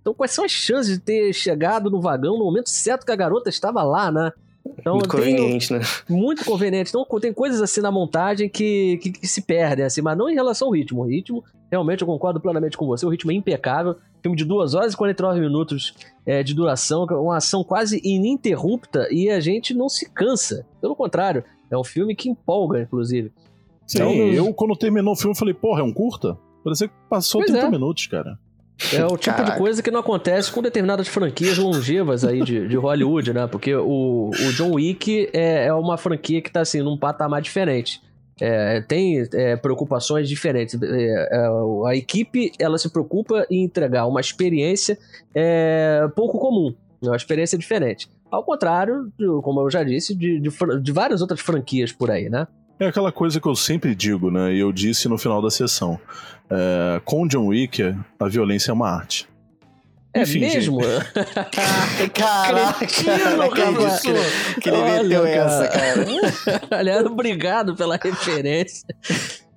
Então, 0.00 0.14
quais 0.14 0.32
são 0.32 0.44
as 0.44 0.50
chances 0.50 0.94
de 0.94 1.00
ter 1.00 1.32
chegado 1.32 1.90
no 1.90 2.00
vagão 2.00 2.38
no 2.38 2.44
momento 2.44 2.70
certo 2.70 3.04
que 3.04 3.12
a 3.12 3.16
garota 3.16 3.48
estava 3.48 3.82
lá, 3.82 4.10
né? 4.10 4.32
Então, 4.78 4.94
muito 4.94 5.08
conveniente, 5.08 5.72
né? 5.72 5.80
Muito 6.08 6.44
conveniente. 6.44 6.90
Então, 6.90 7.04
tem 7.20 7.32
coisas 7.32 7.60
assim 7.60 7.80
na 7.80 7.90
montagem 7.90 8.48
que, 8.48 8.98
que, 8.98 9.10
que, 9.10 9.26
se 9.26 9.42
perdem, 9.42 9.84
assim, 9.84 10.00
mas 10.00 10.16
não 10.16 10.28
em 10.28 10.34
relação 10.34 10.68
ao 10.68 10.74
ritmo. 10.74 11.02
O 11.02 11.06
ritmo, 11.06 11.44
realmente, 11.70 12.02
eu 12.02 12.06
concordo 12.06 12.40
plenamente 12.40 12.76
com 12.76 12.86
você. 12.86 13.04
O 13.04 13.08
ritmo 13.08 13.32
é 13.32 13.34
impecável. 13.34 13.96
Filme 14.22 14.36
de 14.36 14.44
2 14.44 14.74
horas 14.74 14.92
e 14.92 14.96
49 14.96 15.40
minutos 15.40 15.94
é, 16.24 16.44
de 16.44 16.54
duração, 16.54 17.04
uma 17.04 17.38
ação 17.38 17.64
quase 17.64 18.00
ininterrupta 18.04 19.08
e 19.10 19.28
a 19.28 19.40
gente 19.40 19.74
não 19.74 19.88
se 19.88 20.08
cansa. 20.08 20.64
Pelo 20.80 20.94
contrário, 20.94 21.44
é 21.72 21.78
um 21.78 21.84
filme 21.84 22.14
que 22.14 22.28
empolga, 22.28 22.80
inclusive. 22.80 23.32
Sim, 23.86 23.98
então, 23.98 24.12
eu 24.12 24.54
quando 24.54 24.76
terminou 24.76 25.14
o 25.14 25.16
filme 25.16 25.36
falei, 25.36 25.54
porra, 25.54 25.80
é 25.80 25.84
um 25.84 25.92
curta? 25.92 26.38
Parecia 26.62 26.88
que 26.88 26.94
passou 27.10 27.40
pois 27.40 27.50
30 27.50 27.66
é. 27.66 27.70
minutos, 27.70 28.06
cara. 28.06 28.38
É 28.92 29.04
o 29.04 29.16
tipo 29.16 29.36
Caraca. 29.36 29.52
de 29.52 29.58
coisa 29.58 29.82
que 29.82 29.90
não 29.90 30.00
acontece 30.00 30.50
com 30.50 30.60
determinadas 30.60 31.06
franquias 31.06 31.58
longevas 31.58 32.24
aí 32.24 32.42
de, 32.42 32.66
de 32.66 32.76
Hollywood, 32.76 33.32
né? 33.32 33.46
Porque 33.46 33.74
o, 33.74 34.30
o 34.30 34.52
John 34.54 34.72
Wick 34.72 35.30
é, 35.32 35.66
é 35.66 35.74
uma 35.74 35.96
franquia 35.96 36.40
que 36.40 36.50
tá 36.50 36.60
assim, 36.60 36.82
num 36.82 36.96
patamar 36.96 37.40
diferente. 37.40 38.00
É, 38.40 38.80
tem 38.80 39.24
é, 39.34 39.56
preocupações 39.56 40.28
diferentes. 40.28 40.80
É, 40.82 41.28
é 41.30 41.48
a 41.86 41.94
equipe 41.94 42.50
ela 42.58 42.76
se 42.78 42.90
preocupa 42.90 43.46
em 43.50 43.62
entregar 43.62 44.06
uma 44.06 44.20
experiência 44.20 44.98
é, 45.34 46.08
pouco 46.16 46.38
comum, 46.38 46.74
uma 47.00 47.16
experiência 47.16 47.56
diferente. 47.56 48.08
Ao 48.32 48.42
contrário, 48.42 49.12
de, 49.18 49.26
como 49.42 49.60
eu 49.60 49.70
já 49.70 49.84
disse, 49.84 50.14
de, 50.14 50.40
de, 50.40 50.48
de, 50.80 50.92
várias 50.92 51.20
outras 51.20 51.38
franquias 51.38 51.92
por 51.92 52.10
aí, 52.10 52.30
né? 52.30 52.48
É 52.80 52.86
aquela 52.86 53.12
coisa 53.12 53.38
que 53.38 53.46
eu 53.46 53.54
sempre 53.54 53.94
digo, 53.94 54.30
né? 54.30 54.54
E 54.54 54.58
eu 54.58 54.72
disse 54.72 55.06
no 55.06 55.18
final 55.18 55.42
da 55.42 55.50
sessão. 55.50 56.00
É, 56.48 56.98
com 57.04 57.28
John 57.28 57.48
Wick, 57.48 57.94
a 58.18 58.28
violência 58.28 58.70
é 58.70 58.74
uma 58.74 58.88
arte. 58.88 59.28
É 60.14 60.22
Enfim, 60.22 60.40
mesmo? 60.40 60.78
Caraca, 62.14 62.86
Cretino, 62.86 63.50
cara, 63.50 63.98
que 64.60 64.68
ele 64.68 64.82
meteu 64.82 65.26
essa, 65.26 65.68
cara. 65.68 66.06
Aliás, 66.78 67.04
obrigado 67.04 67.74
pela 67.76 67.98
referência. 68.02 68.86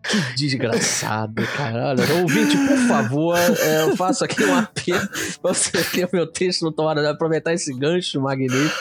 Que 0.10 0.36
desgraçado, 0.36 1.42
cara. 1.56 1.96
Ouvinte, 2.22 2.56
por 2.58 2.78
favor, 2.88 3.38
é, 3.38 3.82
eu 3.84 3.98
faço 3.98 4.24
aqui 4.24 4.44
um 4.44 4.56
apelo 4.56 5.08
pra 5.42 5.54
você 5.54 5.84
ter 5.84 6.08
meu 6.14 6.28
texto 6.28 6.64
no 6.64 6.72
tomada, 6.72 7.10
aproveitar 7.10 7.54
esse 7.54 7.74
gancho 7.74 8.22
magnífico. 8.22 8.76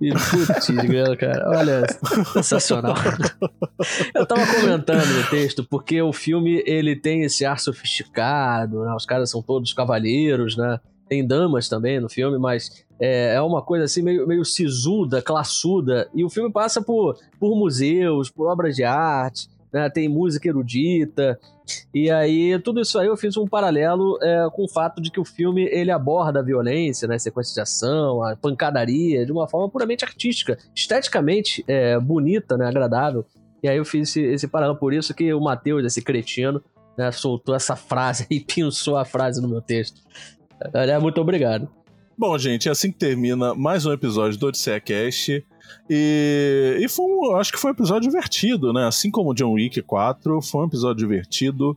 E 0.00 0.10
putz, 0.10 0.68
cara. 1.18 1.50
Olha, 1.50 1.86
sensacional. 2.34 2.94
Eu 4.14 4.24
tava 4.26 4.46
comentando 4.46 5.06
no 5.06 5.28
texto 5.28 5.64
porque 5.64 6.00
o 6.00 6.12
filme 6.12 6.62
ele 6.66 6.96
tem 6.96 7.22
esse 7.22 7.44
ar 7.44 7.58
sofisticado, 7.58 8.84
né? 8.84 8.94
Os 8.94 9.04
caras 9.04 9.30
são 9.30 9.42
todos 9.42 9.72
cavalheiros, 9.72 10.56
né? 10.56 10.80
Tem 11.08 11.26
damas 11.26 11.68
também 11.68 12.00
no 12.00 12.08
filme, 12.08 12.38
mas 12.38 12.84
é, 13.00 13.34
é 13.34 13.40
uma 13.40 13.62
coisa 13.62 13.84
assim 13.84 14.02
meio, 14.02 14.26
meio 14.26 14.44
sisuda, 14.44 15.20
classuda. 15.20 16.08
E 16.14 16.24
o 16.24 16.30
filme 16.30 16.50
passa 16.50 16.80
por, 16.80 17.18
por 17.38 17.56
museus, 17.56 18.30
por 18.30 18.46
obras 18.50 18.76
de 18.76 18.84
arte 18.84 19.48
né, 19.72 19.88
tem 19.90 20.08
música 20.08 20.48
erudita, 20.48 21.38
e 21.92 22.10
aí 22.10 22.58
tudo 22.60 22.80
isso 22.80 22.98
aí 22.98 23.06
eu 23.06 23.16
fiz 23.16 23.36
um 23.36 23.46
paralelo 23.46 24.18
é, 24.22 24.48
com 24.52 24.64
o 24.64 24.68
fato 24.68 25.00
de 25.02 25.10
que 25.10 25.20
o 25.20 25.24
filme 25.24 25.64
ele 25.70 25.90
aborda 25.90 26.40
a 26.40 26.42
violência, 26.42 27.06
né, 27.06 27.18
sequência 27.18 27.54
de 27.54 27.60
ação, 27.60 28.22
a 28.22 28.36
pancadaria, 28.36 29.24
de 29.24 29.32
uma 29.32 29.48
forma 29.48 29.68
puramente 29.68 30.04
artística, 30.04 30.58
esteticamente 30.74 31.64
é, 31.68 31.98
bonita, 31.98 32.56
né, 32.56 32.66
agradável. 32.66 33.24
E 33.62 33.68
aí 33.68 33.76
eu 33.76 33.84
fiz 33.84 34.08
esse, 34.08 34.22
esse 34.22 34.48
paralelo, 34.48 34.78
por 34.78 34.92
isso 34.92 35.12
que 35.12 35.32
o 35.32 35.40
Matheus, 35.40 35.84
esse 35.84 36.00
cretino, 36.00 36.62
né, 36.96 37.12
soltou 37.12 37.54
essa 37.54 37.76
frase 37.76 38.26
e 38.30 38.40
pensou 38.40 38.96
a 38.96 39.04
frase 39.04 39.40
no 39.40 39.48
meu 39.48 39.60
texto. 39.60 40.00
É, 40.74 40.98
muito 40.98 41.20
obrigado. 41.20 41.68
Bom, 42.16 42.36
gente, 42.36 42.68
é 42.68 42.72
assim 42.72 42.90
que 42.90 42.98
termina 42.98 43.54
mais 43.54 43.86
um 43.86 43.92
episódio 43.92 44.36
do 44.38 44.48
Odisseia 44.48 44.80
Cast. 44.80 45.46
E, 45.88 46.78
e 46.80 46.88
foi 46.88 47.04
um, 47.04 47.36
acho 47.36 47.52
que 47.52 47.58
foi 47.58 47.70
um 47.70 47.74
episódio 47.74 48.08
divertido, 48.08 48.72
né? 48.72 48.86
Assim 48.86 49.10
como 49.10 49.34
John 49.34 49.52
Wick 49.52 49.80
4, 49.82 50.42
foi 50.42 50.62
um 50.62 50.66
episódio 50.66 50.96
divertido. 50.96 51.76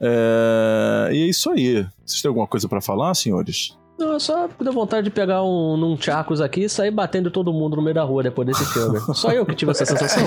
É, 0.00 1.10
e 1.12 1.22
é 1.22 1.26
isso 1.26 1.50
aí. 1.50 1.86
Vocês 2.04 2.22
têm 2.22 2.28
alguma 2.28 2.46
coisa 2.46 2.68
para 2.68 2.80
falar, 2.80 3.14
senhores? 3.14 3.76
Não, 3.98 4.14
é 4.14 4.18
só 4.20 4.48
deu 4.60 4.72
vontade 4.72 5.06
de 5.06 5.10
pegar 5.10 5.42
um 5.42 5.76
num 5.76 6.00
Chacos 6.00 6.40
aqui 6.40 6.62
e 6.62 6.68
sair 6.68 6.92
batendo 6.92 7.32
todo 7.32 7.52
mundo 7.52 7.74
no 7.74 7.82
meio 7.82 7.94
da 7.94 8.04
rua 8.04 8.22
depois 8.22 8.46
desse 8.46 8.64
filme. 8.72 9.00
Só 9.12 9.32
eu 9.32 9.44
que 9.44 9.56
tive 9.56 9.72
essa 9.72 9.84
sensação. 9.84 10.22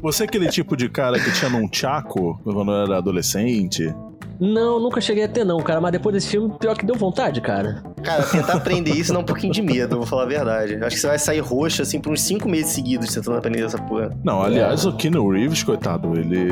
Você 0.00 0.22
é 0.22 0.26
aquele 0.26 0.48
tipo 0.48 0.74
de 0.74 0.88
cara 0.88 1.20
que 1.20 1.30
tinha 1.32 1.50
num 1.50 1.68
Chaco 1.70 2.40
quando 2.42 2.72
era 2.72 2.96
adolescente? 2.96 3.94
Não, 4.40 4.80
nunca 4.80 5.00
cheguei 5.00 5.24
a 5.24 5.28
ter, 5.28 5.44
não, 5.44 5.58
cara. 5.58 5.80
Mas 5.80 5.92
depois 5.92 6.14
desse 6.14 6.28
filme, 6.28 6.52
pior 6.58 6.76
que 6.76 6.84
deu 6.84 6.94
vontade, 6.96 7.40
cara. 7.40 7.82
Cara, 8.02 8.22
tentar 8.24 8.54
aprender 8.54 8.92
isso 8.92 9.12
dá 9.12 9.18
um 9.18 9.24
pouquinho 9.24 9.52
de 9.52 9.62
medo, 9.62 9.96
vou 9.96 10.06
falar 10.06 10.24
a 10.24 10.26
verdade. 10.26 10.74
Acho 10.76 10.96
que 10.96 11.00
você 11.00 11.06
vai 11.06 11.18
sair 11.18 11.40
roxo, 11.40 11.82
assim, 11.82 12.00
por 12.00 12.12
uns 12.12 12.20
5 12.22 12.48
meses 12.48 12.72
seguidos 12.72 13.12
tentando 13.14 13.36
aprender 13.36 13.64
essa 13.64 13.78
porra. 13.78 14.10
Não, 14.24 14.42
aliás, 14.42 14.84
é. 14.84 14.88
o 14.88 14.96
Keanu 14.96 15.30
Reeves, 15.30 15.62
coitado, 15.62 16.16
ele 16.18 16.48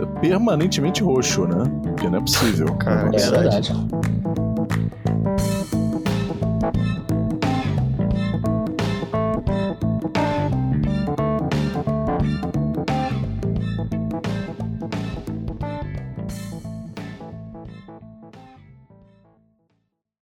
é 0.00 0.20
permanentemente 0.20 1.02
roxo, 1.02 1.46
né? 1.46 1.64
Porque 1.82 2.08
não 2.08 2.18
é 2.18 2.20
possível. 2.20 2.74
Cara, 2.74 3.10
é 3.14 3.30
verdade. 3.30 3.72